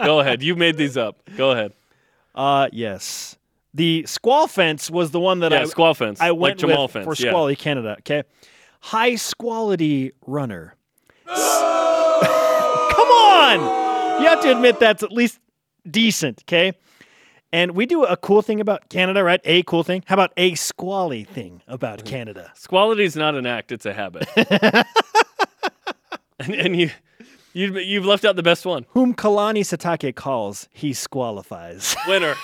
Go 0.03 0.19
ahead. 0.21 0.41
You 0.41 0.55
made 0.55 0.77
these 0.77 0.97
up. 0.97 1.17
Go 1.37 1.51
ahead. 1.51 1.73
Uh 2.33 2.67
yes. 2.73 3.37
The 3.73 4.05
squall 4.07 4.47
fence 4.47 4.89
was 4.89 5.11
the 5.11 5.19
one 5.19 5.39
that 5.39 5.51
Yeah, 5.51 5.61
I 5.61 5.65
squall 5.65 5.93
fence. 5.93 6.19
I 6.19 6.29
like 6.31 6.39
went 6.39 6.59
Jamal 6.59 6.83
with 6.83 6.91
fence. 6.91 7.05
for 7.05 7.13
yeah. 7.23 7.29
Squally 7.31 7.55
Canada. 7.55 7.95
Okay, 7.99 8.23
high 8.81 9.15
squality 9.15 10.11
runner. 10.25 10.75
Come 12.95 13.09
on, 13.09 14.21
you 14.21 14.27
have 14.27 14.41
to 14.41 14.51
admit 14.51 14.79
that's 14.79 15.03
at 15.03 15.11
least 15.11 15.39
decent. 15.89 16.43
Okay, 16.43 16.73
and 17.51 17.71
we 17.71 17.85
do 17.85 18.03
a 18.03 18.17
cool 18.17 18.41
thing 18.41 18.59
about 18.59 18.89
Canada, 18.89 19.23
right? 19.23 19.41
A 19.45 19.63
cool 19.63 19.83
thing. 19.83 20.03
How 20.05 20.15
about 20.15 20.33
a 20.37 20.55
squally 20.55 21.23
thing 21.23 21.61
about 21.67 22.05
Canada? 22.05 22.51
Squality 22.55 23.03
is 23.03 23.15
not 23.15 23.35
an 23.35 23.45
act; 23.45 23.71
it's 23.71 23.85
a 23.85 23.93
habit. 23.93 24.27
and, 26.39 26.53
and 26.53 26.75
you, 26.75 26.91
you, 27.53 27.77
you've 27.79 28.05
left 28.05 28.25
out 28.25 28.35
the 28.35 28.43
best 28.43 28.65
one. 28.65 28.85
Whom 28.89 29.15
Kalani 29.15 29.61
Sitake 29.61 30.15
calls, 30.15 30.67
he 30.71 30.91
squalifies. 30.91 31.95
Winner, 32.07 32.35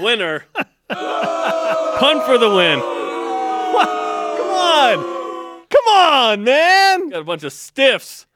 winner. 0.00 0.44
Pun 0.88 2.20
for 2.26 2.38
the 2.38 2.52
win. 2.54 2.80
Come 2.80 4.50
on, 4.50 5.13
come 5.74 5.94
on, 5.94 6.44
man. 6.44 7.08
Got 7.10 7.20
a 7.20 7.24
bunch 7.24 7.42
of 7.44 7.52
stiffs 7.52 8.26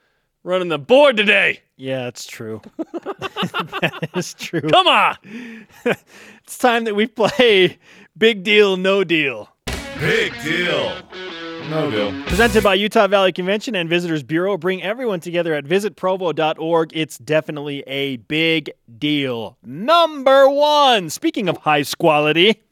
running 0.43 0.69
the 0.69 0.79
board 0.79 1.17
today. 1.17 1.61
Yeah, 1.77 2.09
it's 2.09 2.27
true. 2.27 2.61
that 2.77 4.11
is 4.17 4.35
true. 4.35 4.63
Come 4.63 4.87
on. 4.87 5.17
It's 6.45 6.57
time 6.57 6.85
that 6.85 6.95
we 6.97 7.07
play 7.07 7.77
Big 8.17 8.43
Deal, 8.43 8.79
No 8.79 9.05
Deal. 9.05 9.51
Big 10.01 10.33
deal. 10.43 10.97
No 11.69 11.91
deal. 11.91 12.23
Presented 12.23 12.63
by 12.65 12.73
Utah 12.73 13.07
Valley 13.07 13.33
Convention 13.33 13.75
and 13.75 13.87
Visitors 13.91 14.23
Bureau. 14.23 14.57
Bring 14.57 14.83
everyone 14.83 15.21
together 15.21 15.53
at 15.53 15.65
visitprovo.org. 15.65 16.91
It's 16.95 17.19
definitely 17.19 17.81
a 17.87 18.17
big 18.17 18.71
deal. 18.99 19.59
Number 19.63 20.49
one. 20.49 21.11
Speaking 21.11 21.51
of 21.51 21.59
high 21.59 21.85
quality, 21.99 22.63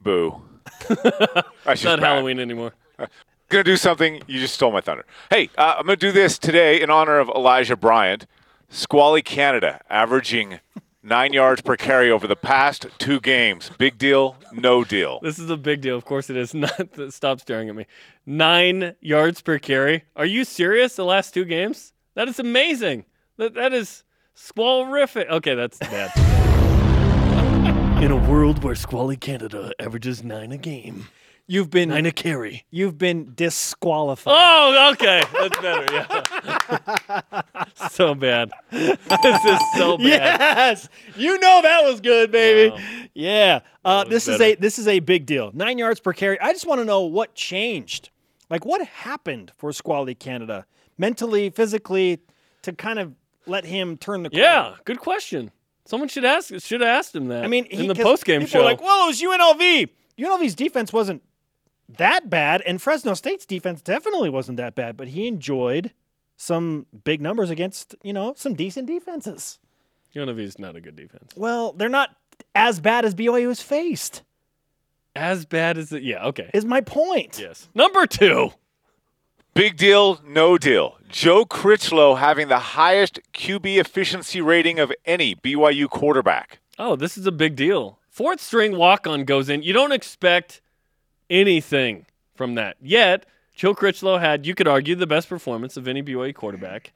Boo. 0.00 0.40
That's 0.88 1.80
just 1.80 1.84
Not. 1.84 1.98
Halloween 1.98 2.38
anymore. 2.38 2.72
Uh, 2.98 3.06
Gonna 3.48 3.64
do 3.64 3.76
something. 3.76 4.22
You 4.26 4.40
just 4.40 4.54
stole 4.54 4.72
my 4.72 4.80
thunder. 4.80 5.04
Hey, 5.30 5.50
uh, 5.56 5.76
I'm 5.78 5.84
gonna 5.86 5.96
do 5.96 6.12
this 6.12 6.38
today 6.38 6.80
in 6.80 6.90
honor 6.90 7.18
of 7.18 7.28
Elijah 7.28 7.76
Bryant. 7.76 8.26
Squally 8.70 9.22
Canada, 9.22 9.80
averaging 9.88 10.60
nine 11.02 11.32
yards 11.32 11.60
per 11.60 11.76
carry 11.76 12.10
over 12.10 12.26
the 12.26 12.34
past 12.34 12.86
two 12.98 13.20
games. 13.20 13.70
Big 13.78 13.98
deal, 13.98 14.36
no 14.52 14.82
deal. 14.82 15.20
This 15.22 15.38
is 15.38 15.50
a 15.50 15.56
big 15.56 15.82
deal. 15.82 15.96
Of 15.96 16.04
course 16.04 16.30
it 16.30 16.36
is. 16.36 16.54
Not 16.54 16.90
stop 17.10 17.40
staring 17.40 17.68
at 17.68 17.76
me. 17.76 17.86
Nine 18.26 18.96
yards 19.00 19.42
per 19.42 19.58
carry. 19.58 20.04
Are 20.16 20.26
you 20.26 20.44
serious? 20.44 20.96
The 20.96 21.04
last 21.04 21.34
two 21.34 21.44
games? 21.44 21.92
That 22.14 22.28
is 22.28 22.38
amazing. 22.40 23.04
That 23.36 23.54
that 23.54 23.72
is 23.72 24.04
squalrific. 24.34 25.28
Okay, 25.28 25.54
that's 25.54 25.78
bad. 25.78 26.10
In 28.02 28.10
a 28.10 28.16
world 28.28 28.64
where 28.64 28.74
Squally 28.74 29.16
Canada 29.16 29.72
averages 29.78 30.24
nine 30.24 30.52
a 30.52 30.58
game, 30.58 31.06
you've 31.46 31.70
been 31.70 31.90
nine 31.90 32.06
a 32.06 32.12
carry. 32.12 32.64
you've 32.70 32.98
been 32.98 33.32
disqualified. 33.34 34.34
Oh, 34.36 34.90
okay, 34.92 35.22
that's 35.32 35.58
better. 35.60 35.86
Yeah. 35.92 37.42
so 37.90 38.14
bad. 38.14 38.50
This 38.70 39.44
is 39.44 39.60
so 39.76 39.96
bad. 39.98 40.04
Yes, 40.04 40.88
you 41.16 41.38
know 41.38 41.60
that 41.62 41.84
was 41.84 42.00
good, 42.00 42.30
baby. 42.30 42.70
Wow. 42.74 42.80
Yeah, 43.14 43.60
uh, 43.84 44.04
this 44.04 44.28
is 44.28 44.40
a 44.40 44.54
this 44.56 44.78
is 44.78 44.88
a 44.88 45.00
big 45.00 45.26
deal. 45.26 45.50
Nine 45.54 45.78
yards 45.78 46.00
per 46.00 46.12
carry. 46.12 46.38
I 46.40 46.52
just 46.52 46.66
want 46.66 46.80
to 46.80 46.84
know 46.84 47.02
what 47.02 47.34
changed. 47.34 48.10
Like 48.50 48.64
what 48.64 48.86
happened 48.86 49.52
for 49.56 49.72
Squally 49.72 50.14
Canada, 50.14 50.66
mentally, 50.98 51.50
physically, 51.50 52.20
to 52.62 52.72
kind 52.72 52.98
of 52.98 53.14
let 53.46 53.64
him 53.64 53.96
turn 53.96 54.22
the 54.22 54.30
corner. 54.30 54.44
Yeah, 54.44 54.74
good 54.84 55.00
question. 55.00 55.50
Someone 55.86 56.08
should 56.08 56.24
ask. 56.24 56.48
Should 56.60 56.80
have 56.80 56.88
asked 56.88 57.14
him 57.14 57.28
that. 57.28 57.44
I 57.44 57.46
mean, 57.46 57.66
in 57.66 57.88
the 57.88 57.94
post 57.94 58.24
game 58.24 58.46
show. 58.46 58.62
like, 58.62 58.80
"Well, 58.80 59.04
it 59.04 59.08
was 59.08 59.20
UNLV. 59.20 59.88
UNLV's 60.18 60.54
defense 60.54 60.92
wasn't 60.92 61.22
that 61.88 62.30
bad, 62.30 62.62
and 62.62 62.80
Fresno 62.80 63.14
State's 63.14 63.46
defense 63.46 63.80
definitely 63.82 64.30
wasn't 64.30 64.56
that 64.58 64.74
bad, 64.74 64.96
but 64.96 65.08
he 65.08 65.26
enjoyed 65.26 65.92
some 66.36 66.86
big 67.04 67.20
numbers 67.20 67.50
against, 67.50 67.94
you 68.02 68.12
know, 68.12 68.34
some 68.36 68.54
decent 68.54 68.86
defenses. 68.86 69.58
UNLV's 70.14 70.58
not 70.58 70.76
a 70.76 70.80
good 70.80 70.96
defense. 70.96 71.32
Well, 71.36 71.72
they're 71.72 71.88
not 71.88 72.16
as 72.54 72.80
bad 72.80 73.04
as 73.04 73.14
BYU 73.14 73.48
has 73.48 73.60
faced, 73.60 74.22
As 75.16 75.44
bad 75.44 75.78
as 75.78 75.92
it. 75.92 76.02
Yeah. 76.02 76.24
Okay. 76.26 76.50
is 76.54 76.64
my 76.64 76.80
point. 76.80 77.38
yes. 77.40 77.68
Number 77.74 78.06
two. 78.06 78.50
Big 79.54 79.76
deal, 79.76 80.20
no 80.26 80.58
deal. 80.58 80.96
Joe 81.08 81.44
Critchlow 81.44 82.16
having 82.16 82.48
the 82.48 82.58
highest 82.58 83.20
QB 83.32 83.76
efficiency 83.78 84.40
rating 84.40 84.80
of 84.80 84.92
any 85.04 85.36
BYU 85.36 85.88
quarterback. 85.88 86.58
Oh, 86.76 86.96
this 86.96 87.16
is 87.16 87.24
a 87.26 87.32
big 87.32 87.54
deal. 87.54 88.00
Fourth 88.08 88.40
string 88.40 88.76
walk 88.76 89.06
on 89.06 89.24
goes 89.24 89.48
in. 89.48 89.62
You 89.62 89.72
don't 89.72 89.92
expect 89.92 90.60
anything 91.34 92.06
from 92.34 92.54
that. 92.54 92.76
Yet, 92.80 93.26
Joe 93.54 93.74
Critchlow 93.74 94.18
had, 94.18 94.46
you 94.46 94.54
could 94.54 94.68
argue, 94.68 94.94
the 94.94 95.06
best 95.06 95.28
performance 95.28 95.76
of 95.76 95.86
any 95.86 96.02
BYU 96.02 96.34
quarterback 96.34 96.92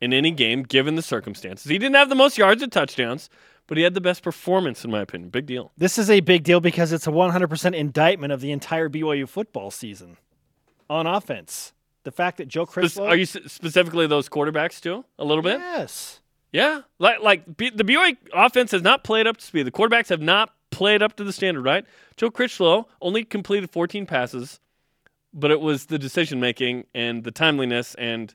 in 0.00 0.12
any 0.12 0.30
game 0.30 0.62
given 0.62 0.94
the 0.94 1.02
circumstances. 1.02 1.70
He 1.70 1.78
didn't 1.78 1.96
have 1.96 2.08
the 2.08 2.14
most 2.14 2.38
yards 2.38 2.62
or 2.62 2.66
touchdowns, 2.68 3.30
but 3.66 3.76
he 3.76 3.84
had 3.84 3.94
the 3.94 4.00
best 4.00 4.22
performance, 4.22 4.84
in 4.84 4.90
my 4.90 5.00
opinion. 5.00 5.30
Big 5.30 5.46
deal. 5.46 5.72
This 5.76 5.98
is 5.98 6.10
a 6.10 6.20
big 6.20 6.44
deal 6.44 6.60
because 6.60 6.92
it's 6.92 7.06
a 7.06 7.10
100% 7.10 7.74
indictment 7.74 8.32
of 8.32 8.40
the 8.40 8.52
entire 8.52 8.88
BYU 8.88 9.28
football 9.28 9.70
season 9.70 10.16
on 10.88 11.06
offense. 11.06 11.72
The 12.04 12.12
fact 12.12 12.36
that 12.38 12.46
Joe 12.46 12.66
Critchlow. 12.66 13.06
Are 13.06 13.16
you 13.16 13.26
specifically 13.26 14.06
those 14.06 14.28
quarterbacks 14.28 14.80
too? 14.80 15.04
A 15.18 15.24
little 15.24 15.42
bit? 15.42 15.58
Yes. 15.58 16.20
Yeah, 16.52 16.82
like 17.00 17.20
like 17.20 17.56
B- 17.56 17.70
the 17.74 17.82
BYU 17.82 18.16
offense 18.32 18.70
has 18.70 18.80
not 18.80 19.02
played 19.02 19.26
up 19.26 19.36
to 19.38 19.44
speed. 19.44 19.64
The 19.64 19.72
quarterbacks 19.72 20.08
have 20.08 20.22
not 20.22 20.54
played 20.76 21.02
up 21.02 21.16
to 21.16 21.24
the 21.24 21.32
standard. 21.32 21.62
Right? 21.62 21.84
Joe 22.16 22.30
Critchlow 22.30 22.88
only 23.00 23.24
completed 23.24 23.70
14 23.70 24.06
passes, 24.06 24.60
but 25.32 25.50
it 25.50 25.60
was 25.60 25.86
the 25.86 25.98
decision 25.98 26.40
making 26.40 26.84
and 26.94 27.24
the 27.24 27.30
timeliness 27.30 27.94
and 27.96 28.34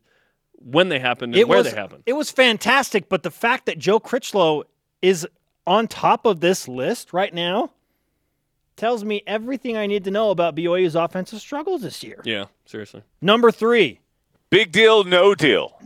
when 0.64 0.90
they 0.90 1.00
happened 1.00 1.36
and 1.36 1.50
where 1.50 1.60
was, 1.60 1.72
they 1.72 1.76
happened. 1.76 2.04
It 2.06 2.14
was 2.14 2.30
fantastic, 2.30 3.10
but 3.10 3.24
the 3.24 3.32
fact 3.32 3.66
that 3.66 3.80
Joe 3.80 4.00
Critchlow 4.00 4.64
is 5.02 5.28
on 5.66 5.88
top 5.88 6.26
of 6.26 6.40
this 6.40 6.68
list 6.68 7.14
right 7.14 7.34
now 7.34 7.72
tells 8.76 9.04
me 9.04 9.24
everything 9.26 9.78
I 9.78 9.88
need 9.88 10.04
to 10.04 10.12
know 10.12 10.30
about 10.30 10.56
BYU's 10.56 10.96
offensive 10.96 11.40
struggles 11.40 11.82
this 11.82 12.04
year. 12.04 12.22
yeah, 12.26 12.46
seriously. 12.66 13.04
Number 13.22 13.52
three, 13.52 14.02
Big 14.52 14.74
deal, 14.74 15.06
no 15.06 15.34
deal. 15.34 15.82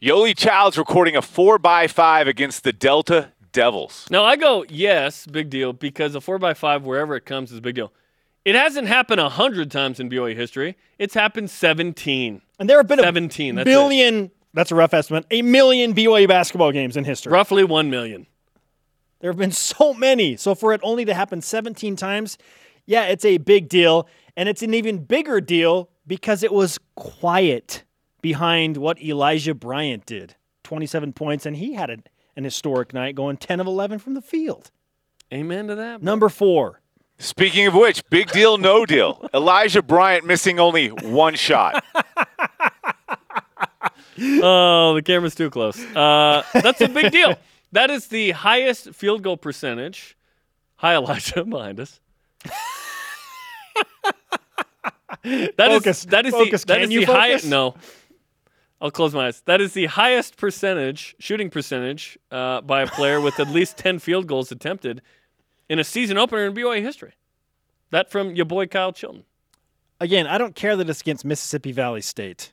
Yoeli 0.00 0.34
Childs 0.34 0.78
recording 0.78 1.14
a 1.14 1.20
4x5 1.20 2.26
against 2.26 2.64
the 2.64 2.72
Delta 2.72 3.32
Devils. 3.56 4.06
Now 4.10 4.22
I 4.22 4.36
go 4.36 4.66
yes, 4.68 5.26
big 5.26 5.48
deal 5.48 5.72
because 5.72 6.14
a 6.14 6.20
four 6.20 6.44
x 6.44 6.60
five 6.60 6.84
wherever 6.84 7.16
it 7.16 7.24
comes 7.24 7.50
is 7.50 7.58
a 7.58 7.62
big 7.62 7.74
deal. 7.74 7.90
It 8.44 8.54
hasn't 8.54 8.86
happened 8.86 9.18
a 9.18 9.30
hundred 9.30 9.70
times 9.70 9.98
in 9.98 10.10
BYU 10.10 10.36
history. 10.36 10.76
It's 10.98 11.14
happened 11.14 11.50
17. 11.50 12.42
and 12.60 12.68
there 12.68 12.76
have 12.76 12.86
been 12.86 13.00
17, 13.00 13.54
a 13.58 13.64
that's 13.64 13.66
it. 13.90 14.30
That's 14.52 14.70
a 14.70 14.74
rough 14.74 14.92
estimate. 14.92 15.24
A 15.30 15.40
million 15.40 15.94
BYU 15.94 16.28
basketball 16.28 16.70
games 16.70 16.98
in 16.98 17.04
history. 17.04 17.32
Roughly 17.32 17.64
1 17.64 17.88
million. 17.88 18.26
There 19.20 19.30
have 19.30 19.38
been 19.38 19.52
so 19.72 19.94
many. 19.94 20.36
So 20.36 20.54
for 20.54 20.74
it 20.74 20.80
only 20.84 21.06
to 21.06 21.14
happen 21.14 21.40
17 21.40 21.96
times, 21.96 22.36
yeah, 22.84 23.06
it's 23.06 23.24
a 23.24 23.38
big 23.38 23.70
deal. 23.70 24.06
And 24.36 24.50
it's 24.50 24.62
an 24.62 24.74
even 24.74 24.98
bigger 25.04 25.40
deal 25.40 25.88
because 26.06 26.42
it 26.42 26.52
was 26.52 26.78
quiet 26.94 27.84
behind 28.20 28.76
what 28.76 29.02
Elijah 29.02 29.54
Bryant 29.54 30.04
did 30.04 30.36
27 30.64 31.14
points, 31.14 31.46
and 31.46 31.56
he 31.56 31.72
had 31.72 31.90
a, 31.90 31.96
an 32.36 32.44
historic 32.44 32.92
night 32.92 33.14
going 33.14 33.36
10 33.36 33.60
of 33.60 33.66
11 33.66 33.98
from 33.98 34.14
the 34.14 34.22
field. 34.22 34.70
Amen 35.32 35.66
to 35.68 35.74
that. 35.74 36.02
Number 36.02 36.28
four, 36.28 36.80
Speaking 37.18 37.66
of 37.66 37.72
which, 37.74 38.02
big 38.10 38.30
deal, 38.30 38.58
no 38.58 38.84
deal. 38.84 39.26
Elijah 39.32 39.80
Bryant 39.82 40.26
missing 40.26 40.60
only 40.60 40.88
one 40.88 41.34
shot. 41.34 41.82
Oh, 44.18 44.94
the 44.94 45.02
camera's 45.02 45.34
too 45.34 45.50
close. 45.50 45.78
Uh, 45.94 46.42
that's 46.54 46.80
a 46.80 46.88
big 46.88 47.12
deal. 47.12 47.36
That 47.72 47.90
is 47.90 48.06
the 48.06 48.30
highest 48.30 48.94
field 48.94 49.22
goal 49.22 49.36
percentage. 49.36 50.16
Hi, 50.76 50.94
Elijah, 50.94 51.44
behind 51.48 51.80
us. 51.80 52.00
That 55.22 55.70
is 55.72 55.78
Focus. 55.78 56.04
that 56.06 56.24
is 56.26 56.32
Focus. 56.32 56.60
the 56.62 56.66
that 56.68 56.74
Can 56.80 56.84
is 56.84 56.90
you 56.92 57.00
the 57.04 57.12
highest. 57.12 57.46
No, 57.46 57.74
I'll 58.80 58.90
close 58.90 59.14
my 59.14 59.28
eyes. 59.28 59.42
That 59.46 59.60
is 59.60 59.72
the 59.72 59.86
highest 59.86 60.36
percentage 60.36 61.16
shooting 61.18 61.50
percentage 61.50 62.18
uh, 62.30 62.60
by 62.60 62.82
a 62.82 62.86
player 62.86 63.20
with 63.20 63.40
at 63.40 63.48
least 63.48 63.78
ten 63.78 63.98
field 63.98 64.26
goals 64.26 64.52
attempted 64.52 65.00
in 65.68 65.78
a 65.78 65.84
season 65.84 66.18
opener 66.18 66.46
in 66.46 66.54
BYU 66.54 66.82
history. 66.82 67.12
That 67.90 68.10
from 68.10 68.34
your 68.34 68.44
boy 68.44 68.66
Kyle 68.66 68.92
Chilton. 68.92 69.24
again, 70.00 70.26
I 70.26 70.38
don't 70.38 70.54
care 70.54 70.76
that 70.76 70.90
it's 70.90 71.00
against 71.00 71.24
Mississippi 71.24 71.72
Valley 71.72 72.02
State 72.02 72.52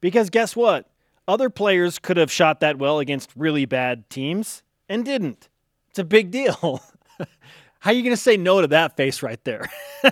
because 0.00 0.30
guess 0.30 0.54
what? 0.54 0.90
Other 1.26 1.48
players 1.48 1.98
could 1.98 2.18
have 2.18 2.30
shot 2.30 2.60
that 2.60 2.78
well 2.78 2.98
against 2.98 3.30
really 3.34 3.64
bad 3.64 4.10
teams 4.10 4.62
and 4.88 5.04
didn't. 5.04 5.48
It's 5.88 5.98
a 5.98 6.04
big 6.04 6.30
deal. 6.30 6.82
How 7.78 7.90
are 7.90 7.94
you 7.94 8.02
going 8.02 8.16
to 8.16 8.20
say 8.20 8.36
no 8.36 8.60
to 8.60 8.66
that 8.68 8.96
face 8.96 9.22
right 9.22 9.42
there? 9.44 9.70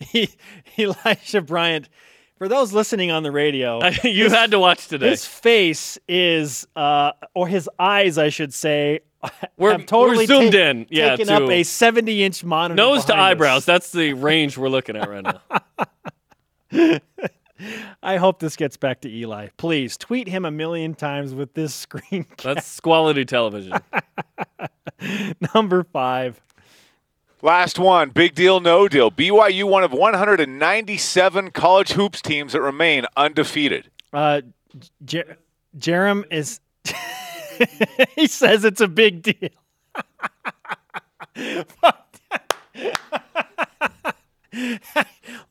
he, 0.00 0.28
Elijah 0.78 1.40
Bryant, 1.40 1.88
for 2.40 2.48
those 2.48 2.72
listening 2.72 3.10
on 3.10 3.22
the 3.22 3.30
radio, 3.30 3.84
you 4.02 4.30
had 4.30 4.52
to 4.52 4.58
watch 4.58 4.88
today. 4.88 5.10
his 5.10 5.26
face 5.26 5.98
is, 6.08 6.66
uh, 6.74 7.12
or 7.34 7.46
his 7.46 7.68
eyes, 7.78 8.16
I 8.16 8.30
should 8.30 8.54
say, 8.54 9.00
We're- 9.58 9.72
have 9.76 9.84
totally 9.84 10.20
we're 10.20 10.26
zoomed 10.26 10.52
ta- 10.52 10.58
in, 10.58 10.86
yeah, 10.88 11.16
taken 11.16 11.28
up 11.28 11.50
a 11.50 11.62
70 11.62 12.24
inch 12.24 12.42
monitor. 12.42 12.76
Nose 12.76 13.02
to 13.02 13.08
behind 13.08 13.20
us. 13.20 13.30
eyebrows. 13.32 13.64
That's 13.66 13.92
the 13.92 14.12
range 14.14 14.56
we're 14.56 14.70
looking 14.70 14.96
at 14.96 15.06
right 15.10 15.22
now. 16.72 17.00
I 18.02 18.16
hope 18.16 18.38
this 18.38 18.56
gets 18.56 18.78
back 18.78 19.02
to 19.02 19.10
Eli. 19.10 19.48
Please 19.58 19.98
tweet 19.98 20.26
him 20.26 20.46
a 20.46 20.50
million 20.50 20.94
times 20.94 21.34
with 21.34 21.52
this 21.52 21.74
screen. 21.74 22.24
cap. 22.24 22.54
That's 22.54 22.80
quality 22.80 23.26
television. 23.26 23.74
Number 25.54 25.84
five. 25.84 26.40
Last 27.42 27.78
one, 27.78 28.10
big 28.10 28.34
deal, 28.34 28.60
no 28.60 28.86
deal. 28.88 29.10
BYU, 29.10 29.64
one 29.64 29.82
of 29.82 29.92
197 29.92 31.50
college 31.52 31.92
hoops 31.92 32.20
teams 32.20 32.52
that 32.52 32.60
remain 32.60 33.06
undefeated. 33.16 33.90
Uh, 34.12 34.42
Jer- 35.04 35.38
Jarom 35.78 36.24
is. 36.30 36.60
he 38.16 38.26
says 38.26 38.64
it's 38.64 38.80
a 38.80 38.88
big 38.88 39.22
deal. 39.22 39.50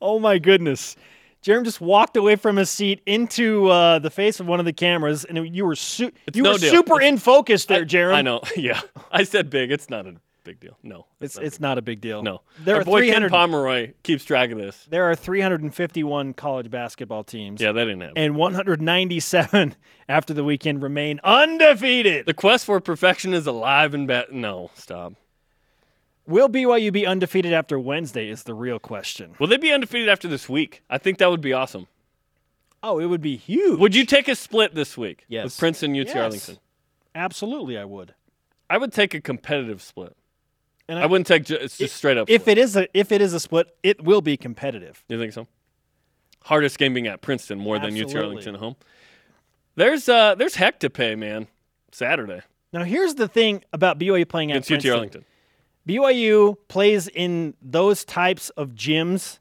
oh 0.02 0.20
my 0.20 0.38
goodness. 0.40 0.96
Jarom 1.44 1.64
just 1.64 1.80
walked 1.80 2.18
away 2.18 2.36
from 2.36 2.58
his 2.58 2.70
seat 2.70 3.02
into 3.06 3.70
uh, 3.70 4.00
the 4.00 4.10
face 4.10 4.42
of 4.42 4.48
one 4.48 4.60
of 4.60 4.66
the 4.66 4.74
cameras, 4.74 5.24
and 5.24 5.56
you 5.56 5.66
were 5.66 5.76
su- 5.76 6.12
you 6.34 6.44
no 6.44 6.52
were 6.54 6.58
deal. 6.58 6.72
super 6.72 6.96
It's- 7.00 7.10
in 7.14 7.18
focus 7.18 7.64
there, 7.66 7.86
Jarom. 7.86 8.14
I 8.16 8.22
know. 8.22 8.42
Yeah. 8.58 8.82
I 9.12 9.24
said 9.24 9.50
big. 9.50 9.72
It's 9.72 9.90
not 9.90 10.06
a 10.06 10.16
big 10.44 10.60
deal. 10.60 10.78
No. 10.84 11.06
It's 11.20 11.36
not 11.36 11.44
a 11.44 11.48
it's 11.48 11.60
not 11.60 11.78
a 11.78 11.82
big 11.82 12.02
deal. 12.02 12.24
no. 12.24 12.42
there 12.64 12.76
Our 12.76 12.82
are 12.82 12.86
boy 12.86 13.02
Ken 13.02 13.22
300 13.22 13.32
Pomeroy 13.32 13.94
keeps 14.04 14.24
track 14.24 14.52
of 14.52 14.58
this. 14.58 14.88
There 14.90 15.10
are 15.10 15.16
351 15.16 16.34
college 16.34 16.70
basketball 16.72 17.24
teams. 17.24 17.62
Yeah, 17.62 17.72
that 17.72 17.84
didn't 17.86 18.02
happen. 18.02 18.18
and 18.18 18.36
197 18.36 19.76
after 20.10 20.34
the 20.34 20.44
weekend 20.44 20.82
remain 20.84 21.20
undefeated. 21.24 22.26
the 22.26 22.34
quest 22.34 22.66
for 22.66 22.80
perfection 22.80 23.34
is 23.34 23.46
alive 23.48 23.94
and 23.94 24.08
bad. 24.08 24.32
No, 24.32 24.72
stop. 24.76 25.14
Will 26.26 26.48
BYU 26.50 26.92
be 26.94 27.06
undefeated 27.08 27.54
after 27.54 27.80
Wednesday? 27.80 28.30
Is 28.30 28.44
the 28.44 28.54
real 28.54 28.78
question. 28.80 29.34
Will 29.40 29.48
they 29.48 29.58
be 29.58 29.72
undefeated 29.72 30.10
after 30.10 30.28
this 30.28 30.48
week? 30.48 30.84
I 30.90 30.98
think 31.00 31.18
that 31.18 31.32
would 31.32 31.42
be 31.42 31.54
awesome. 31.54 31.88
Oh, 32.84 33.00
it 33.00 33.08
would 33.08 33.22
be 33.22 33.36
huge. 33.36 33.80
Would 33.80 33.96
you 33.96 34.06
take 34.06 34.28
a 34.28 34.36
split 34.36 34.74
this 34.76 34.96
week 34.98 35.26
Yes. 35.28 35.44
with 35.46 35.58
Princeton, 35.58 35.92
UT 36.00 36.08
Yes. 36.08 36.16
Arlington? 36.16 36.58
Absolutely, 37.16 37.78
I 37.78 37.84
would. 37.86 38.14
I 38.70 38.78
would 38.78 38.94
take 38.94 39.16
a 39.16 39.20
competitive 39.22 39.82
split. 39.82 40.16
And 40.90 40.98
I 41.00 41.06
wouldn't 41.06 41.28
take 41.28 41.46
ju- 41.46 41.56
it's 41.62 41.78
just 41.78 41.96
straight 41.96 42.18
up. 42.18 42.30
If 42.30 42.42
split. 42.42 42.58
it 42.58 42.62
is 42.62 42.76
a 42.76 42.88
if 42.98 43.12
it 43.12 43.22
is 43.22 43.34
a 43.34 43.40
split, 43.40 43.68
it 43.84 44.04
will 44.04 44.22
be 44.22 44.36
competitive. 44.36 45.04
You 45.08 45.20
think 45.20 45.32
so? 45.34 45.48
Hardest 46.44 46.78
game 46.80 46.94
being 46.96 47.06
at 47.08 47.22
Princeton 47.22 47.60
more 47.60 47.78
than 47.78 47.94
UT 47.94 48.02
Absolutely. 48.02 48.20
Arlington 48.22 48.56
at 48.56 48.60
home. 48.60 48.76
There's 49.76 50.10
uh 50.10 50.34
there's 50.36 50.56
heck 50.56 50.80
to 50.80 50.90
pay, 50.90 51.16
man. 51.16 51.48
Saturday 51.92 52.42
Now, 52.74 52.84
here's 52.84 53.16
the 53.16 53.28
thing 53.28 53.64
about 53.72 54.00
BYU 54.00 54.28
playing 54.28 54.52
at 54.52 54.56
against 54.58 54.72
UT 54.72 54.74
Princeton. 54.74 54.92
Arlington. 54.94 55.26
BYU 55.88 56.58
plays 56.68 57.08
in 57.08 57.54
those 57.62 58.04
types 58.04 58.50
of 58.52 58.70
gyms 58.72 59.40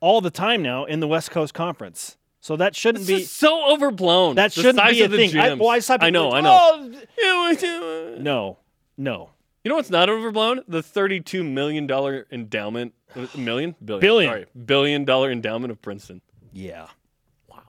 all 0.00 0.20
the 0.20 0.30
time 0.30 0.62
now 0.62 0.84
in 0.84 1.00
the 1.00 1.08
West 1.08 1.30
Coast 1.32 1.54
Conference. 1.54 2.16
So 2.40 2.56
that 2.56 2.76
shouldn't 2.76 3.06
This 3.06 3.20
be 3.22 3.24
so 3.24 3.72
overblown. 3.72 4.36
that 4.36 4.52
the 4.52 4.62
shouldn't 4.62 4.78
size 4.78 4.94
be 4.94 5.02
a 5.02 5.04
of 5.06 5.10
the 5.10 5.16
thing. 5.16 5.36
I, 5.38 5.54
well, 5.54 5.68
I, 5.70 5.80
saw 5.80 5.96
I 6.00 6.10
know, 6.10 6.30
I 6.32 6.40
know. 6.40 6.58
"Oh, 7.18 7.56
You 8.16 8.22
No, 8.96 9.30
no. 9.66 9.74
know 9.74 9.76
what's 9.76 9.90
not 9.90 10.08
overblown? 10.08 10.62
The 10.68 10.82
thirty-two 10.82 11.44
million 11.44 11.86
dollar 11.86 12.26
endowment, 12.30 12.94
uh, 13.14 13.26
million, 13.36 13.74
billion, 13.84 14.00
Billion. 14.00 14.30
sorry, 14.30 14.46
billion 14.64 15.04
dollar 15.04 15.30
endowment 15.30 15.70
of 15.72 15.80
Princeton. 15.82 16.20
Yeah. 16.52 16.86
Wow. 17.48 17.62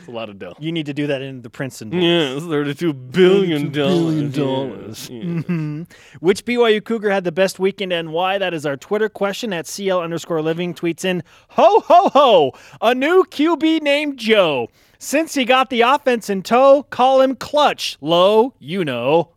It's 0.00 0.08
a 0.08 0.10
lot 0.10 0.28
of 0.28 0.38
dough. 0.38 0.54
You 0.58 0.70
need 0.72 0.86
to 0.86 0.94
do 0.94 1.06
that 1.06 1.22
in 1.22 1.42
the 1.42 1.48
Princeton 1.50 1.92
Yeah, 1.92 2.34
Yes, 2.34 2.42
thirty-two 2.44 2.92
billion 2.92 3.70
billion 3.70 4.30
dollars. 4.30 5.06
dollars. 5.06 5.10
Yes. 5.10 5.44
Mhm. 5.44 5.90
Which 6.20 6.44
BYU 6.44 6.82
Cougar 6.84 7.10
had 7.10 7.24
the 7.24 7.32
best 7.32 7.58
weekend 7.58 7.92
and 7.92 8.12
why? 8.12 8.38
That 8.38 8.52
is 8.54 8.66
our 8.66 8.76
Twitter 8.76 9.08
question 9.08 9.52
at 9.52 9.66
CL 9.66 10.00
underscore 10.00 10.42
living 10.42 10.74
tweets 10.74 11.04
in 11.04 11.22
Ho 11.50 11.80
ho 11.80 12.08
ho! 12.10 12.52
A 12.80 12.94
new 12.94 13.24
QB 13.30 13.80
named 13.82 14.18
Joe. 14.18 14.68
Since 14.98 15.34
he 15.34 15.44
got 15.44 15.70
the 15.70 15.82
offense 15.82 16.28
in 16.28 16.42
tow, 16.42 16.82
call 16.82 17.20
him 17.20 17.36
clutch. 17.36 17.96
Low, 18.00 18.54
you 18.58 18.84
know. 18.84 19.30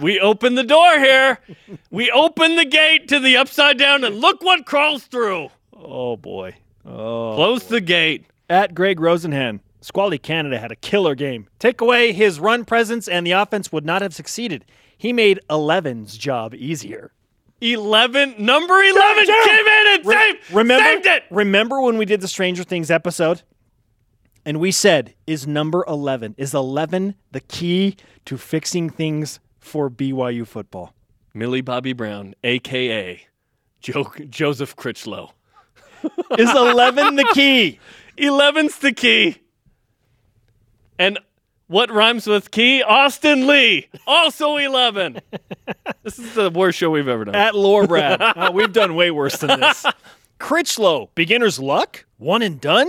We 0.00 0.18
open 0.20 0.54
the 0.54 0.64
door 0.64 0.98
here. 0.98 1.38
we 1.90 2.10
open 2.10 2.56
the 2.56 2.64
gate 2.64 3.08
to 3.08 3.20
the 3.20 3.36
upside 3.36 3.78
down, 3.78 4.04
and 4.04 4.16
look 4.16 4.42
what 4.42 4.66
crawls 4.66 5.04
through. 5.04 5.48
Oh 5.72 6.16
boy. 6.16 6.56
Oh. 6.84 7.34
Close 7.34 7.64
the 7.64 7.80
gate. 7.80 8.26
At 8.50 8.74
Greg 8.74 8.98
Rosenhan, 9.00 9.60
Squally 9.80 10.18
Canada 10.18 10.58
had 10.58 10.70
a 10.72 10.76
killer 10.76 11.14
game. 11.14 11.46
Take 11.58 11.80
away 11.80 12.12
his 12.12 12.40
run 12.40 12.64
presence, 12.64 13.08
and 13.08 13.26
the 13.26 13.32
offense 13.32 13.72
would 13.72 13.84
not 13.84 14.02
have 14.02 14.14
succeeded. 14.14 14.64
He 14.96 15.12
made 15.12 15.40
11's 15.48 16.16
job 16.16 16.54
easier. 16.54 17.12
11, 17.60 18.34
number 18.38 18.74
11 18.82 19.26
came 19.26 19.66
in 19.66 19.86
and 19.94 20.06
Re- 20.06 20.14
saved, 20.14 20.52
remember, 20.54 20.84
saved 20.84 21.06
it. 21.06 21.22
Remember 21.30 21.80
when 21.80 21.96
we 21.96 22.04
did 22.04 22.20
the 22.20 22.28
Stranger 22.28 22.64
Things 22.64 22.90
episode? 22.90 23.42
And 24.44 24.60
we 24.60 24.70
said, 24.70 25.14
is 25.26 25.46
number 25.46 25.84
11, 25.88 26.34
is 26.36 26.52
11 26.52 27.14
the 27.32 27.40
key 27.40 27.96
to 28.26 28.36
fixing 28.36 28.90
things 28.90 29.40
for 29.64 29.90
BYU 29.90 30.46
football? 30.46 30.94
Millie 31.32 31.60
Bobby 31.62 31.92
Brown, 31.92 32.34
a.k.a. 32.44 33.26
Jo- 33.80 34.12
Joseph 34.30 34.76
Critchlow. 34.76 35.32
Is 36.38 36.50
11 36.50 37.16
the 37.16 37.28
key? 37.34 37.80
11's 38.18 38.78
the 38.78 38.92
key. 38.92 39.38
And 40.98 41.18
what 41.66 41.90
rhymes 41.90 42.26
with 42.26 42.50
key? 42.50 42.82
Austin 42.82 43.46
Lee, 43.46 43.88
also 44.06 44.56
11. 44.56 45.20
this 46.02 46.18
is 46.18 46.34
the 46.34 46.50
worst 46.50 46.78
show 46.78 46.90
we've 46.90 47.08
ever 47.08 47.24
done. 47.24 47.34
At 47.34 47.54
Lore 47.54 47.86
Brad. 47.86 48.20
We've 48.54 48.72
done 48.72 48.94
way 48.94 49.10
worse 49.10 49.38
than 49.38 49.60
this. 49.60 49.84
Critchlow, 50.38 51.10
beginner's 51.14 51.58
luck? 51.58 52.04
One 52.18 52.42
and 52.42 52.60
done? 52.60 52.88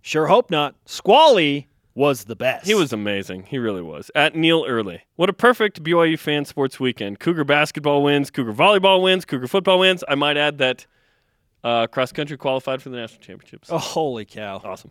Sure 0.00 0.26
hope 0.26 0.50
not. 0.50 0.74
Squally 0.86 1.68
was 1.94 2.24
the 2.24 2.34
best. 2.36 2.66
He 2.66 2.74
was 2.74 2.92
amazing. 2.92 3.44
He 3.44 3.58
really 3.58 3.82
was. 3.82 4.10
At 4.14 4.34
Neil 4.34 4.64
Early. 4.66 5.02
What 5.16 5.28
a 5.30 5.32
perfect 5.32 5.82
BYU 5.82 6.18
fan 6.18 6.44
sports 6.44 6.80
weekend. 6.80 7.20
Cougar 7.20 7.44
basketball 7.44 8.02
wins, 8.02 8.30
Cougar 8.30 8.52
volleyball 8.52 9.02
wins, 9.02 9.24
Cougar 9.24 9.46
football 9.46 9.78
wins. 9.78 10.02
I 10.08 10.14
might 10.16 10.36
add 10.36 10.58
that 10.58 10.86
uh, 11.62 11.86
cross 11.86 12.12
country 12.12 12.36
qualified 12.36 12.82
for 12.82 12.90
the 12.90 12.96
national 12.96 13.20
championships. 13.22 13.68
Oh, 13.70 13.78
holy 13.78 14.24
cow. 14.24 14.60
Awesome. 14.64 14.90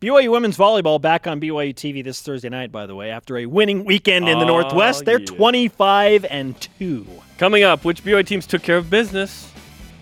BYU 0.00 0.30
women's 0.30 0.56
volleyball 0.56 0.98
back 1.00 1.26
on 1.26 1.40
BYU 1.42 1.74
TV 1.74 2.02
this 2.02 2.22
Thursday 2.22 2.48
night, 2.48 2.72
by 2.72 2.86
the 2.86 2.94
way, 2.94 3.10
after 3.10 3.36
a 3.36 3.44
winning 3.44 3.84
weekend 3.84 4.28
in 4.30 4.38
the 4.38 4.44
Oh, 4.46 4.48
Northwest. 4.48 5.04
They're 5.04 5.20
yeah. 5.20 5.26
25 5.26 6.24
and 6.30 6.58
2. 6.78 7.06
Coming 7.36 7.64
up, 7.64 7.84
which 7.84 8.02
BYU 8.02 8.24
teams 8.26 8.46
took 8.46 8.62
care 8.62 8.78
of 8.78 8.88
business 8.88 9.52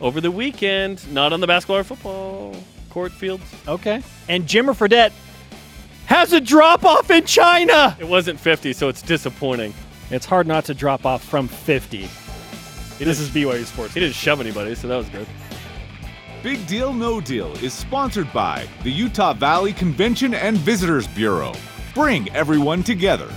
over 0.01 0.21
the 0.21 0.31
weekend? 0.31 1.11
Not 1.13 1.33
on 1.33 1.41
the 1.41 1.49
basketball 1.49 1.79
or 1.79 1.85
football 1.85 2.55
court 2.91 3.11
fields. 3.11 3.43
Okay. 3.67 4.03
And 4.29 4.45
Jimmer 4.45 4.77
Fredette 4.77 5.11
has 6.09 6.33
a 6.33 6.41
drop 6.41 6.87
off 6.87 7.11
in 7.11 7.23
China. 7.27 7.95
It 8.01 8.09
wasn't 8.09 8.41
50, 8.41 8.73
so 8.73 8.89
it's 8.89 9.03
disappointing. 9.03 9.75
It's 10.11 10.25
hard 10.25 10.47
not 10.47 10.65
to 10.65 10.75
drop 10.75 11.05
off 11.05 11.23
from 11.23 11.49
50. 11.49 12.09
This 12.99 13.21
is 13.21 13.29
BYU 13.29 13.67
Sports. 13.67 13.93
He 13.93 14.01
didn't 14.01 14.15
shove 14.15 14.41
anybody, 14.41 14.75
so 14.75 14.89
that 14.89 14.97
was 14.97 15.11
good. 15.11 15.27
Big 16.43 16.67
Deal 16.67 16.95
No 16.95 17.21
Deal 17.21 17.53
is 17.63 17.75
sponsored 17.75 18.33
by 18.33 18.67
the 18.85 18.91
Utah 18.91 19.35
Valley 19.35 19.75
Convention 19.75 20.33
and 20.33 20.57
Visitors 20.57 21.07
Bureau. 21.09 21.53
Bring 21.95 22.31
everyone 22.31 22.83
together. 22.83 23.29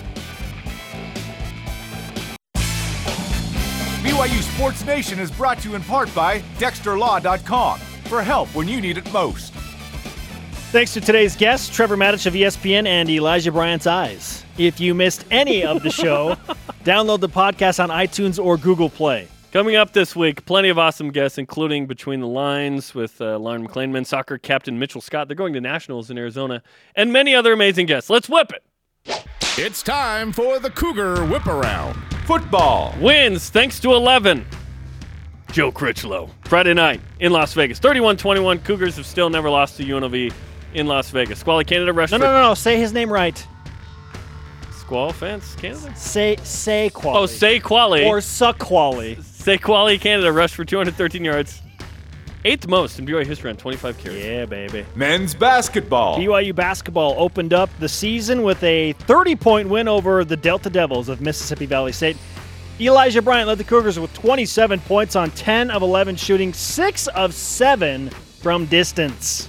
BYU 4.01 4.41
Sports 4.55 4.85
Nation 4.85 5.19
is 5.19 5.29
brought 5.29 5.59
to 5.59 5.69
you 5.69 5.75
in 5.75 5.83
part 5.83 6.13
by 6.15 6.39
DexterLaw.com 6.57 7.79
for 8.05 8.21
help 8.21 8.47
when 8.55 8.69
you 8.69 8.79
need 8.79 8.97
it 8.97 9.11
most. 9.11 9.53
Thanks 10.71 10.93
to 10.93 11.01
today's 11.01 11.35
guests, 11.35 11.67
Trevor 11.67 11.97
Matich 11.97 12.25
of 12.25 12.33
ESPN 12.33 12.87
and 12.87 13.09
Elijah 13.09 13.51
Bryant's 13.51 13.85
Eyes. 13.85 14.45
If 14.57 14.79
you 14.79 14.95
missed 14.95 15.25
any 15.29 15.65
of 15.65 15.83
the 15.83 15.89
show, 15.89 16.35
download 16.85 17.19
the 17.19 17.27
podcast 17.27 17.83
on 17.83 17.89
iTunes 17.89 18.41
or 18.41 18.55
Google 18.55 18.89
Play. 18.89 19.27
Coming 19.51 19.75
up 19.75 19.91
this 19.91 20.15
week, 20.15 20.45
plenty 20.45 20.69
of 20.69 20.79
awesome 20.79 21.11
guests, 21.11 21.37
including 21.37 21.87
Between 21.87 22.21
the 22.21 22.27
Lines 22.27 22.95
with 22.95 23.19
uh, 23.19 23.37
Lauren 23.37 23.63
McLean, 23.63 23.91
men's 23.91 24.07
soccer 24.07 24.37
captain 24.37 24.79
Mitchell 24.79 25.01
Scott. 25.01 25.27
They're 25.27 25.35
going 25.35 25.51
to 25.51 25.59
nationals 25.59 26.09
in 26.09 26.17
Arizona, 26.17 26.63
and 26.95 27.11
many 27.11 27.35
other 27.35 27.51
amazing 27.51 27.87
guests. 27.87 28.09
Let's 28.09 28.29
whip 28.29 28.53
it. 28.53 29.25
It's 29.57 29.83
time 29.83 30.31
for 30.31 30.57
the 30.57 30.69
Cougar 30.69 31.25
Whip 31.25 31.47
Around. 31.47 31.95
Football. 32.25 32.95
Wins 33.01 33.49
thanks 33.49 33.77
to 33.81 33.91
11. 33.91 34.45
Joe 35.51 35.69
Critchlow. 35.69 36.29
Friday 36.45 36.73
night 36.73 37.01
in 37.19 37.33
Las 37.33 37.53
Vegas. 37.55 37.77
31 37.79 38.15
21. 38.15 38.59
Cougars 38.59 38.95
have 38.95 39.05
still 39.05 39.29
never 39.29 39.49
lost 39.49 39.75
to 39.75 39.83
UNLV 39.83 40.31
in 40.73 40.87
Las 40.87 41.09
Vegas. 41.11 41.39
Squally 41.39 41.63
Canada 41.65 41.93
rush. 41.93 42.11
No, 42.11 42.17
Restaurant. 42.17 42.33
no, 42.33 42.41
no, 42.41 42.47
no. 42.49 42.53
Say 42.53 42.79
his 42.79 42.93
name 42.93 43.11
right. 43.11 43.45
Squall 44.71 45.13
fans, 45.13 45.55
Canada? 45.55 45.95
Say 45.95 46.35
say 46.43 46.89
quality. 46.89 47.23
Oh, 47.23 47.25
say 47.25 47.59
quali. 47.59 48.05
or 48.05 48.19
suck 48.19 48.59
quality. 48.59 49.17
say 49.21 49.57
quali 49.57 49.97
Canada 49.97 50.31
rushed 50.31 50.55
for 50.55 50.65
213 50.65 51.23
yards. 51.23 51.61
Eighth 52.43 52.67
most 52.67 52.97
in 52.97 53.05
BYU 53.05 53.23
history 53.25 53.51
on 53.51 53.55
25 53.55 53.97
carries. 53.99 54.25
Yeah, 54.25 54.45
baby. 54.45 54.83
Men's 54.95 55.35
basketball. 55.35 56.17
BYU 56.17 56.55
basketball 56.55 57.13
opened 57.19 57.53
up 57.53 57.69
the 57.79 57.87
season 57.87 58.41
with 58.41 58.61
a 58.63 58.93
30 58.93 59.35
point 59.35 59.69
win 59.69 59.87
over 59.87 60.25
the 60.25 60.35
Delta 60.35 60.69
Devils 60.69 61.07
of 61.07 61.21
Mississippi 61.21 61.67
Valley 61.67 61.91
State. 61.91 62.17
Elijah 62.79 63.21
Bryant 63.21 63.47
led 63.47 63.59
the 63.59 63.63
Cougars 63.63 63.99
with 63.99 64.11
27 64.15 64.79
points 64.81 65.15
on 65.15 65.29
10 65.31 65.69
of 65.69 65.83
11 65.83 66.15
shooting, 66.15 66.51
6 66.51 67.07
of 67.09 67.31
7 67.31 68.09
from 68.09 68.65
distance. 68.65 69.47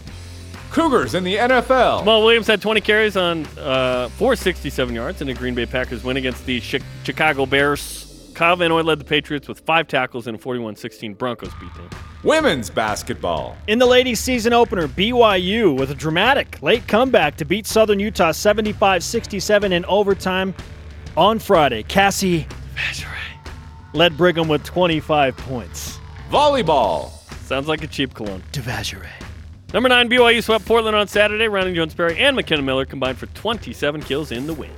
Cougars 0.72 1.14
in 1.14 1.22
the 1.22 1.36
NFL. 1.36 2.02
Jamaal 2.02 2.24
Williams 2.24 2.46
had 2.46 2.62
20 2.62 2.80
carries 2.80 3.14
on 3.16 3.44
uh, 3.58 4.08
467 4.16 4.94
yards 4.94 5.20
in 5.20 5.28
a 5.28 5.34
Green 5.34 5.54
Bay 5.54 5.66
Packers 5.66 6.02
win 6.02 6.16
against 6.16 6.46
the 6.46 6.60
Chi- 6.62 6.80
Chicago 7.04 7.44
Bears. 7.44 8.30
Kyle 8.34 8.56
Van 8.56 8.70
Noy 8.70 8.80
led 8.82 8.98
the 8.98 9.04
Patriots 9.04 9.46
with 9.48 9.60
five 9.60 9.86
tackles 9.86 10.26
in 10.26 10.34
a 10.34 10.38
41-16 10.38 11.18
Broncos 11.18 11.50
beatdown. 11.50 11.94
Women's 12.24 12.70
basketball. 12.70 13.54
In 13.68 13.78
the 13.78 13.84
ladies' 13.84 14.20
season 14.20 14.54
opener, 14.54 14.88
BYU 14.88 15.78
with 15.78 15.90
a 15.90 15.94
dramatic 15.94 16.62
late 16.62 16.88
comeback 16.88 17.36
to 17.36 17.44
beat 17.44 17.66
Southern 17.66 18.00
Utah 18.00 18.32
75 18.32 19.04
67 19.04 19.72
in 19.72 19.84
overtime 19.84 20.54
on 21.18 21.38
Friday. 21.38 21.82
Cassie 21.82 22.46
led 23.92 24.16
Brigham 24.16 24.48
with 24.48 24.64
25 24.64 25.36
points. 25.36 25.98
Volleyball. 26.30 27.10
Sounds 27.44 27.68
like 27.68 27.84
a 27.84 27.86
cheap 27.86 28.14
cologne. 28.14 28.42
Devagere. 28.52 29.21
Number 29.72 29.88
nine, 29.88 30.08
BYU 30.10 30.42
swept 30.42 30.66
Portland 30.66 30.94
on 30.96 31.08
Saturday. 31.08 31.48
Rounding 31.48 31.74
Jones 31.74 31.94
Perry 31.94 32.18
and 32.18 32.36
McKenna 32.36 32.62
Miller 32.62 32.84
combined 32.84 33.16
for 33.18 33.26
27 33.26 34.02
kills 34.02 34.30
in 34.30 34.46
the 34.46 34.52
win. 34.54 34.70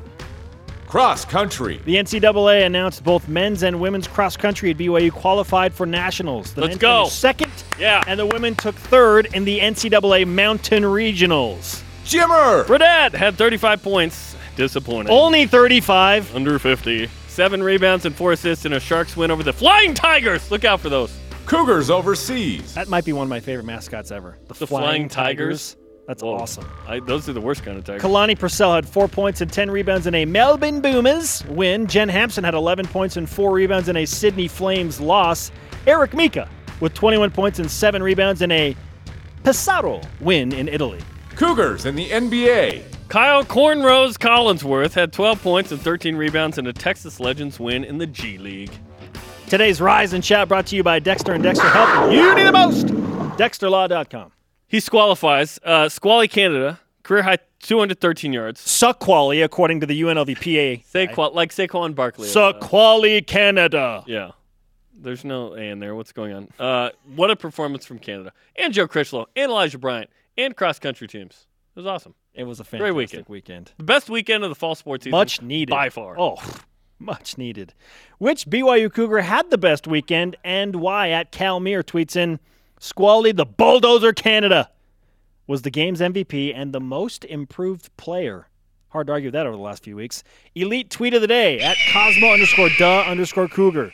Cross 0.87 1.25
country. 1.25 1.81
The 1.85 1.97
NCAA 1.97 2.65
announced 2.65 3.03
both 3.03 3.27
men's 3.27 3.65
and 3.65 3.81
women's 3.81 4.07
cross 4.07 4.37
country 4.37 4.71
at 4.71 4.77
BYU 4.77 5.11
qualified 5.11 5.75
for 5.75 5.87
nationals. 5.87 6.53
The 6.55 6.61
Let's 6.61 6.73
men 6.75 6.79
go. 6.79 7.07
second, 7.09 7.51
Yeah. 7.81 8.05
and 8.07 8.21
the 8.21 8.27
women 8.27 8.55
took 8.55 8.77
third 8.77 9.27
in 9.35 9.45
the 9.45 9.59
NCAA 9.61 10.25
Mountain 10.25 10.85
Regionals. 10.85 11.83
Jimmer. 12.05 12.65
Fredette 12.65 13.15
had 13.15 13.35
35 13.37 13.83
points. 13.83 14.37
Disappointing. 14.55 15.13
Only 15.13 15.47
35. 15.47 16.33
Under 16.37 16.61
50. 16.61 17.11
Seven 17.27 17.61
rebounds 17.61 18.07
and 18.07 18.15
four 18.15 18.31
assists 18.31 18.65
in 18.65 18.73
a 18.75 18.79
Sharks 18.79 19.17
win 19.17 19.33
over 19.33 19.43
the 19.43 19.53
Flying 19.53 19.95
Tigers. 19.95 20.49
Look 20.53 20.65
out 20.65 20.79
for 20.79 20.89
those. 20.91 21.13
Cougars 21.47 21.91
overseas. 21.91 22.75
That 22.75 22.89
might 22.89 23.05
be 23.05 23.13
one 23.13 23.25
of 23.25 23.29
my 23.29 23.41
favorite 23.41 23.67
mascots 23.67 24.11
ever. 24.11 24.39
The, 24.49 24.55
The 24.55 24.67
Flying 24.67 25.09
Tigers? 25.09 25.77
That's 26.07 26.23
Whoa. 26.23 26.37
awesome. 26.37 26.67
I, 26.87 27.01
those 27.01 27.29
are 27.29 27.33
the 27.33 27.41
worst 27.41 27.65
kind 27.65 27.79
of 27.79 27.85
Tigers. 27.85 28.03
Kalani 28.03 28.39
Purcell 28.39 28.75
had 28.75 28.87
four 28.87 29.09
points 29.09 29.41
and 29.41 29.53
10 29.53 29.71
rebounds 29.71 30.07
in 30.07 30.15
a 30.15 30.25
Melbourne 30.25 30.81
Boomers 30.81 31.45
win. 31.47 31.87
Jen 31.87 32.09
Hampson 32.09 32.45
had 32.45 32.55
11 32.55 32.87
points 32.89 33.17
and 33.17 33.29
four 33.29 33.53
rebounds 33.53 33.89
in 33.89 33.97
a 33.97 34.05
Sydney 34.05 34.49
Flames 34.49 35.01
loss. 35.01 35.51
Eric 35.87 36.15
Mika 36.15 36.49
with 36.81 36.95
21 36.95 37.31
points 37.31 37.59
and 37.59 37.71
seven 37.71 38.03
rebounds 38.03 38.43
in 38.43 38.51
a 38.51 38.77
Pesaro 39.43 40.07
win 40.21 40.53
in 40.53 40.69
Italy. 40.69 41.01
Cougars 41.37 41.85
in 41.87 41.95
the 41.95 42.09
NBA. 42.09 42.83
Kyle 43.09 43.45
Cornrows 43.45 44.15
Collinsworth 44.19 44.93
had 44.95 45.13
12 45.13 45.43
points 45.43 45.73
and 45.73 45.81
13 45.81 46.17
rebounds 46.17 46.59
in 46.59 46.67
a 46.67 46.73
Texas 46.73 47.21
Legends 47.21 47.61
win 47.61 47.85
in 47.85 47.99
the 47.99 48.07
G 48.07 48.39
League. 48.39 48.73
Today's 49.49 49.81
Rise 49.81 50.13
and 50.13 50.25
Chat 50.25 50.49
brought 50.49 50.67
to 50.69 50.77
you 50.77 50.83
by 50.83 50.99
Dexter 50.99 51.33
and 51.33 51.43
Dexter 51.43 51.69
Help 51.69 52.11
You 52.13 52.35
need 52.35 52.45
the 52.45 52.53
most. 52.53 52.87
DexterLaw.com. 53.39 54.33
He 54.67 54.81
qualifies. 54.81 55.61
Uh, 55.63 55.89
Squally 55.89 56.29
Canada, 56.29 56.81
career 57.03 57.23
high 57.23 57.39
213 57.61 58.33
yards. 58.33 58.61
Suck 58.61 58.99
quality 58.99 59.43
according 59.43 59.81
to 59.81 59.87
the 59.87 60.01
UNLVPA. 60.03 60.85
Saquon, 60.87 61.35
like 61.35 61.51
Saquon 61.53 61.95
Barkley. 61.95 62.29
Suck 62.29 62.57
Uh, 62.57 62.67
quality 62.67 63.23
Canada. 63.23 64.03
yeah. 64.07 64.33
There's 64.97 65.25
no 65.25 65.55
A 65.55 65.61
in 65.71 65.81
there. 65.81 65.95
What's 65.95 66.13
going 66.13 66.33
on? 66.33 66.49
Uh, 66.59 66.91
what 67.15 67.31
a 67.31 67.37
performance 67.37 67.85
from 67.85 67.99
Canada. 67.99 68.33
And 68.57 68.73
Joe 68.73 68.89
Critchlow, 68.89 69.27
and 69.37 69.51
Elijah 69.51 69.77
Bryant, 69.79 70.09
and 70.39 70.57
cross 70.57 70.79
country 70.79 71.07
teams. 71.07 71.47
It 71.77 71.81
was 71.81 71.87
awesome. 71.87 72.15
It 72.33 72.45
was 72.45 72.61
a 72.61 72.63
Great 72.65 72.81
fantastic 72.81 72.97
weekend. 72.97 73.27
weekend. 73.29 73.73
The 73.77 73.85
best 73.85 74.09
weekend 74.09 74.45
of 74.45 74.51
the 74.51 74.55
fall 74.55 74.75
sports 74.75 75.05
season. 75.05 75.13
Much 75.13 75.43
needed. 75.43 75.71
by 75.73 75.91
far. 75.91 76.19
Oh, 76.19 76.37
much 77.05 77.39
needed. 77.39 77.75
Which 78.19 78.47
BYU 78.47 78.93
Cougar 78.93 79.21
had 79.21 79.51
the 79.51 79.59
best 79.59 79.87
weekend 79.87 80.37
and 80.45 80.77
why? 80.77 81.11
At 81.11 81.33
Calmere 81.33 81.83
tweets 81.83 82.17
in 82.17 82.41
Squally, 82.79 83.33
the 83.33 83.47
Bulldozer 83.47 84.13
Canada, 84.13 84.71
was 85.47 85.63
the 85.63 85.71
game's 85.71 86.01
MVP 86.01 86.53
and 86.55 86.73
the 86.73 86.81
most 86.81 87.25
improved 87.25 87.95
player. 87.97 88.49
Hard 88.89 89.09
to 89.09 89.13
argue 89.13 89.31
that 89.31 89.47
over 89.47 89.57
the 89.57 89.63
last 89.63 89.83
few 89.85 89.97
weeks. 89.97 90.23
Elite 90.55 90.91
tweet 90.91 91.15
of 91.15 91.21
the 91.21 91.27
day 91.27 91.61
at 91.61 91.77
Cosmo 91.93 92.33
underscore 92.33 92.71
duh 92.79 93.01
underscore 93.07 93.49
Cougar. 93.49 93.93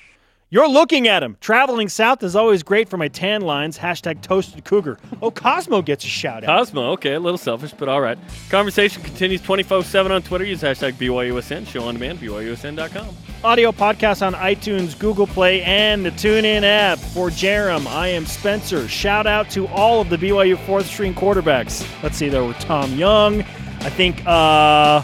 You're 0.53 0.69
looking 0.69 1.07
at 1.07 1.23
him. 1.23 1.37
Traveling 1.41 1.89
south 1.89 2.25
is 2.25 2.35
always 2.35 2.65
great 2.65 2.89
for 2.89 2.97
my 2.97 3.07
tan 3.07 3.43
lines. 3.43 3.79
Hashtag 3.79 4.21
toasted 4.21 4.65
cougar. 4.65 4.99
Oh, 5.23 5.31
Cosmo 5.31 5.81
gets 5.81 6.05
a 6.05 6.09
shout 6.09 6.43
out. 6.43 6.49
Cosmo, 6.49 6.91
okay, 6.95 7.15
a 7.15 7.21
little 7.21 7.39
selfish, 7.39 7.73
but 7.73 7.89
all 7.89 8.01
right. 8.01 8.19
Conversation 8.49 9.01
continues 9.05 9.41
24 9.43 9.85
7 9.85 10.11
on 10.11 10.23
Twitter. 10.23 10.45
Use 10.45 10.61
hashtag 10.61 10.95
BYUSN. 10.95 11.69
Show 11.69 11.85
on 11.85 11.95
demand, 11.95 12.19
BYUSN.com. 12.19 13.15
Audio 13.45 13.71
podcast 13.71 14.27
on 14.27 14.35
iTunes, 14.35 14.99
Google 14.99 15.29
Play, 15.29 15.63
and 15.63 16.05
the 16.05 16.11
TuneIn 16.11 16.65
app. 16.65 16.99
For 16.99 17.29
Jarom, 17.29 17.87
I 17.87 18.09
am 18.09 18.27
Spencer. 18.27 18.89
Shout 18.89 19.29
out 19.29 19.51
to 19.51 19.69
all 19.69 20.01
of 20.01 20.11
the 20.11 20.17
BYU 20.17 20.59
fourth 20.67 20.87
string 20.87 21.15
quarterbacks. 21.15 21.87
Let's 22.03 22.17
see, 22.17 22.29
there 22.29 22.43
were 22.43 22.55
Tom 22.55 22.93
Young, 22.95 23.43
I 23.43 23.91
think 23.91 24.21
uh, 24.27 25.03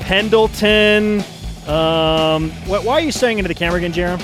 Pendleton. 0.00 1.20
Um, 1.66 2.50
wh- 2.66 2.84
why 2.84 2.92
are 2.92 3.00
you 3.00 3.12
saying 3.12 3.38
into 3.38 3.48
the 3.48 3.54
camera 3.54 3.78
again, 3.78 3.94
Jarom? 3.94 4.22